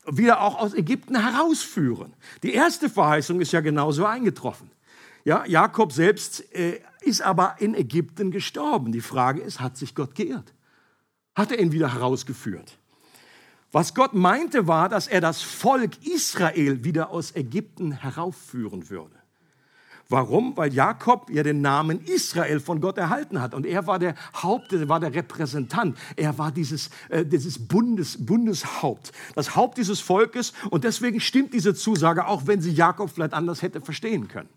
wieder 0.04 0.42
auch 0.42 0.58
aus 0.58 0.74
Ägypten 0.74 1.18
herausführen. 1.18 2.12
Die 2.42 2.52
erste 2.52 2.90
Verheißung 2.90 3.40
ist 3.40 3.52
ja 3.52 3.62
genauso 3.62 4.04
eingetroffen. 4.04 4.70
Ja, 5.24 5.46
Jakob 5.46 5.92
selbst 5.92 6.54
äh, 6.54 6.82
ist 7.00 7.22
aber 7.22 7.56
in 7.58 7.74
Ägypten 7.74 8.32
gestorben. 8.32 8.92
Die 8.92 9.00
Frage 9.00 9.40
ist, 9.40 9.60
hat 9.60 9.78
sich 9.78 9.94
Gott 9.94 10.14
geirrt? 10.14 10.52
Hat 11.34 11.52
er 11.52 11.58
ihn 11.58 11.72
wieder 11.72 11.94
herausgeführt? 11.94 12.76
Was 13.72 13.94
Gott 13.94 14.14
meinte 14.14 14.66
war, 14.66 14.88
dass 14.88 15.06
er 15.06 15.20
das 15.20 15.42
Volk 15.42 16.04
Israel 16.04 16.83
wieder 16.83 17.11
aus 17.11 17.37
Ägypten 17.37 17.92
heraufführen 17.92 18.90
würde. 18.90 19.14
Warum? 20.09 20.56
Weil 20.56 20.74
Jakob 20.74 21.30
ja 21.30 21.44
den 21.44 21.61
Namen 21.61 22.00
Israel 22.04 22.59
von 22.59 22.80
Gott 22.80 22.98
erhalten 22.98 23.40
hat. 23.40 23.54
Und 23.54 23.64
er 23.64 23.87
war 23.87 24.00
der 24.00 24.16
Haupt, 24.42 24.72
er 24.72 24.88
war 24.88 24.98
der 24.98 25.14
Repräsentant. 25.14 25.96
Er 26.16 26.37
war 26.37 26.50
dieses, 26.50 26.90
äh, 27.11 27.24
dieses 27.24 27.68
Bundes, 27.68 28.26
Bundeshaupt, 28.26 29.12
das 29.37 29.54
Haupt 29.54 29.78
dieses 29.78 30.00
Volkes. 30.00 30.52
Und 30.70 30.83
deswegen 30.83 31.20
stimmt 31.20 31.54
diese 31.54 31.76
Zusage, 31.76 32.26
auch 32.26 32.48
wenn 32.48 32.61
sie 32.61 32.72
Jakob 32.72 33.11
vielleicht 33.11 33.34
anders 33.34 33.62
hätte 33.62 33.80
verstehen 33.80 34.26
können. 34.26 34.49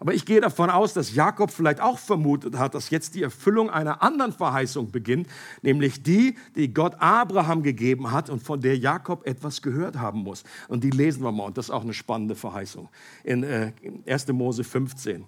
Aber 0.00 0.12
ich 0.12 0.26
gehe 0.26 0.40
davon 0.40 0.70
aus, 0.70 0.92
dass 0.92 1.14
Jakob 1.14 1.50
vielleicht 1.50 1.80
auch 1.80 1.98
vermutet 1.98 2.58
hat, 2.58 2.74
dass 2.74 2.90
jetzt 2.90 3.14
die 3.14 3.22
Erfüllung 3.22 3.70
einer 3.70 4.02
anderen 4.02 4.32
Verheißung 4.32 4.90
beginnt, 4.90 5.28
nämlich 5.62 6.02
die, 6.02 6.36
die 6.56 6.74
Gott 6.74 6.96
Abraham 6.98 7.62
gegeben 7.62 8.10
hat 8.10 8.28
und 8.28 8.42
von 8.42 8.60
der 8.60 8.76
Jakob 8.76 9.26
etwas 9.26 9.62
gehört 9.62 9.96
haben 9.96 10.20
muss. 10.20 10.42
Und 10.68 10.84
die 10.84 10.90
lesen 10.90 11.22
wir 11.22 11.32
mal, 11.32 11.44
und 11.44 11.58
das 11.58 11.66
ist 11.66 11.70
auch 11.70 11.82
eine 11.82 11.94
spannende 11.94 12.34
Verheißung 12.34 12.88
in 13.22 13.44
äh, 13.44 13.72
1. 14.06 14.28
Mose 14.28 14.64
15. 14.64 15.24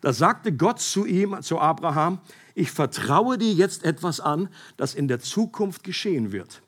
Da 0.00 0.12
sagte 0.12 0.52
Gott 0.52 0.80
zu 0.80 1.06
ihm, 1.06 1.40
zu 1.42 1.58
Abraham, 1.58 2.18
ich 2.54 2.70
vertraue 2.70 3.38
dir 3.38 3.52
jetzt 3.52 3.84
etwas 3.84 4.20
an, 4.20 4.48
das 4.76 4.94
in 4.94 5.08
der 5.08 5.20
Zukunft 5.20 5.84
geschehen 5.84 6.32
wird. 6.32 6.62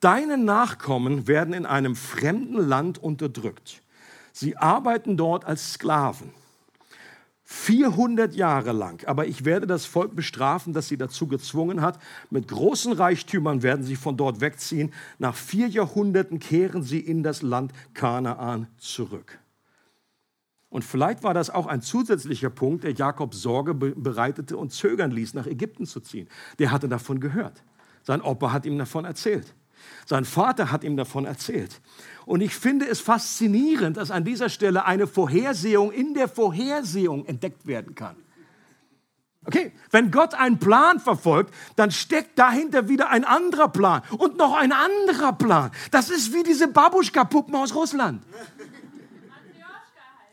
Deine 0.00 0.38
Nachkommen 0.38 1.26
werden 1.26 1.54
in 1.54 1.66
einem 1.66 1.96
fremden 1.96 2.58
Land 2.58 2.98
unterdrückt. 3.02 3.82
Sie 4.32 4.56
arbeiten 4.56 5.16
dort 5.16 5.44
als 5.44 5.74
Sklaven. 5.74 6.30
400 7.48 8.34
Jahre 8.34 8.72
lang. 8.72 9.06
Aber 9.06 9.28
ich 9.28 9.44
werde 9.44 9.68
das 9.68 9.86
Volk 9.86 10.16
bestrafen, 10.16 10.72
das 10.72 10.88
sie 10.88 10.96
dazu 10.96 11.28
gezwungen 11.28 11.80
hat. 11.80 12.00
Mit 12.28 12.48
großen 12.48 12.92
Reichtümern 12.92 13.62
werden 13.62 13.84
sie 13.84 13.94
von 13.94 14.16
dort 14.16 14.40
wegziehen. 14.40 14.92
Nach 15.20 15.36
vier 15.36 15.68
Jahrhunderten 15.68 16.40
kehren 16.40 16.82
sie 16.82 16.98
in 16.98 17.22
das 17.22 17.42
Land 17.42 17.72
Kanaan 17.94 18.66
zurück. 18.78 19.38
Und 20.70 20.82
vielleicht 20.82 21.22
war 21.22 21.34
das 21.34 21.48
auch 21.48 21.68
ein 21.68 21.82
zusätzlicher 21.82 22.50
Punkt, 22.50 22.82
der 22.82 22.94
Jakob 22.94 23.32
Sorge 23.32 23.74
bereitete 23.74 24.56
und 24.56 24.72
zögern 24.72 25.12
ließ, 25.12 25.34
nach 25.34 25.46
Ägypten 25.46 25.86
zu 25.86 26.00
ziehen. 26.00 26.28
Der 26.58 26.72
hatte 26.72 26.88
davon 26.88 27.20
gehört. 27.20 27.62
Sein 28.02 28.22
Opa 28.22 28.52
hat 28.52 28.66
ihm 28.66 28.76
davon 28.76 29.04
erzählt. 29.04 29.54
Sein 30.04 30.24
Vater 30.24 30.70
hat 30.70 30.84
ihm 30.84 30.96
davon 30.96 31.24
erzählt. 31.24 31.80
Und 32.24 32.40
ich 32.40 32.54
finde 32.54 32.86
es 32.86 33.00
faszinierend, 33.00 33.96
dass 33.96 34.10
an 34.10 34.24
dieser 34.24 34.48
Stelle 34.48 34.84
eine 34.84 35.06
Vorhersehung 35.06 35.92
in 35.92 36.14
der 36.14 36.28
Vorhersehung 36.28 37.24
entdeckt 37.26 37.66
werden 37.66 37.94
kann. 37.94 38.16
Okay, 39.46 39.72
wenn 39.92 40.10
Gott 40.10 40.34
einen 40.34 40.58
Plan 40.58 40.98
verfolgt, 40.98 41.54
dann 41.76 41.92
steckt 41.92 42.36
dahinter 42.36 42.88
wieder 42.88 43.10
ein 43.10 43.24
anderer 43.24 43.68
Plan 43.68 44.02
und 44.18 44.36
noch 44.36 44.56
ein 44.56 44.72
anderer 44.72 45.32
Plan. 45.32 45.70
Das 45.92 46.10
ist 46.10 46.34
wie 46.34 46.42
diese 46.42 46.66
Babuschka-Puppen 46.66 47.54
aus 47.54 47.72
Russland. 47.72 48.24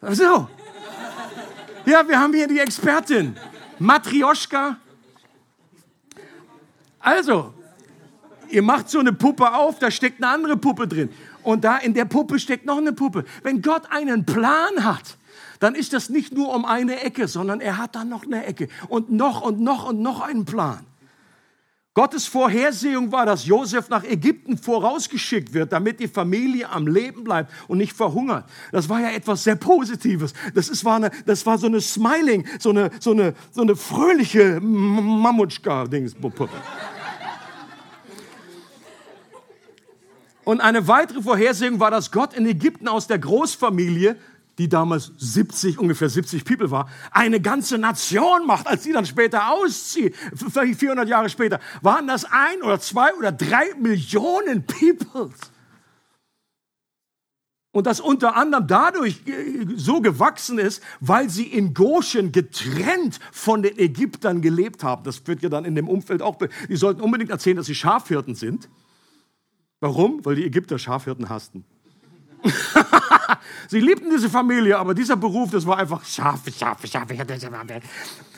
So. 0.02 0.50
Ja, 1.86 2.08
wir 2.08 2.20
haben 2.20 2.34
hier 2.34 2.48
die 2.48 2.60
Expertin. 2.60 3.38
Matrioschka. 3.78 4.78
Also, 7.00 7.54
ihr 8.54 8.62
macht 8.62 8.90
so 8.90 9.00
eine 9.00 9.14
Puppe 9.14 9.54
auf, 9.54 9.80
da 9.80 9.90
steckt 9.90 10.24
eine 10.24 10.32
andere 10.32 10.58
Puppe 10.58 10.88
drin. 10.88 11.10
Und 11.42 11.64
da 11.64 11.78
in 11.78 11.94
der 11.94 12.06
Puppe 12.06 12.40
steckt 12.40 12.66
noch 12.66 12.78
eine 12.78 12.94
Puppe. 12.94 13.26
Wenn 13.42 13.62
Gott 13.62 13.92
einen 13.92 14.26
Plan 14.26 14.84
hat, 14.86 15.18
dann 15.60 15.76
ist 15.76 15.94
das 15.94 16.10
nicht 16.10 16.34
nur 16.34 16.54
um 16.54 16.66
eine 16.66 17.02
Ecke, 17.02 17.28
sondern 17.28 17.60
er 17.62 17.78
hat 17.78 17.96
dann 17.96 18.10
noch 18.10 18.24
eine 18.24 18.46
Ecke 18.46 18.68
und 18.90 19.12
noch 19.12 19.42
und 19.42 19.60
noch 19.60 19.90
und 19.90 20.02
noch 20.02 20.22
einen 20.22 20.46
Plan. 20.46 20.86
Gottes 21.96 22.26
Vorhersehung 22.26 23.12
war, 23.12 23.28
dass 23.28 23.46
Josef 23.46 23.88
nach 23.88 24.04
Ägypten 24.04 24.58
vorausgeschickt 24.58 25.54
wird, 25.54 25.72
damit 25.72 26.00
die 26.00 26.08
Familie 26.08 26.68
am 26.70 26.88
Leben 26.88 27.24
bleibt 27.24 27.52
und 27.68 27.78
nicht 27.78 27.94
verhungert. 27.94 28.46
Das 28.72 28.90
war 28.90 29.00
ja 29.00 29.12
etwas 29.12 29.44
sehr 29.44 29.56
Positives. 29.56 30.34
Das, 30.56 30.70
ist, 30.70 30.84
war, 30.86 30.96
eine, 30.96 31.12
das 31.28 31.46
war 31.46 31.60
so 31.60 31.68
eine 31.68 31.82
Smiling, 31.82 32.48
so 32.60 32.72
eine, 32.72 32.90
so 33.00 33.12
eine, 33.12 33.36
so 33.52 33.62
eine 33.62 33.76
fröhliche 33.76 34.60
Mammutschka-Dingspuppe. 34.60 36.50
Und 40.46 40.62
eine 40.62 40.88
weitere 40.88 41.22
Vorhersehung 41.22 41.80
war, 41.80 41.92
dass 41.92 42.12
Gott 42.12 42.34
in 42.34 42.46
Ägypten 42.46 42.88
aus 42.88 43.08
der 43.08 43.20
Großfamilie 43.20 44.18
die 44.58 44.70
damals 44.70 45.12
70, 45.18 45.80
ungefähr 45.80 46.10
70 46.10 46.46
People 46.46 46.70
war, 46.70 46.90
eine 47.12 47.42
ganze 47.42 47.78
Nation 47.78 48.46
macht, 48.46 48.68
als 48.68 48.84
sie 48.84 48.92
dann 48.92 49.06
später 49.06 49.52
auszieht, 49.52 50.16
400 50.36 51.08
Jahre 51.08 51.30
später, 51.30 51.60
waren 51.82 52.08
das 52.08 52.26
ein 52.26 52.62
oder 52.62 52.80
zwei 52.80 53.14
oder 53.16 53.32
drei 53.32 53.74
Millionen 53.80 54.66
Peoples. 54.66 55.34
Und 57.72 57.88
das 57.88 58.00
unter 58.00 58.36
anderem 58.36 58.68
dadurch 58.68 59.22
äh, 59.26 59.66
so 59.76 60.00
gewachsen 60.00 60.60
ist, 60.60 60.84
weil 61.00 61.32
sie 61.32 61.48
in 61.48 61.74
Goshen 61.74 62.32
getrennt 62.32 63.20
von 63.32 63.64
den 63.64 63.80
Ägyptern 63.80 64.44
gelebt 64.44 64.84
haben. 64.84 65.04
Das 65.04 65.26
wird 65.26 65.42
ja 65.42 65.50
dann 65.50 65.66
in 65.66 65.74
dem 65.74 65.90
Umfeld 65.90 66.22
auch, 66.22 66.38
die 66.70 66.76
sollten 66.76 67.02
unbedingt 67.02 67.32
erzählen, 67.32 67.58
dass 67.58 67.66
sie 67.66 67.74
Schafhirten 67.74 68.36
sind. 68.36 68.70
Warum? 69.84 70.24
Weil 70.24 70.36
die 70.36 70.46
Ägypter 70.46 70.80
Schafhirten 70.80 71.28
hassten. 71.28 71.66
Sie 73.68 73.82
liebten 73.82 74.10
diese 74.10 74.30
Familie, 74.30 74.80
aber 74.80 74.94
dieser 74.94 75.18
Beruf, 75.18 75.52
das 75.52 75.68
war 75.68 75.78
einfach 75.78 76.06
Schafe, 76.06 76.54
Schafe, 76.54 76.88
Schafe. 76.88 77.14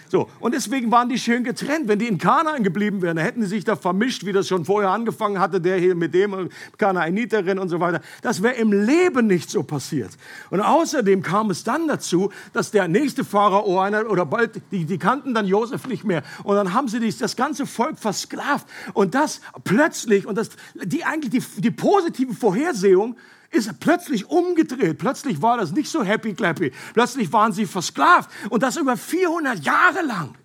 So, 0.09 0.29
und 0.39 0.53
deswegen 0.53 0.91
waren 0.91 1.09
die 1.09 1.17
schön 1.17 1.43
getrennt. 1.43 1.87
Wenn 1.87 1.99
die 1.99 2.07
in 2.07 2.17
Kanaan 2.17 2.63
geblieben 2.63 3.01
wären, 3.01 3.17
hätten 3.17 3.41
sie 3.41 3.49
sich 3.49 3.63
da 3.63 3.75
vermischt, 3.75 4.25
wie 4.25 4.33
das 4.33 4.47
schon 4.47 4.65
vorher 4.65 4.91
angefangen 4.91 5.39
hatte, 5.39 5.59
der 5.59 5.77
hier 5.77 5.95
mit 5.95 6.13
dem 6.13 6.49
Kanaaniterin 6.77 7.59
und 7.59 7.69
so 7.69 7.79
weiter. 7.79 8.01
Das 8.21 8.43
wäre 8.43 8.55
im 8.55 8.71
Leben 8.71 9.27
nicht 9.27 9.49
so 9.49 9.63
passiert. 9.63 10.11
Und 10.49 10.61
außerdem 10.61 11.21
kam 11.21 11.49
es 11.49 11.63
dann 11.63 11.87
dazu, 11.87 12.31
dass 12.53 12.71
der 12.71 12.87
nächste 12.87 13.23
Pharao 13.23 13.79
einer, 13.79 14.09
oder 14.09 14.25
bald, 14.25 14.61
die, 14.71 14.85
die 14.85 14.97
kannten 14.97 15.33
dann 15.33 15.45
Josef 15.47 15.87
nicht 15.87 16.03
mehr. 16.03 16.23
Und 16.43 16.55
dann 16.55 16.73
haben 16.73 16.87
sie 16.87 16.99
das 17.17 17.35
ganze 17.35 17.65
Volk 17.65 17.97
versklavt. 17.97 18.67
Und 18.93 19.15
das 19.15 19.41
plötzlich, 19.63 20.25
und 20.25 20.37
das, 20.37 20.49
die 20.75 21.03
eigentlich 21.03 21.31
die, 21.31 21.61
die 21.61 21.71
positive 21.71 22.33
Vorhersehung, 22.33 23.15
ist 23.55 23.79
plötzlich 23.79 24.29
umgedreht. 24.29 24.97
Plötzlich 24.97 25.41
war 25.41 25.57
das 25.57 25.71
nicht 25.71 25.89
so 25.89 26.03
happy 26.03 26.33
clappy. 26.33 26.71
Plötzlich 26.93 27.31
waren 27.33 27.53
sie 27.53 27.65
versklavt 27.65 28.29
und 28.49 28.63
das 28.63 28.77
über 28.77 28.97
400 28.97 29.63
Jahre 29.63 30.05
lang. 30.05 30.35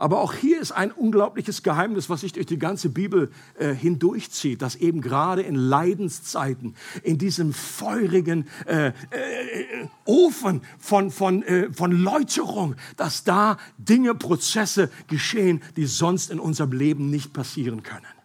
Aber 0.00 0.22
auch 0.22 0.32
hier 0.32 0.58
ist 0.58 0.72
ein 0.72 0.92
unglaubliches 0.92 1.62
Geheimnis, 1.62 2.08
was 2.08 2.22
sich 2.22 2.32
durch 2.32 2.46
die 2.46 2.58
ganze 2.58 2.88
Bibel 2.88 3.30
äh, 3.58 3.74
hindurchzieht, 3.74 4.62
dass 4.62 4.76
eben 4.76 5.02
gerade 5.02 5.42
in 5.42 5.54
Leidenszeiten, 5.54 6.74
in 7.02 7.18
diesem 7.18 7.52
feurigen 7.52 8.48
äh, 8.64 8.88
äh, 8.88 8.92
Ofen 10.06 10.62
von, 10.78 11.10
von, 11.10 11.42
äh, 11.42 11.70
von 11.70 11.92
Läuterung, 11.92 12.76
dass 12.96 13.24
da 13.24 13.58
Dinge, 13.76 14.14
Prozesse 14.14 14.90
geschehen, 15.06 15.62
die 15.76 15.84
sonst 15.84 16.30
in 16.30 16.40
unserem 16.40 16.72
Leben 16.72 17.10
nicht 17.10 17.34
passieren 17.34 17.82
können. 17.82 18.19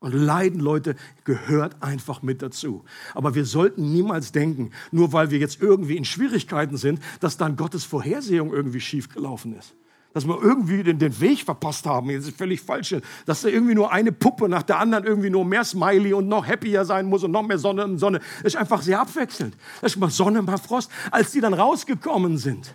Und 0.00 0.12
Leiden, 0.12 0.60
Leute, 0.60 0.94
gehört 1.24 1.82
einfach 1.82 2.22
mit 2.22 2.40
dazu. 2.40 2.84
Aber 3.14 3.34
wir 3.34 3.44
sollten 3.44 3.92
niemals 3.92 4.30
denken, 4.30 4.70
nur 4.92 5.12
weil 5.12 5.30
wir 5.30 5.38
jetzt 5.38 5.60
irgendwie 5.60 5.96
in 5.96 6.04
Schwierigkeiten 6.04 6.76
sind, 6.76 7.00
dass 7.20 7.36
dann 7.36 7.56
Gottes 7.56 7.84
Vorhersehung 7.84 8.52
irgendwie 8.52 8.80
schiefgelaufen 8.80 9.56
ist. 9.58 9.74
Dass 10.14 10.26
wir 10.26 10.40
irgendwie 10.40 10.84
den, 10.84 10.98
den 10.98 11.20
Weg 11.20 11.40
verpasst 11.40 11.84
haben. 11.84 12.08
Das 12.14 12.28
ist 12.28 12.38
völlig 12.38 12.60
falsch. 12.60 12.94
Dass 13.26 13.42
da 13.42 13.48
irgendwie 13.48 13.74
nur 13.74 13.92
eine 13.92 14.12
Puppe 14.12 14.48
nach 14.48 14.62
der 14.62 14.78
anderen 14.78 15.04
irgendwie 15.04 15.30
nur 15.30 15.44
mehr 15.44 15.64
Smiley 15.64 16.12
und 16.14 16.28
noch 16.28 16.46
happier 16.46 16.84
sein 16.84 17.06
muss 17.06 17.24
und 17.24 17.32
noch 17.32 17.42
mehr 17.42 17.58
Sonne 17.58 17.84
und 17.84 17.98
Sonne. 17.98 18.20
Das 18.42 18.54
ist 18.54 18.56
einfach 18.56 18.82
sehr 18.82 19.00
abwechselnd. 19.00 19.56
Das 19.80 19.92
ist 19.92 19.98
mal 19.98 20.10
Sonne, 20.10 20.42
mal 20.42 20.58
Frost. 20.58 20.90
Als 21.10 21.32
die 21.32 21.40
dann 21.40 21.54
rausgekommen 21.54 22.38
sind, 22.38 22.72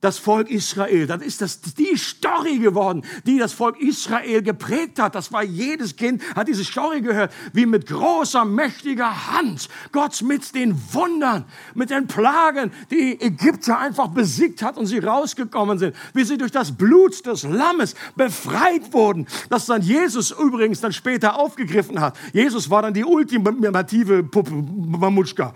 das 0.00 0.18
Volk 0.18 0.50
Israel. 0.50 1.06
Das 1.06 1.22
ist 1.22 1.40
das, 1.40 1.60
die 1.60 1.96
Story 1.96 2.58
geworden, 2.58 3.02
die 3.26 3.38
das 3.38 3.52
Volk 3.52 3.80
Israel 3.80 4.42
geprägt 4.42 5.00
hat. 5.00 5.14
Das 5.14 5.32
war 5.32 5.42
jedes 5.42 5.96
Kind, 5.96 6.22
hat 6.36 6.46
diese 6.46 6.64
Story 6.64 7.00
gehört, 7.00 7.32
wie 7.52 7.66
mit 7.66 7.86
großer, 7.86 8.44
mächtiger 8.44 9.32
Hand 9.32 9.68
Gott 9.90 10.22
mit 10.22 10.54
den 10.54 10.76
Wundern, 10.92 11.44
mit 11.74 11.90
den 11.90 12.06
Plagen, 12.06 12.72
die 12.90 13.20
Ägypter 13.20 13.78
einfach 13.78 14.08
besiegt 14.08 14.62
hat 14.62 14.76
und 14.76 14.86
sie 14.86 14.98
rausgekommen 14.98 15.78
sind, 15.78 15.96
wie 16.14 16.24
sie 16.24 16.38
durch 16.38 16.52
das 16.52 16.76
Blut 16.76 17.26
des 17.26 17.42
Lammes 17.42 17.94
befreit 18.14 18.92
wurden, 18.92 19.26
das 19.50 19.66
dann 19.66 19.82
Jesus 19.82 20.30
übrigens 20.30 20.80
dann 20.80 20.92
später 20.92 21.38
aufgegriffen 21.38 22.00
hat. 22.00 22.16
Jesus 22.32 22.70
war 22.70 22.82
dann 22.82 22.94
die 22.94 23.04
ultimative 23.04 24.22
Puppe, 24.22 24.52
Mamutschka. 24.52 25.54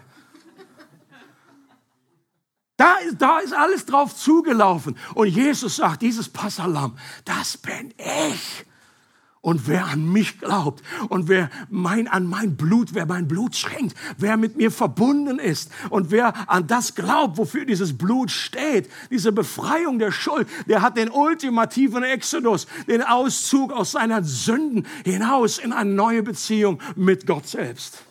Da 2.82 2.96
ist, 2.96 3.22
da 3.22 3.38
ist 3.38 3.54
alles 3.54 3.86
drauf 3.86 4.16
zugelaufen. 4.16 4.96
Und 5.14 5.28
Jesus 5.28 5.76
sagt, 5.76 6.02
dieses 6.02 6.28
Passalam, 6.28 6.98
das 7.24 7.56
bin 7.56 7.94
ich. 7.96 8.66
Und 9.40 9.68
wer 9.68 9.86
an 9.86 10.10
mich 10.10 10.40
glaubt 10.40 10.82
und 11.08 11.28
wer 11.28 11.48
mein, 11.70 12.08
an 12.08 12.26
mein 12.26 12.56
Blut, 12.56 12.92
wer 12.92 13.06
mein 13.06 13.28
Blut 13.28 13.54
schenkt, 13.54 13.96
wer 14.18 14.36
mit 14.36 14.56
mir 14.56 14.72
verbunden 14.72 15.38
ist 15.38 15.70
und 15.90 16.10
wer 16.10 16.50
an 16.50 16.66
das 16.66 16.96
glaubt, 16.96 17.38
wofür 17.38 17.66
dieses 17.66 17.96
Blut 17.96 18.32
steht, 18.32 18.90
diese 19.12 19.30
Befreiung 19.30 20.00
der 20.00 20.10
Schuld, 20.10 20.48
der 20.66 20.82
hat 20.82 20.96
den 20.96 21.10
ultimativen 21.10 22.02
Exodus, 22.02 22.66
den 22.88 23.02
Auszug 23.02 23.72
aus 23.72 23.92
seinen 23.92 24.24
Sünden 24.24 24.88
hinaus 25.04 25.58
in 25.58 25.72
eine 25.72 25.90
neue 25.90 26.24
Beziehung 26.24 26.80
mit 26.96 27.28
Gott 27.28 27.46
selbst. 27.46 28.02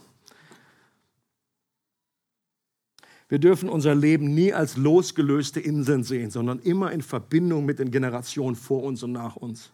Wir 3.31 3.39
dürfen 3.39 3.69
unser 3.69 3.95
Leben 3.95 4.33
nie 4.33 4.51
als 4.51 4.75
losgelöste 4.75 5.61
Inseln 5.61 6.03
sehen, 6.03 6.31
sondern 6.31 6.59
immer 6.59 6.91
in 6.91 7.01
Verbindung 7.01 7.63
mit 7.63 7.79
den 7.79 7.89
Generationen 7.89 8.57
vor 8.57 8.83
uns 8.83 9.03
und 9.03 9.13
nach 9.13 9.37
uns. 9.37 9.71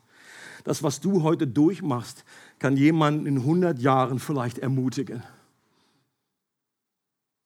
Das, 0.63 0.83
was 0.83 1.01
du 1.01 1.23
heute 1.23 1.47
durchmachst, 1.47 2.23
kann 2.59 2.77
jemanden 2.77 3.25
in 3.25 3.37
100 3.37 3.79
Jahren 3.79 4.19
vielleicht 4.19 4.59
ermutigen. 4.59 5.23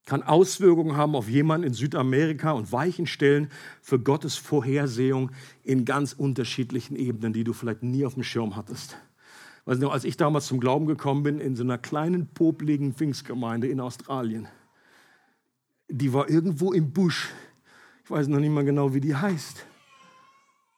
kann 0.05 0.21
Auswirkungen 0.21 0.97
haben 0.97 1.15
auf 1.15 1.29
jemanden 1.29 1.67
in 1.67 1.73
Südamerika 1.73 2.51
und 2.51 2.73
Weichen 2.73 3.07
stellen 3.07 3.49
für 3.81 3.97
Gottes 3.97 4.35
Vorhersehung 4.35 5.31
in 5.63 5.85
ganz 5.85 6.11
unterschiedlichen 6.11 6.97
Ebenen, 6.97 7.31
die 7.31 7.45
du 7.45 7.53
vielleicht 7.53 7.83
nie 7.83 8.05
auf 8.05 8.15
dem 8.15 8.23
Schirm 8.23 8.57
hattest. 8.57 8.97
Weißt 9.63 9.81
du, 9.81 9.89
als 9.89 10.03
ich 10.03 10.17
damals 10.17 10.47
zum 10.47 10.59
Glauben 10.59 10.87
gekommen 10.87 11.23
bin, 11.23 11.39
in 11.39 11.55
so 11.55 11.63
einer 11.63 11.77
kleinen, 11.77 12.27
popligen 12.27 12.95
Pfingstgemeinde 12.95 13.69
in 13.69 13.79
Australien, 13.79 14.49
die 15.91 16.13
war 16.13 16.29
irgendwo 16.29 16.73
im 16.73 16.91
Busch. 16.91 17.29
Ich 18.03 18.11
weiß 18.11 18.27
noch 18.27 18.39
nicht 18.39 18.51
mal 18.51 18.65
genau, 18.65 18.93
wie 18.93 19.01
die 19.01 19.15
heißt. 19.15 19.65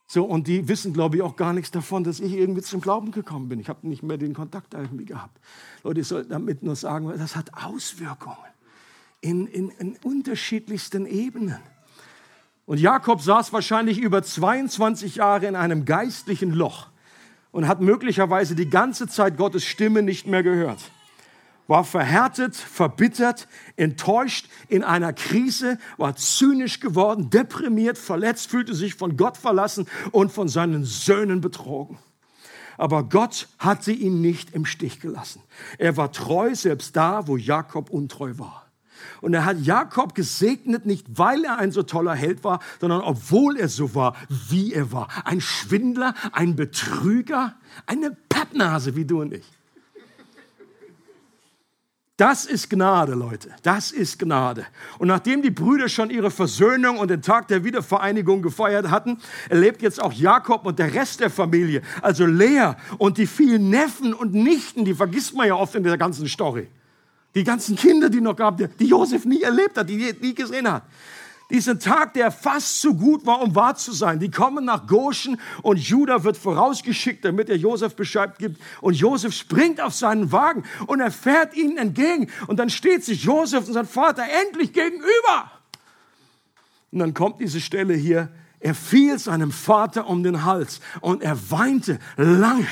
So, 0.07 0.25
und 0.25 0.47
die 0.47 0.67
wissen, 0.67 0.93
glaube 0.93 1.15
ich, 1.15 1.21
auch 1.21 1.35
gar 1.35 1.53
nichts 1.53 1.71
davon, 1.71 2.03
dass 2.03 2.19
ich 2.19 2.33
irgendwie 2.33 2.61
zum 2.61 2.81
Glauben 2.81 3.11
gekommen 3.11 3.49
bin. 3.49 3.59
Ich 3.59 3.69
habe 3.69 3.87
nicht 3.87 4.03
mehr 4.03 4.17
den 4.17 4.33
Kontakt 4.33 4.73
irgendwie 4.73 5.05
gehabt. 5.05 5.39
Leute, 5.83 6.01
ich 6.01 6.07
soll 6.07 6.25
damit 6.25 6.61
nur 6.61 6.75
sagen, 6.75 7.11
das 7.17 7.35
hat 7.35 7.51
Auswirkungen 7.53 8.37
in, 9.21 9.47
in, 9.47 9.69
in 9.69 9.97
unterschiedlichsten 10.03 11.05
Ebenen. 11.05 11.57
Und 12.65 12.79
Jakob 12.79 13.21
saß 13.21 13.53
wahrscheinlich 13.53 13.99
über 13.99 14.21
22 14.21 15.15
Jahre 15.15 15.47
in 15.47 15.55
einem 15.55 15.85
geistlichen 15.85 16.51
Loch 16.51 16.87
und 17.51 17.67
hat 17.67 17.81
möglicherweise 17.81 18.55
die 18.55 18.69
ganze 18.69 19.07
Zeit 19.07 19.37
Gottes 19.37 19.65
Stimme 19.65 20.01
nicht 20.01 20.27
mehr 20.27 20.43
gehört. 20.43 20.91
War 21.67 21.83
verhärtet, 21.83 22.55
verbittert, 22.55 23.47
enttäuscht, 23.77 24.49
in 24.67 24.83
einer 24.83 25.13
Krise, 25.13 25.77
war 25.97 26.15
zynisch 26.15 26.79
geworden, 26.79 27.29
deprimiert, 27.29 27.97
verletzt, 27.97 28.49
fühlte 28.49 28.73
sich 28.73 28.95
von 28.95 29.15
Gott 29.15 29.37
verlassen 29.37 29.87
und 30.11 30.31
von 30.31 30.49
seinen 30.49 30.83
Söhnen 30.83 31.39
betrogen. 31.39 31.97
Aber 32.77 33.03
Gott 33.03 33.47
hatte 33.59 33.91
ihn 33.91 34.21
nicht 34.21 34.53
im 34.53 34.65
Stich 34.65 34.99
gelassen. 34.99 35.41
Er 35.77 35.95
war 35.95 36.11
treu, 36.11 36.53
selbst 36.55 36.95
da, 36.95 37.27
wo 37.27 37.37
Jakob 37.37 37.89
untreu 37.89 38.33
war. 38.37 38.63
Und 39.21 39.33
er 39.33 39.45
hat 39.45 39.59
Jakob 39.61 40.15
gesegnet, 40.15 40.85
nicht 40.85 41.05
weil 41.17 41.43
er 41.45 41.57
ein 41.57 41.71
so 41.71 41.83
toller 41.83 42.15
Held 42.15 42.43
war, 42.43 42.59
sondern 42.79 43.01
obwohl 43.01 43.57
er 43.57 43.69
so 43.69 43.95
war, 43.95 44.15
wie 44.49 44.73
er 44.73 44.91
war. 44.91 45.07
Ein 45.25 45.41
Schwindler, 45.41 46.13
ein 46.31 46.55
Betrüger, 46.55 47.55
eine 47.85 48.15
Pappnase 48.29 48.95
wie 48.95 49.05
du 49.05 49.21
und 49.21 49.33
ich. 49.33 49.45
Das 52.17 52.45
ist 52.45 52.69
Gnade, 52.69 53.15
Leute. 53.15 53.49
Das 53.63 53.91
ist 53.91 54.19
Gnade. 54.19 54.67
Und 54.99 55.07
nachdem 55.07 55.41
die 55.41 55.49
Brüder 55.49 55.89
schon 55.89 56.11
ihre 56.11 56.29
Versöhnung 56.29 56.99
und 56.99 57.09
den 57.09 57.23
Tag 57.23 57.47
der 57.47 57.63
Wiedervereinigung 57.63 58.43
gefeiert 58.43 58.91
hatten, 58.91 59.17
erlebt 59.49 59.81
jetzt 59.81 59.99
auch 59.99 60.13
Jakob 60.13 60.63
und 60.67 60.77
der 60.77 60.93
Rest 60.93 61.21
der 61.21 61.31
Familie, 61.31 61.81
also 62.03 62.27
Lea 62.27 62.73
und 62.99 63.17
die 63.17 63.25
vielen 63.25 63.71
Neffen 63.71 64.13
und 64.13 64.35
Nichten, 64.35 64.85
die 64.85 64.93
vergisst 64.93 65.33
man 65.33 65.47
ja 65.47 65.55
oft 65.55 65.73
in 65.73 65.83
der 65.83 65.97
ganzen 65.97 66.27
Story. 66.27 66.67
Die 67.33 67.43
ganzen 67.43 67.75
Kinder, 67.75 68.11
die 68.11 68.21
noch 68.21 68.35
gab, 68.35 68.57
die 68.57 68.85
Josef 68.85 69.25
nie 69.25 69.41
erlebt 69.41 69.75
hat, 69.75 69.89
die 69.89 70.13
nie 70.21 70.35
gesehen 70.35 70.71
hat. 70.71 70.83
Diesen 71.53 71.79
Tag, 71.79 72.15
der 72.15 72.31
fast 72.31 72.81
zu 72.81 72.95
gut 72.95 73.27
war, 73.27 73.39
um 73.39 73.53
wahr 73.53 73.75
zu 73.75 73.91
sein. 73.91 74.19
Die 74.19 74.31
kommen 74.31 74.65
nach 74.65 74.87
Goshen 74.87 75.39
und 75.61 75.77
Judah 75.77 76.23
wird 76.23 76.35
vorausgeschickt, 76.35 77.23
damit 77.23 77.47
er 77.47 77.57
Josef 77.57 77.95
Bescheid 77.95 78.39
gibt. 78.39 78.59
Und 78.81 78.95
Josef 78.95 79.35
springt 79.35 79.79
auf 79.79 79.93
seinen 79.93 80.31
Wagen 80.31 80.63
und 80.87 80.99
er 80.99 81.11
fährt 81.11 81.55
ihnen 81.55 81.77
entgegen. 81.77 82.31
Und 82.47 82.57
dann 82.57 82.71
steht 82.71 83.05
sich 83.05 83.25
Josef 83.25 83.67
und 83.67 83.73
sein 83.73 83.85
Vater 83.85 84.23
endlich 84.47 84.73
gegenüber. 84.73 85.51
Und 86.91 86.97
dann 86.97 87.13
kommt 87.13 87.39
diese 87.39 87.61
Stelle 87.61 87.93
hier. 87.93 88.29
Er 88.59 88.73
fiel 88.73 89.19
seinem 89.19 89.51
Vater 89.51 90.07
um 90.07 90.23
den 90.23 90.45
Hals 90.45 90.79
und 91.01 91.21
er 91.21 91.51
weinte 91.51 91.99
lange. 92.17 92.67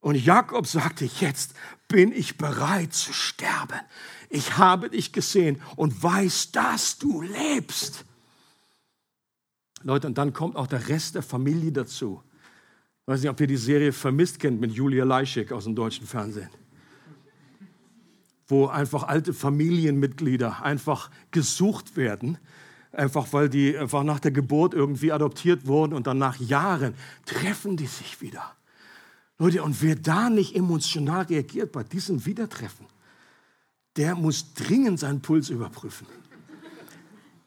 Und 0.00 0.16
Jakob 0.16 0.66
sagte, 0.66 1.04
jetzt 1.04 1.54
bin 1.86 2.10
ich 2.10 2.38
bereit 2.38 2.92
zu 2.92 3.12
sterben. 3.12 3.78
Ich 4.34 4.56
habe 4.56 4.88
dich 4.88 5.12
gesehen 5.12 5.60
und 5.76 6.02
weiß, 6.02 6.52
dass 6.52 6.96
du 6.96 7.20
lebst. 7.20 8.06
Leute, 9.82 10.06
und 10.06 10.16
dann 10.16 10.32
kommt 10.32 10.56
auch 10.56 10.66
der 10.66 10.88
Rest 10.88 11.16
der 11.16 11.22
Familie 11.22 11.70
dazu. 11.70 12.22
Ich 13.02 13.08
weiß 13.08 13.20
nicht, 13.20 13.28
ob 13.28 13.38
ihr 13.42 13.46
die 13.46 13.58
Serie 13.58 13.92
Vermisst 13.92 14.40
kennt 14.40 14.58
mit 14.58 14.72
Julia 14.72 15.04
Leischek 15.04 15.52
aus 15.52 15.64
dem 15.64 15.74
deutschen 15.74 16.06
Fernsehen. 16.06 16.48
Wo 18.46 18.68
einfach 18.68 19.02
alte 19.02 19.34
Familienmitglieder 19.34 20.62
einfach 20.62 21.10
gesucht 21.30 21.98
werden, 21.98 22.38
einfach 22.90 23.34
weil 23.34 23.50
die 23.50 23.76
einfach 23.76 24.02
nach 24.02 24.18
der 24.18 24.30
Geburt 24.30 24.72
irgendwie 24.72 25.12
adoptiert 25.12 25.66
wurden 25.66 25.92
und 25.92 26.06
dann 26.06 26.16
nach 26.16 26.40
Jahren 26.40 26.94
treffen 27.26 27.76
die 27.76 27.86
sich 27.86 28.22
wieder. 28.22 28.56
Leute, 29.36 29.62
und 29.62 29.82
wer 29.82 29.96
da 29.96 30.30
nicht 30.30 30.56
emotional 30.56 31.26
reagiert 31.26 31.70
bei 31.70 31.84
diesem 31.84 32.24
Wiedertreffen, 32.24 32.86
der 33.96 34.14
muss 34.14 34.54
dringend 34.54 35.00
seinen 35.00 35.20
Puls 35.20 35.50
überprüfen. 35.50 36.06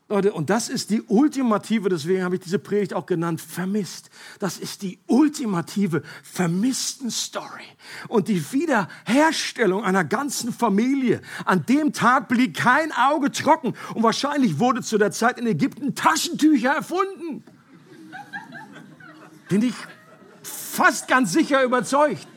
Leute, 0.07 0.33
und 0.33 0.51
das 0.51 0.69
ist 0.69 0.91
die 0.91 1.01
ultimative, 1.01 1.89
deswegen 1.89 2.23
habe 2.23 2.35
ich 2.35 2.41
diese 2.41 2.59
Predigt 2.59 2.93
auch 2.93 3.07
genannt, 3.07 3.41
vermisst. 3.41 4.11
Das 4.37 4.59
ist 4.59 4.83
die 4.83 4.99
ultimative 5.07 6.03
vermissten 6.21 7.09
Story. 7.09 7.63
Und 8.07 8.27
die 8.27 8.51
Wiederherstellung 8.51 9.83
einer 9.83 10.03
ganzen 10.03 10.53
Familie. 10.53 11.21
An 11.45 11.65
dem 11.65 11.91
Tag 11.91 12.27
blieb 12.27 12.55
kein 12.55 12.91
Auge 12.91 13.31
trocken. 13.31 13.73
Und 13.95 14.03
wahrscheinlich 14.03 14.59
wurde 14.59 14.83
zu 14.83 14.99
der 14.99 15.11
Zeit 15.11 15.39
in 15.39 15.47
Ägypten 15.47 15.95
Taschentücher 15.95 16.73
erfunden. 16.73 17.43
Bin 19.49 19.63
ich 19.63 19.73
fast 20.43 21.07
ganz 21.07 21.33
sicher 21.33 21.63
überzeugt. 21.63 22.27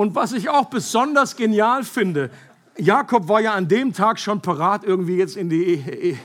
Und 0.00 0.14
was 0.14 0.32
ich 0.32 0.48
auch 0.48 0.70
besonders 0.70 1.36
genial 1.36 1.84
finde, 1.84 2.30
Jakob 2.78 3.28
war 3.28 3.42
ja 3.42 3.52
an 3.52 3.68
dem 3.68 3.92
Tag 3.92 4.18
schon 4.18 4.40
parat, 4.40 4.82
irgendwie 4.82 5.16
jetzt 5.16 5.36
in 5.36 5.50
die, 5.50 5.74
äh, 5.74 6.16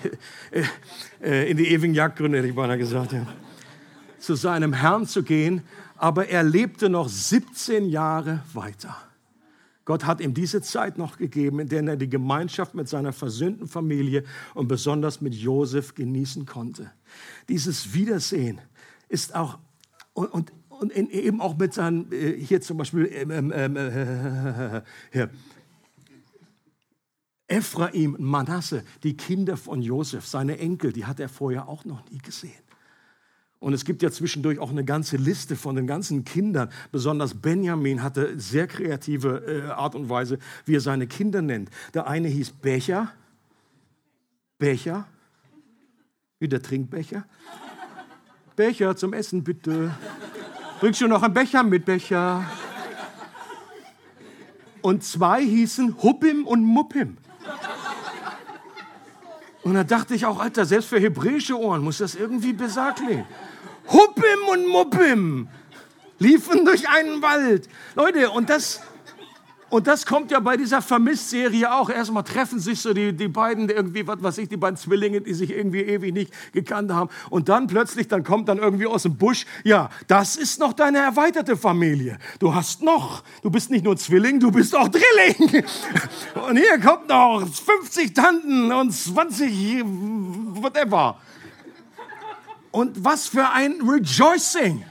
äh, 1.22 1.52
in 1.52 1.58
die 1.58 1.68
ewigen 1.68 1.94
Jagdgründe, 1.94 2.38
hätte 2.38 2.48
ich 2.48 2.56
beinahe 2.56 2.78
gesagt, 2.78 3.12
ja, 3.12 3.28
zu 4.18 4.36
seinem 4.36 4.72
Herrn 4.72 5.06
zu 5.06 5.24
gehen. 5.24 5.62
Aber 5.98 6.30
er 6.30 6.42
lebte 6.44 6.88
noch 6.88 7.10
17 7.10 7.90
Jahre 7.90 8.44
weiter. 8.54 8.96
Gott 9.84 10.06
hat 10.06 10.22
ihm 10.22 10.34
diese 10.34 10.62
Zeit 10.62 10.98
noch 10.98 11.18
gegeben, 11.18 11.60
in 11.60 11.68
der 11.68 11.84
er 11.84 11.98
die 11.98 12.10
Gemeinschaft 12.10 12.76
mit 12.76 12.88
seiner 12.88 13.12
versöhnten 13.12 13.68
Familie 13.68 14.24
und 14.54 14.70
besonders 14.70 15.20
mit 15.20 15.36
Josef 15.36 15.96
genießen 15.96 16.46
konnte. 16.46 16.92
Dieses 17.50 17.94
Wiedersehen 17.94 18.62
ist 19.10 19.36
auch, 19.36 19.60
und, 20.14 20.28
und, 20.28 20.54
und 20.80 20.96
eben 20.96 21.42
auch 21.42 21.58
mit 21.58 21.74
seinen, 21.74 22.12
äh, 22.12 22.40
hier 22.40 22.62
zum 22.62 22.78
Beispiel, 22.78 23.10
ähm, 23.12 23.52
ähm, 23.54 23.76
äh, 23.76 24.82
hier, 25.12 25.30
Ephraim, 27.48 28.16
Manasse, 28.20 28.84
die 29.04 29.16
Kinder 29.16 29.56
von 29.56 29.82
Josef, 29.82 30.26
seine 30.26 30.58
Enkel, 30.58 30.92
die 30.92 31.06
hat 31.06 31.20
er 31.20 31.30
vorher 31.30 31.68
auch 31.68 31.86
noch 31.86 32.10
nie 32.10 32.18
gesehen. 32.18 32.66
Und 33.60 33.74
es 33.74 33.86
gibt 33.86 34.04
ja 34.04 34.12
zwischendurch 34.12 34.60
auch 34.60 34.70
eine 34.70 34.84
ganze 34.84 35.18
Liste 35.18 35.56
von 35.56 35.76
den 35.76 35.88
ganzen 35.88 36.24
Kindern. 36.24 36.70
Besonders 36.92 37.34
Benjamin 37.34 38.04
hatte 38.04 38.40
sehr 38.40 38.68
kreative 38.68 39.44
äh, 39.48 39.72
Art 39.72 39.96
und 39.96 40.10
Weise, 40.10 40.40
wie 40.66 40.76
er 40.76 40.82
seine 40.82 41.08
Kinder 41.08 41.42
nennt. 41.42 41.70
Der 41.94 42.08
eine 42.08 42.28
hieß 42.28 42.52
Becher, 42.52 43.12
Becher, 44.58 45.08
wie 46.40 46.48
der 46.48 46.62
Trinkbecher. 46.62 47.26
Becher 48.56 48.96
zum 48.96 49.14
Essen, 49.14 49.44
bitte. 49.44 49.92
Bringst 50.86 51.02
du 51.02 51.08
noch 51.08 51.24
einen 51.24 51.34
Becher 51.34 51.64
mit, 51.64 51.84
Becher? 51.84 52.46
Und 54.84 55.04
zwei 55.04 55.42
hießen 55.44 55.96
Huppim 56.04 56.46
und 56.46 56.64
Muppim. 56.64 57.18
Und 59.64 59.74
da 59.74 59.84
dachte 59.84 60.14
ich 60.14 60.28
auch, 60.28 60.40
Alter, 60.40 60.64
selbst 60.64 60.90
für 60.90 61.00
hebräische 61.00 61.60
Ohren 61.60 61.84
muss 61.84 61.98
das 61.98 62.14
irgendwie 62.14 62.54
klingen. 62.54 63.26
Huppim 63.92 64.48
und 64.52 64.68
Muppim 64.68 65.48
liefen 66.20 66.64
durch 66.66 66.88
einen 66.88 67.20
Wald. 67.24 67.68
Leute, 67.96 68.30
und 68.30 68.52
das, 68.52 68.84
und 69.70 69.88
das 69.88 70.06
kommt 70.06 70.30
ja 70.30 70.40
bei 70.40 70.58
dieser 70.58 70.82
Vermisst-Serie 70.82 71.74
auch. 71.74 71.90
Erstmal 71.90 72.24
treffen 72.24 72.60
sich 72.60 72.80
so 72.80 72.94
die, 72.94 73.14
die 73.14 73.28
beiden, 73.28 73.68
irgendwie, 73.70 74.06
was 74.06 74.22
weiß 74.22 74.38
ich, 74.38 74.48
die 74.48 74.58
beiden 74.58 74.78
Zwillinge, 74.78 75.22
die 75.22 75.34
sich 75.34 75.50
irgendwie 75.50 75.82
ewig 75.82 76.14
nicht 76.14 76.32
gekannt 76.54 76.92
haben. 76.94 77.10
Und 77.32 77.50
dann 77.50 77.66
plötzlich, 77.66 78.08
dann 78.08 78.24
kommt 78.24 78.48
dann 78.48 78.60
irgendwie 78.60 78.86
aus 78.86 79.04
dem 79.04 79.18
Busch, 79.18 79.46
ja, 79.64 79.90
das 80.08 80.36
ist 80.36 80.60
noch 80.60 80.74
deine 80.74 81.00
erweiterte 81.00 81.58
Familie. 81.58 82.20
Du 82.38 82.54
hast 82.54 82.84
noch, 82.84 83.24
du 83.42 83.50
bist 83.50 83.72
nicht 83.72 83.84
nur 83.84 83.98
Zwilling, 83.98 84.40
du 84.40 84.52
bist 84.52 84.76
auch 84.76 84.88
Drilling. 84.88 85.64
Und 86.48 86.58
hier 86.58 86.80
kommt 86.80 87.10
noch 87.10 87.46
50 87.48 88.14
Tanten 88.14 88.72
und 88.72 88.92
20 88.92 89.84
whatever. 89.84 91.18
Und 92.72 93.04
was 93.04 93.28
für 93.28 93.50
ein 93.50 93.82
Rejoicing. 93.82 94.86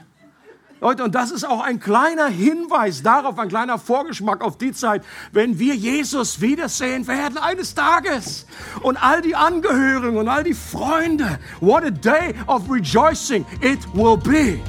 Leute, 0.85 1.03
und 1.03 1.15
das 1.15 1.31
ist 1.31 1.43
auch 1.43 1.61
ein 1.61 1.79
kleiner 1.79 2.27
Hinweis 2.27 3.01
darauf, 3.01 3.39
ein 3.39 3.49
kleiner 3.49 3.79
Vorgeschmack 3.79 4.43
auf 4.43 4.59
die 4.59 4.71
Zeit, 4.71 5.03
wenn 5.31 5.57
wir 5.57 5.73
Jesus 5.73 6.41
wiedersehen 6.41 7.07
werden 7.07 7.39
eines 7.39 7.73
Tages. 7.73 8.45
Und 8.83 9.03
all 9.03 9.23
die 9.23 9.35
Angehörigen 9.35 10.15
und 10.15 10.27
all 10.27 10.43
die 10.43 10.53
Freunde, 10.53 11.39
what 11.59 11.83
a 11.83 11.89
day 11.89 12.35
of 12.45 12.69
rejoicing 12.69 13.43
it 13.61 13.79
will 13.95 14.15
be. 14.15 14.59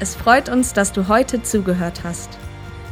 Es 0.00 0.16
freut 0.16 0.48
uns, 0.48 0.72
dass 0.72 0.90
du 0.90 1.06
heute 1.06 1.44
zugehört 1.44 2.00
hast. 2.02 2.30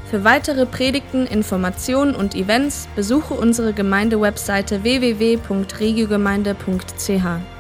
Für 0.09 0.23
weitere 0.23 0.65
Predigten, 0.65 1.27
Informationen 1.27 2.15
und 2.15 2.37
Events 2.37 2.87
besuche 2.95 3.35
unsere 3.35 3.73
Gemeindewebseite 3.73 4.85
www.regiogemeinde.ch. 4.85 7.60